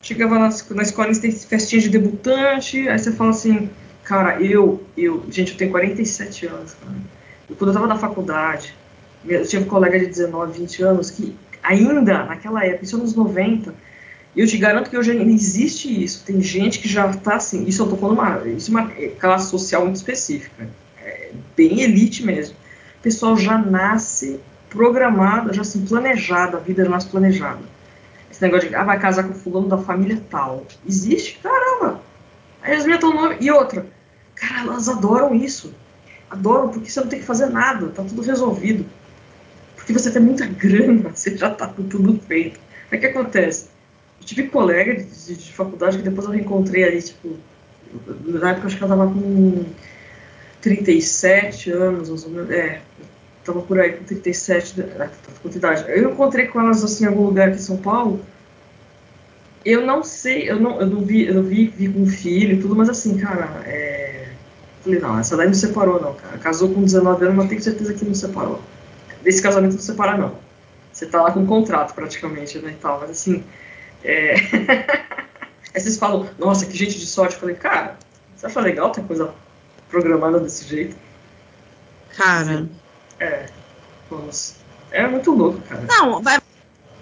chegava 0.02 0.40
na, 0.40 0.50
na 0.72 0.82
escola 0.82 1.12
e 1.12 1.20
tem 1.20 1.32
festinha 1.32 1.84
de 1.84 1.90
debutante, 1.90 2.90
aí 2.90 2.98
você 2.98 3.12
fala 3.12 3.30
assim, 3.30 3.70
cara, 4.04 4.42
eu, 4.42 4.84
eu, 4.98 5.24
gente, 5.30 5.52
eu 5.52 5.58
tenho 5.58 5.70
47 5.70 6.48
anos, 6.48 6.74
cara. 6.74 6.96
Quando 7.48 7.62
eu 7.62 7.68
estava 7.68 7.86
na 7.88 8.00
faculdade, 8.00 8.74
eu 9.24 9.46
tinha 9.46 9.62
um 9.62 9.66
colega 9.66 10.00
de 10.00 10.08
19, 10.08 10.62
20 10.62 10.82
anos 10.82 11.12
que 11.12 11.36
ainda 11.62 12.24
naquela 12.24 12.66
época, 12.66 12.86
isso 12.86 12.96
é 12.96 13.00
nos 13.00 13.14
90, 13.14 13.72
e 14.36 14.42
eu 14.42 14.48
te 14.48 14.58
garanto 14.58 14.90
que 14.90 14.98
hoje 14.98 15.12
ainda 15.12 15.32
existe 15.32 16.04
isso. 16.04 16.24
Tem 16.26 16.42
gente 16.42 16.80
que 16.80 16.90
já 16.90 17.10
está 17.10 17.36
assim. 17.36 17.66
Isso 17.66 17.82
eu 17.82 17.86
estou 17.86 17.98
falando 17.98 18.20
uma, 18.20 18.48
isso 18.48 18.70
é 18.70 18.82
uma 18.82 18.92
classe 19.18 19.50
social 19.50 19.84
muito 19.84 19.96
específica. 19.96 20.68
É 21.02 21.32
bem 21.56 21.82
elite 21.82 22.26
mesmo. 22.26 22.56
O 23.00 23.02
pessoal 23.02 23.38
já 23.38 23.58
nasce 23.58 24.40
programada, 24.70 25.54
já 25.54 25.62
assim, 25.62 25.86
planejada, 25.86 26.58
a 26.58 26.60
vida 26.60 26.84
já 26.84 26.90
nasce 26.90 27.08
planejada. 27.08 27.62
Esse 28.30 28.42
negócio 28.42 28.68
de, 28.68 28.76
ah, 28.76 28.84
vai 28.84 29.00
casar 29.00 29.24
com 29.24 29.34
fulano 29.34 29.70
da 29.70 29.78
família 29.78 30.22
tal. 30.30 30.66
Existe? 30.86 31.40
Caramba! 31.42 32.02
Aí 32.62 32.74
eles 32.74 32.86
metam 32.86 33.12
o 33.12 33.14
nome. 33.14 33.38
E 33.40 33.50
outra, 33.50 33.86
cara, 34.36 34.64
elas 34.64 34.90
adoram 34.90 35.34
isso. 35.34 35.74
Adoram 36.30 36.68
porque 36.70 36.90
você 36.90 37.00
não 37.00 37.08
tem 37.08 37.20
que 37.20 37.26
fazer 37.26 37.46
nada, 37.46 37.88
tá 37.88 38.04
tudo 38.04 38.22
resolvido. 38.22 38.86
Porque 39.78 39.94
você 39.94 40.12
tem 40.12 40.22
muita 40.22 40.46
grana, 40.60 41.12
você 41.14 41.38
já 41.38 41.50
tá 41.50 41.68
com 41.68 41.84
tudo 41.84 42.20
feito. 42.28 42.60
O 42.92 42.98
que 42.98 43.06
acontece? 43.06 43.75
Tive 44.26 44.48
colega 44.50 44.96
de, 44.96 45.04
de, 45.04 45.36
de, 45.36 45.54
faculdade 45.54 45.98
que 45.98 46.04
depois 46.04 46.26
eu 46.26 46.34
reencontrei 46.34 46.84
ali, 46.84 47.02
tipo, 47.02 47.38
na 48.26 48.52
época 48.52 48.68
acho 48.68 48.78
que 48.78 48.84
ela 48.84 48.98
tava 48.98 49.12
com 49.12 49.66
37 50.62 51.72
anos, 51.72 52.10
mais 52.10 52.24
ou 52.24 52.32
menos, 52.32 52.50
é, 52.50 52.82
tava 53.44 53.62
por 53.62 53.80
aí 53.80 53.94
com 53.94 54.04
37, 54.04 54.82
é, 54.82 55.10
com 55.44 55.50
idade. 55.50 55.86
Eu 55.88 56.12
encontrei 56.12 56.48
com 56.48 56.60
elas 56.60 56.84
assim 56.84 57.04
em 57.04 57.08
algum 57.08 57.26
lugar 57.26 57.50
aqui 57.50 57.58
em 57.58 57.62
São 57.62 57.78
Paulo. 57.78 58.20
Eu 59.64 59.86
não 59.86 60.04
sei, 60.04 60.50
eu 60.50 60.60
não, 60.60 60.82
eu 60.82 60.88
não 60.88 61.02
vi, 61.02 61.28
eu 61.28 61.36
não 61.36 61.44
vi, 61.44 61.68
vi 61.68 61.88
com 61.88 62.06
filho 62.08 62.56
e 62.56 62.62
tudo, 62.62 62.76
mas 62.76 62.90
assim, 62.90 63.18
cara, 63.18 63.62
é... 63.66 64.30
falei, 64.84 65.00
não, 65.00 65.20
essa 65.20 65.38
daí 65.38 65.48
não 65.48 65.54
separou 65.54 66.02
não, 66.02 66.16
cara. 66.16 66.38
Casou 66.40 66.70
com 66.74 66.84
19 66.84 67.26
anos, 67.26 67.36
mas 67.36 67.50
tenho 67.50 67.62
certeza 67.62 67.94
que 67.94 68.06
não 68.06 68.16
separou. 68.16 68.60
Desse 69.24 69.42
casamento 69.42 69.74
não 69.74 69.82
separa 69.82 70.18
não. 70.18 70.36
Você 70.92 71.06
tá 71.06 71.22
lá 71.22 71.32
com 71.32 71.42
um 71.42 71.46
contrato 71.46 71.94
praticamente, 71.94 72.58
né, 72.60 72.72
e 72.72 72.82
tal, 72.82 73.00
mas 73.02 73.10
assim, 73.12 73.44
é... 74.06 74.36
Aí 75.74 75.82
vocês 75.82 75.98
falam, 75.98 76.30
nossa, 76.40 76.66
que 76.66 76.78
gente 76.78 76.98
de 76.98 77.06
sorte. 77.06 77.34
Eu 77.34 77.40
falei, 77.42 77.56
cara, 77.56 77.98
você 78.34 78.46
acha 78.46 78.62
legal 78.62 78.92
ter 78.92 79.04
coisa 79.04 79.34
programada 79.90 80.40
desse 80.40 80.66
jeito? 80.66 80.96
Cara. 82.16 82.70
É. 83.20 83.48
Nossa. 84.10 84.56
É 84.92 85.06
muito 85.06 85.32
louco, 85.32 85.60
cara. 85.68 85.82
Não, 85.82 86.22
vai. 86.22 86.40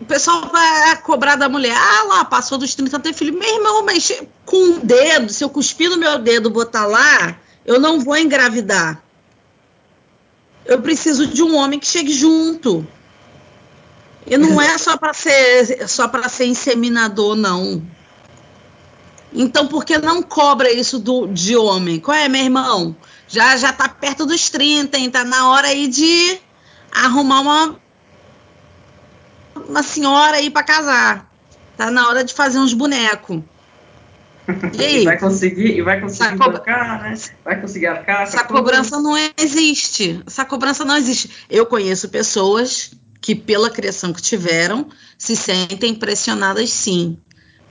O 0.01 0.05
pessoal 0.05 0.49
vai 0.49 0.99
cobrar 1.01 1.35
da 1.35 1.47
mulher. 1.47 1.75
Ah, 1.77 2.03
lá, 2.07 2.25
passou 2.25 2.57
dos 2.57 2.73
30, 2.73 2.99
tem 2.99 3.13
filho. 3.13 3.37
Meu 3.37 3.55
irmão, 3.55 3.85
mas 3.85 4.11
com 4.45 4.57
um 4.57 4.79
dedo, 4.79 5.31
se 5.31 5.43
eu 5.43 5.49
cuspir 5.49 5.89
no 5.89 5.97
meu 5.97 6.17
dedo 6.17 6.49
botar 6.49 6.87
lá, 6.87 7.37
eu 7.65 7.79
não 7.79 7.99
vou 7.99 8.17
engravidar. 8.17 9.03
Eu 10.65 10.81
preciso 10.81 11.27
de 11.27 11.43
um 11.43 11.55
homem 11.55 11.79
que 11.79 11.85
chegue 11.85 12.11
junto. 12.11 12.87
E 14.25 14.37
não 14.37 14.61
é 14.61 14.77
só 14.77 14.97
para 14.97 15.13
ser 15.13 15.87
só 15.87 16.07
para 16.07 16.29
ser 16.29 16.45
inseminador, 16.45 17.35
não. 17.35 17.83
Então, 19.33 19.67
por 19.67 19.83
que 19.83 19.97
não 19.97 20.21
cobra 20.21 20.71
isso 20.71 20.99
do, 20.99 21.27
de 21.27 21.57
homem? 21.57 21.99
Qual 21.99 22.15
é, 22.15 22.29
meu 22.29 22.43
irmão? 22.43 22.95
Já 23.27 23.57
já 23.57 23.73
tá 23.73 23.89
perto 23.89 24.25
dos 24.25 24.49
30, 24.49 24.97
hein? 24.97 25.09
Tá 25.09 25.23
na 25.23 25.49
hora 25.49 25.67
aí 25.67 25.87
de 25.87 26.39
arrumar 26.91 27.41
uma 27.41 27.79
uma 29.67 29.83
senhora 29.83 30.37
aí 30.37 30.49
para 30.49 30.63
casar. 30.63 31.31
Tá 31.75 31.89
na 31.89 32.07
hora 32.07 32.23
de 32.23 32.33
fazer 32.33 32.59
uns 32.59 32.73
bonecos. 32.73 33.41
E 34.77 34.83
aí? 34.83 35.03
vai 35.03 35.17
conseguir, 35.17 35.77
e 35.77 35.81
vai 35.81 35.99
conseguir 35.99 36.37
bancar, 36.37 37.01
né? 37.01 37.15
Vai 37.43 37.59
conseguir 37.59 37.87
arcar. 37.87 38.23
Essa 38.23 38.43
cobrança 38.43 38.99
não 38.99 39.15
existe. 39.37 40.21
Essa 40.27 40.45
cobrança 40.45 40.85
não 40.85 40.95
existe. 40.95 41.31
Eu 41.49 41.65
conheço 41.65 42.09
pessoas 42.09 42.91
que, 43.23 43.33
pela 43.33 43.69
criação 43.69 44.11
que 44.11 44.21
tiveram, 44.21 44.89
se 45.17 45.33
sentem 45.33 45.95
pressionadas 45.95 46.69
sim. 46.69 47.17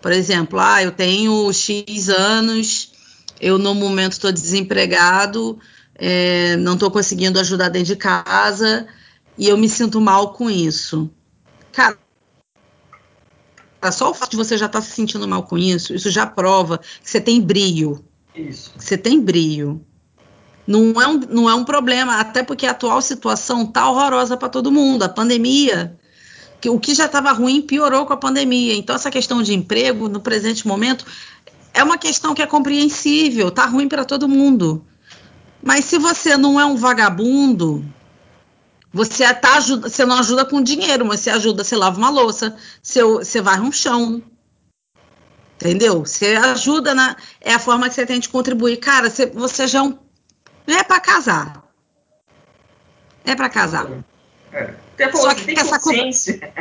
Por 0.00 0.10
exemplo, 0.10 0.58
ah, 0.58 0.82
eu 0.82 0.90
tenho 0.90 1.52
X 1.52 2.08
anos, 2.08 2.90
eu 3.38 3.58
no 3.58 3.74
momento 3.74 4.12
estou 4.12 4.32
desempregado, 4.32 5.60
é, 5.94 6.56
não 6.56 6.72
estou 6.72 6.90
conseguindo 6.90 7.38
ajudar 7.38 7.68
dentro 7.68 7.88
de 7.88 7.96
casa 7.96 8.86
e 9.36 9.46
eu 9.46 9.58
me 9.58 9.68
sinto 9.68 10.00
mal 10.00 10.32
com 10.32 10.50
isso. 10.50 11.10
Cara, 11.70 11.98
só 13.92 14.10
o 14.10 14.14
fato 14.14 14.30
de 14.30 14.38
você 14.38 14.56
já 14.56 14.66
estar 14.66 14.80
tá 14.80 14.84
se 14.84 14.92
sentindo 14.92 15.28
mal 15.28 15.42
com 15.42 15.58
isso, 15.58 15.94
isso 15.94 16.10
já 16.10 16.26
prova 16.26 16.78
que 16.78 17.10
você 17.10 17.20
tem 17.20 17.38
brilho. 17.42 18.02
Isso. 18.34 18.72
Você 18.78 18.96
tem 18.96 19.20
brilho. 19.20 19.84
Não 20.66 21.00
é, 21.00 21.06
um, 21.08 21.18
não 21.28 21.50
é 21.50 21.54
um 21.54 21.64
problema, 21.64 22.20
até 22.20 22.42
porque 22.42 22.66
a 22.66 22.70
atual 22.70 23.02
situação 23.02 23.66
tá 23.66 23.88
horrorosa 23.90 24.36
para 24.36 24.48
todo 24.48 24.70
mundo. 24.70 25.02
A 25.02 25.08
pandemia, 25.08 25.96
que 26.60 26.70
o 26.70 26.78
que 26.78 26.94
já 26.94 27.06
estava 27.06 27.32
ruim 27.32 27.60
piorou 27.60 28.06
com 28.06 28.12
a 28.12 28.16
pandemia. 28.16 28.74
Então, 28.74 28.94
essa 28.94 29.10
questão 29.10 29.42
de 29.42 29.52
emprego, 29.52 30.08
no 30.08 30.20
presente 30.20 30.66
momento, 30.66 31.04
é 31.74 31.82
uma 31.82 31.98
questão 31.98 32.34
que 32.34 32.42
é 32.42 32.46
compreensível, 32.46 33.50
tá 33.50 33.66
ruim 33.66 33.88
para 33.88 34.04
todo 34.04 34.28
mundo. 34.28 34.84
Mas 35.62 35.84
se 35.84 35.98
você 35.98 36.36
não 36.36 36.60
é 36.60 36.64
um 36.64 36.76
vagabundo, 36.76 37.84
você, 38.92 39.32
tá, 39.34 39.58
você 39.58 40.04
não 40.04 40.18
ajuda 40.18 40.44
com 40.44 40.62
dinheiro, 40.62 41.04
mas 41.04 41.20
você 41.20 41.30
ajuda, 41.30 41.64
você 41.64 41.76
lava 41.76 41.98
uma 41.98 42.10
louça, 42.10 42.56
você, 42.82 43.02
você 43.02 43.40
varre 43.40 43.62
um 43.62 43.72
chão. 43.72 44.22
Entendeu? 45.56 46.04
Você 46.04 46.34
ajuda 46.34 46.92
na. 46.92 47.16
É 47.40 47.54
a 47.54 47.58
forma 47.58 47.88
que 47.88 47.94
você 47.94 48.04
tem 48.04 48.18
de 48.18 48.28
contribuir. 48.28 48.78
Cara, 48.78 49.08
você, 49.08 49.26
você 49.26 49.66
já 49.68 49.78
é 49.78 49.82
um 49.82 49.96
é 50.66 50.84
para 50.84 51.00
casar. 51.00 51.62
É 53.24 53.34
para 53.34 53.48
casar. 53.48 53.86
É. 54.52 54.74
Só 55.12 55.34
que 55.34 55.44
tem 55.44 55.56
consciência. 55.56 56.52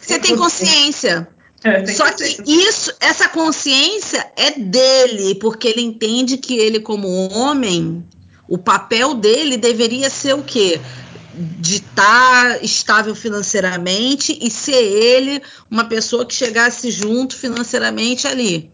Você 0.00 0.18
tem 0.18 0.36
consciência. 0.36 1.28
É, 1.62 1.86
Só 1.88 2.10
que, 2.10 2.42
que 2.42 2.50
isso, 2.50 2.90
essa 2.98 3.28
consciência 3.28 4.26
é 4.34 4.52
dele, 4.52 5.34
porque 5.34 5.68
ele 5.68 5.82
entende 5.82 6.38
que 6.38 6.56
ele, 6.56 6.80
como 6.80 7.06
homem, 7.34 8.02
o 8.48 8.56
papel 8.56 9.12
dele 9.12 9.58
deveria 9.58 10.08
ser 10.08 10.32
o 10.34 10.42
quê? 10.42 10.80
De 11.34 11.76
estar 11.76 12.54
tá 12.54 12.58
estável 12.62 13.14
financeiramente 13.14 14.38
e 14.40 14.50
ser 14.50 14.72
ele 14.72 15.42
uma 15.70 15.84
pessoa 15.84 16.24
que 16.24 16.32
chegasse 16.32 16.90
junto 16.90 17.36
financeiramente 17.36 18.26
ali. 18.26 18.72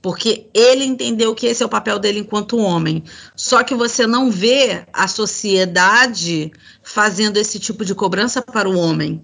Porque 0.00 0.46
ele 0.54 0.84
entendeu 0.84 1.34
que 1.34 1.46
esse 1.46 1.62
é 1.62 1.66
o 1.66 1.68
papel 1.68 1.98
dele 1.98 2.20
enquanto 2.20 2.56
homem. 2.56 3.02
Só 3.34 3.64
que 3.64 3.74
você 3.74 4.06
não 4.06 4.30
vê 4.30 4.84
a 4.92 5.08
sociedade 5.08 6.52
fazendo 6.82 7.36
esse 7.36 7.58
tipo 7.58 7.84
de 7.84 7.94
cobrança 7.94 8.40
para 8.40 8.68
o 8.68 8.78
homem. 8.78 9.22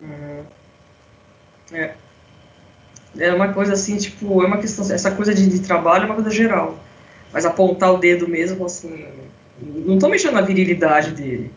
Uhum. 0.00 0.44
É. 1.72 1.94
É 3.18 3.32
uma 3.32 3.52
coisa 3.52 3.74
assim, 3.74 3.96
tipo, 3.98 4.42
é 4.42 4.46
uma 4.46 4.58
questão. 4.58 4.90
Essa 4.90 5.10
coisa 5.10 5.34
de, 5.34 5.48
de 5.48 5.60
trabalho 5.60 6.04
é 6.04 6.06
uma 6.06 6.14
coisa 6.14 6.30
geral. 6.30 6.78
Mas 7.32 7.44
apontar 7.44 7.92
o 7.92 7.98
dedo 7.98 8.28
mesmo, 8.28 8.64
assim. 8.64 9.06
Não 9.60 9.94
estão 9.94 10.08
mexendo 10.08 10.34
na 10.34 10.40
virilidade 10.40 11.12
dele. 11.12 11.52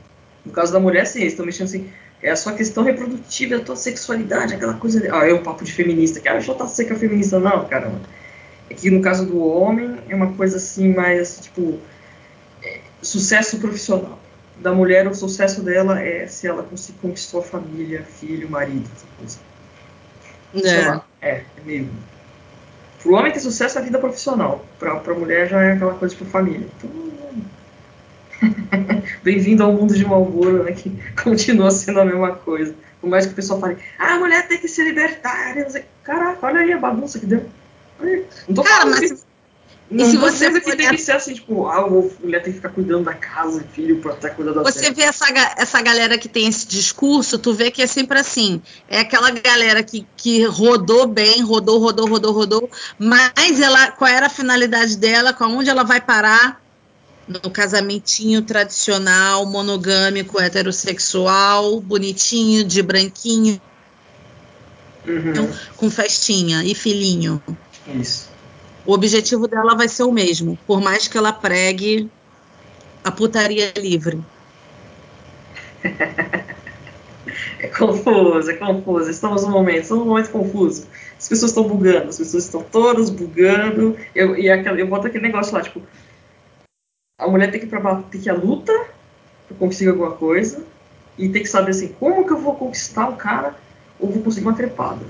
No 0.45 0.51
caso 0.51 0.73
da 0.73 0.79
mulher, 0.79 1.05
sim, 1.05 1.23
estão 1.23 1.45
mexendo 1.45 1.67
assim. 1.67 1.89
É 2.21 2.31
a 2.31 2.35
sua 2.35 2.53
questão 2.53 2.83
reprodutiva, 2.83 3.57
a 3.57 3.59
tua 3.59 3.75
sexualidade, 3.75 4.53
aquela 4.53 4.73
coisa. 4.75 4.99
De, 4.99 5.09
ah, 5.09 5.27
é 5.27 5.33
o 5.33 5.43
papo 5.43 5.63
de 5.63 5.71
feminista, 5.71 6.19
que 6.19 6.27
ah, 6.27 6.39
já 6.39 6.53
tá 6.53 6.67
seca 6.67 6.95
feminista, 6.95 7.39
não, 7.39 7.65
caramba. 7.65 8.01
É 8.69 8.73
que 8.73 8.89
no 8.89 9.01
caso 9.01 9.25
do 9.25 9.39
homem, 9.43 9.97
é 10.09 10.15
uma 10.15 10.33
coisa 10.33 10.57
assim, 10.57 10.93
mais, 10.93 11.39
tipo. 11.39 11.79
É, 12.63 12.79
sucesso 13.01 13.59
profissional. 13.59 14.19
Da 14.57 14.73
mulher, 14.73 15.07
o 15.07 15.13
sucesso 15.13 15.61
dela 15.61 16.01
é 16.01 16.25
se 16.27 16.47
ela 16.47 16.65
conquistou 17.01 17.41
a 17.41 17.43
família, 17.43 18.03
filho, 18.03 18.49
marido, 18.49 18.89
essa 18.95 19.05
coisa. 19.17 21.01
É. 21.21 21.29
é, 21.29 21.31
é 21.57 21.61
meio. 21.65 21.89
Pro 23.01 23.13
homem 23.13 23.31
ter 23.31 23.39
sucesso 23.39 23.77
é 23.77 23.81
a 23.81 23.83
vida 23.83 23.99
profissional. 23.99 24.65
Pra, 24.79 24.95
pra 24.95 25.13
mulher 25.13 25.47
já 25.47 25.61
é 25.61 25.73
aquela 25.73 25.93
coisa 25.93 26.15
tipo 26.15 26.29
família. 26.29 26.67
Então. 26.77 26.89
Bem-vindo 29.23 29.63
ao 29.63 29.73
mundo 29.73 29.95
de 29.95 30.05
Malboro, 30.05 30.63
né? 30.63 30.71
Que 30.71 30.91
continua 31.21 31.71
sendo 31.71 31.99
a 31.99 32.05
mesma 32.05 32.33
coisa. 32.33 32.75
Por 33.01 33.09
mais 33.09 33.25
que 33.25 33.33
o 33.33 33.35
pessoal 33.35 33.59
fale, 33.59 33.77
ah, 33.99 34.13
a 34.13 34.19
mulher 34.19 34.47
tem 34.47 34.57
que 34.57 34.67
se 34.67 34.83
libertar. 34.83 35.55
Caraca, 36.03 36.45
olha 36.45 36.61
aí 36.61 36.73
a 36.73 36.77
bagunça 36.77 37.19
que 37.19 37.25
deu. 37.25 37.45
Não 38.47 38.55
tô 38.55 38.63
Cara, 38.63 38.81
falando 38.81 38.99
mas... 38.99 39.11
que 39.11 39.35
não, 39.89 40.03
e 40.03 40.09
se 40.09 40.17
você 40.17 40.49
que 40.59 40.75
tem 40.75 40.89
que 40.89 40.97
ser 40.97 41.11
assim, 41.11 41.35
tipo, 41.35 41.67
ah, 41.67 41.77
a 41.77 41.87
mulher 41.87 42.41
tem 42.41 42.51
que 42.51 42.57
ficar 42.57 42.69
cuidando 42.69 43.03
da 43.03 43.13
casa, 43.13 43.63
filho, 43.71 44.01
pra 44.01 44.13
estar 44.13 44.31
cuidando 44.31 44.55
da 44.55 44.63
Você 44.63 44.81
terra. 44.81 44.93
vê 44.95 45.01
essa, 45.03 45.25
essa 45.57 45.81
galera 45.81 46.17
que 46.17 46.27
tem 46.27 46.47
esse 46.47 46.67
discurso, 46.67 47.37
tu 47.37 47.53
vê 47.53 47.69
que 47.69 47.83
é 47.83 47.87
sempre 47.87 48.17
assim. 48.17 48.61
É 48.89 48.99
aquela 49.01 49.29
galera 49.29 49.83
que, 49.83 50.05
que 50.17 50.43
rodou 50.45 51.05
bem, 51.05 51.43
rodou, 51.43 51.77
rodou, 51.77 52.07
rodou, 52.07 52.31
rodou, 52.33 52.69
mas 52.97 53.59
ela, 53.61 53.91
qual 53.91 54.09
era 54.09 54.25
a 54.25 54.29
finalidade 54.29 54.97
dela, 54.97 55.33
com 55.33 55.45
onde 55.45 55.69
ela 55.69 55.83
vai 55.83 56.01
parar? 56.01 56.64
No 57.27 57.49
casamentinho 57.49 58.41
tradicional, 58.43 59.45
monogâmico, 59.45 60.39
heterossexual, 60.39 61.79
bonitinho, 61.79 62.63
de 62.63 62.83
branquinho, 62.83 63.59
uhum. 65.07 65.51
com 65.75 65.89
festinha 65.89 66.63
e 66.63 66.75
filhinho. 66.75 67.41
Isso 67.99 68.35
o 68.85 68.93
objetivo 68.93 69.47
dela 69.47 69.75
vai 69.75 69.89
ser 69.89 70.03
o 70.03 70.11
mesmo, 70.11 70.57
por 70.67 70.79
mais 70.79 71.07
que 71.07 71.17
ela 71.17 71.33
pregue 71.33 72.09
a 73.03 73.11
putaria 73.11 73.73
livre. 73.77 74.21
É 77.57 77.67
confuso, 77.67 78.51
é 78.51 78.53
confuso. 78.53 79.09
Estamos 79.09 79.43
num 79.43 79.49
momento, 79.49 79.81
estamos 79.81 80.03
num 80.03 80.11
momento 80.11 80.29
confuso. 80.29 80.87
As 81.17 81.27
pessoas 81.27 81.51
estão 81.51 81.63
bugando, 81.63 82.09
as 82.09 82.17
pessoas 82.17 82.43
estão 82.43 82.61
todas 82.61 83.09
bugando. 83.09 83.97
Eu, 84.13 84.37
e 84.37 84.49
aquela, 84.49 84.77
eu 84.79 84.87
boto 84.87 85.07
aquele 85.07 85.25
negócio 85.25 85.53
lá, 85.53 85.61
tipo, 85.61 85.81
a 87.17 87.27
mulher 87.27 87.49
tem 87.49 87.59
que 87.59 87.65
ir 87.65 88.03
ter 88.11 88.19
que 88.19 88.29
à 88.29 88.33
luta 88.33 88.73
para 89.47 89.57
conseguir 89.57 89.89
alguma 89.89 90.11
coisa 90.11 90.65
e 91.17 91.29
tem 91.29 91.41
que 91.41 91.49
saber 91.49 91.71
assim, 91.71 91.89
como 91.93 92.25
que 92.25 92.33
eu 92.33 92.39
vou 92.39 92.55
conquistar 92.55 93.09
o 93.09 93.15
cara 93.15 93.55
ou 93.99 94.11
vou 94.11 94.21
conseguir 94.21 94.45
uma 94.45 94.55
trepada. 94.55 95.05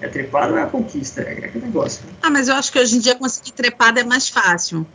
É 0.00 0.08
trepada 0.08 0.52
ou 0.52 0.58
é 0.58 0.62
a 0.62 0.66
conquista? 0.66 1.22
É 1.22 1.44
aquele 1.44 1.66
negócio. 1.66 2.06
Né? 2.06 2.12
Ah, 2.22 2.30
mas 2.30 2.48
eu 2.48 2.54
acho 2.54 2.70
que 2.72 2.78
hoje 2.78 2.96
em 2.96 3.00
dia 3.00 3.14
conseguir 3.14 3.52
trepada 3.52 4.00
é 4.00 4.04
mais 4.04 4.28
fácil. 4.28 4.86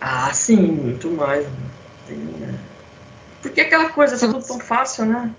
Ah, 0.00 0.32
sim, 0.32 0.56
muito 0.56 1.10
mais. 1.10 1.46
Tem, 2.06 2.16
né? 2.16 2.58
Porque 3.40 3.60
aquela 3.60 3.88
coisa, 3.90 4.18
tá 4.18 4.32
tudo 4.32 4.44
tão 4.44 4.60
fácil, 4.60 5.06
né? 5.06 5.32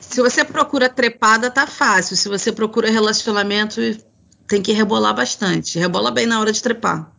Se 0.00 0.20
você 0.20 0.44
procura 0.44 0.88
trepada, 0.88 1.50
tá 1.50 1.66
fácil. 1.66 2.16
Se 2.16 2.28
você 2.28 2.52
procura 2.52 2.90
relacionamento, 2.90 3.80
tem 4.48 4.60
que 4.60 4.72
rebolar 4.72 5.14
bastante. 5.14 5.78
Rebola 5.78 6.10
bem 6.10 6.26
na 6.26 6.40
hora 6.40 6.52
de 6.52 6.62
trepar. 6.62 7.12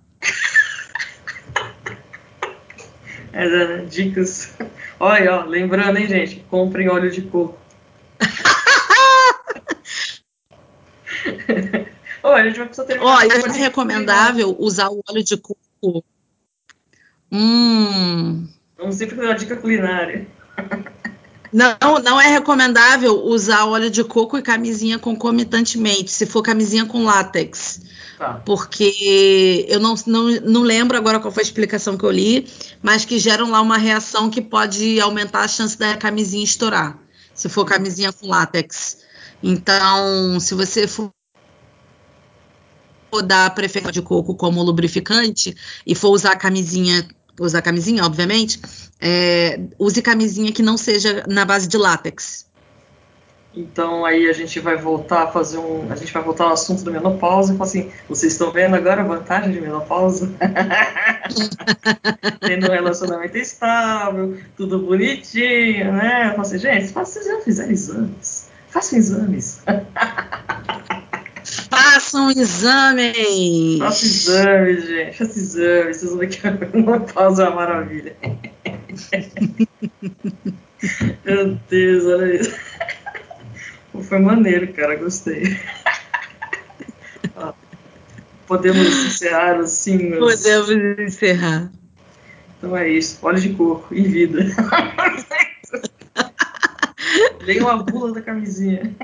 É, 3.34 3.50
né? 3.50 3.86
dicas. 3.86 4.56
Olha, 5.00 5.40
ó, 5.40 5.46
lembrando, 5.46 5.98
hein, 5.98 6.08
gente? 6.08 6.46
Comprem 6.50 6.90
óleo 6.90 7.12
de 7.12 7.22
coco. 7.24 7.58
Olha, 12.24 12.44
a 12.44 12.48
gente 12.48 12.58
vai 12.58 12.68
precisar 12.68 12.88
ter. 12.88 13.02
Olha, 13.02 13.34
é 13.34 13.52
recomendável 13.52 14.56
usar 14.58 14.90
o 14.90 15.04
óleo 15.10 15.24
de 15.24 15.36
coco. 15.36 16.06
Hum. 17.32 18.48
Vamos 18.78 18.96
sempre 18.96 19.16
dar 19.16 19.24
uma 19.24 19.36
dica 19.36 19.58
culinária. 19.58 20.28
Não, 21.54 22.00
não 22.04 22.20
é 22.20 22.28
recomendável 22.28 23.24
usar 23.24 23.66
óleo 23.66 23.90
de 23.90 24.04
coco 24.04 24.38
e 24.38 24.42
camisinha 24.42 24.98
concomitantemente, 24.98 26.10
se 26.10 26.26
for 26.26 26.42
camisinha 26.42 26.86
com 26.86 27.04
látex. 27.04 27.82
Tá. 28.18 28.42
Porque 28.46 29.66
eu 29.70 29.80
não, 29.80 29.94
não, 30.08 30.32
não 30.42 30.62
lembro 30.62 30.98
agora 30.98 31.20
qual 31.20 31.32
foi 31.32 31.44
a 31.44 31.46
explicação 31.46 31.96
que 31.96 32.04
eu 32.04 32.12
li, 32.12 32.48
mas 32.82 33.06
que 33.06 33.20
geram 33.20 33.52
lá 33.52 33.62
uma 33.62 33.78
reação 33.78 34.30
que 34.30 34.42
pode 34.42 35.00
aumentar 35.00 35.42
a 35.42 35.48
chance 35.48 35.78
da 35.78 35.96
camisinha 35.96 36.44
estourar, 36.44 36.98
se 37.36 37.48
for 37.48 37.66
camisinha 37.66 38.12
com 38.12 38.28
látex. 38.28 38.98
Então, 39.42 40.40
se 40.40 40.56
você 40.56 40.88
for 40.88 41.12
dar 43.26 43.54
preferência 43.54 43.92
de 43.92 44.02
coco 44.02 44.34
como 44.34 44.64
lubrificante 44.64 45.56
e 45.86 45.94
for 45.94 46.10
usar 46.10 46.36
camisinha, 46.36 47.08
usar 47.40 47.62
camisinha, 47.62 48.04
obviamente, 48.04 48.60
é, 49.00 49.60
use 49.80 50.02
camisinha 50.02 50.52
que 50.52 50.62
não 50.62 50.78
seja 50.78 51.24
na 51.28 51.46
base 51.46 51.68
de 51.68 51.78
látex. 51.78 52.46
Então 53.56 54.04
aí 54.04 54.28
a 54.28 54.34
gente 54.34 54.60
vai 54.60 54.76
voltar 54.76 55.24
a 55.24 55.28
fazer 55.28 55.60
um. 55.60 55.92
A 55.92 55.96
gente 55.96 56.12
vai 56.12 56.24
voltar 56.24 56.46
ao 56.46 56.54
assunto 56.54 56.84
da 56.84 56.92
menopausa 56.92 57.54
e 57.54 57.58
falar 57.58 57.70
assim, 57.70 57.92
vocês 58.10 58.34
estão 58.34 58.52
vendo 58.52 58.76
agora 58.76 59.02
a 59.02 59.06
vantagem 59.06 59.52
de 59.52 59.62
menopausa? 59.62 60.32
Tendo 62.42 62.68
um 62.68 62.72
relacionamento 62.72 63.38
estável, 63.38 64.38
tudo 64.58 64.80
bonitinho, 64.80 65.94
né? 65.94 66.30
Eu 66.30 66.32
falo 66.32 66.42
assim, 66.42 66.58
gente, 66.58 66.92
vocês 66.92 67.26
já 67.26 67.42
fizeram 67.42 67.72
exames. 67.72 68.50
Façam 68.70 68.98
exames. 68.98 69.62
Façam 71.94 72.32
exames! 72.32 73.78
Façam 73.78 74.10
exames, 74.10 74.88
gente. 74.88 75.15
Façam 75.15 75.44
exames. 75.44 75.98
Vocês 75.98 76.10
vão 76.10 76.20
ver 76.20 76.28
que 76.30 76.41
uma 76.76 76.99
pausa 77.14 77.44
é 77.44 77.49
uma 77.49 77.56
maravilha. 77.56 78.15
Meu 81.24 81.60
Deus, 81.70 82.06
olha 82.06 82.36
isso. 82.36 82.56
Foi 84.02 84.18
maneiro, 84.18 84.74
cara. 84.74 84.95
Gostei. 84.95 85.56
Podemos 88.48 88.88
encerrar 88.88 89.60
assim. 89.60 90.18
Podemos 90.18 90.70
encerrar. 90.99 91.72
Então 92.57 92.76
é 92.76 92.90
isso. 92.90 93.20
Óleo 93.22 93.40
de 93.40 93.49
coco 93.53 93.94
e 93.94 94.02
vida. 94.02 94.40
Leia 97.41 97.61
uma 97.61 97.84
bula 97.84 98.14
da 98.14 98.22
camisinha. 98.22 98.95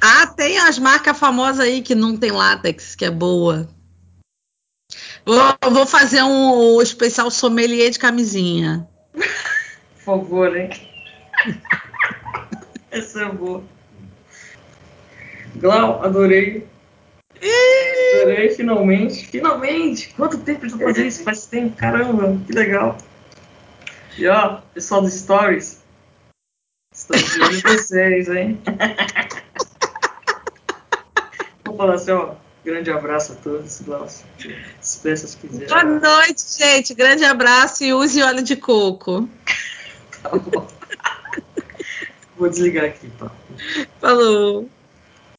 Ah, 0.00 0.26
tem 0.26 0.58
as 0.58 0.78
marcas 0.78 1.18
famosas 1.18 1.60
aí 1.60 1.82
que 1.82 1.94
não 1.94 2.16
tem 2.16 2.30
látex, 2.30 2.94
que 2.94 3.04
é 3.04 3.10
boa. 3.10 3.68
Vou, 5.24 5.72
vou 5.72 5.86
fazer 5.86 6.22
um 6.22 6.80
especial 6.80 7.30
sommelier 7.30 7.90
de 7.90 7.98
camisinha. 7.98 8.88
Por 9.12 9.22
favor, 10.04 10.56
hein? 10.56 10.70
Essa 12.90 13.22
é 13.22 13.28
boa. 13.28 13.62
Glau, 15.56 16.02
adorei. 16.04 16.66
Adorei, 18.14 18.50
finalmente. 18.50 19.26
Finalmente! 19.26 20.14
Quanto 20.14 20.38
tempo 20.38 20.66
de 20.66 20.78
fazer 20.78 21.06
isso? 21.06 21.22
Faz 21.22 21.46
tempo, 21.46 21.76
caramba, 21.76 22.40
que 22.46 22.52
legal. 22.52 22.96
E 24.16 24.26
ó, 24.26 24.60
pessoal 24.74 25.02
dos 25.02 25.14
Stories, 25.14 25.80
estamos 26.92 27.32
de 27.32 27.40
olho 27.40 27.60
vocês, 27.62 28.28
hein? 28.28 28.60
Falar 31.78 31.94
assim, 31.94 32.10
ó. 32.10 32.34
Grande 32.64 32.90
abraço 32.90 33.32
a 33.32 33.36
todos, 33.36 33.80
Glaucio. 33.82 34.26
Se 34.80 35.38
quiser. 35.38 35.68
Boa 35.68 35.84
noite, 35.84 36.42
gente. 36.58 36.92
Grande 36.92 37.24
abraço 37.24 37.84
e 37.84 37.94
use 37.94 38.20
óleo 38.20 38.42
de 38.42 38.56
coco. 38.56 39.28
tá 40.20 40.30
bom. 40.30 40.66
Vou 42.36 42.50
desligar 42.50 42.84
aqui, 42.84 43.08
tá? 43.16 43.30
Falou. 44.00 44.68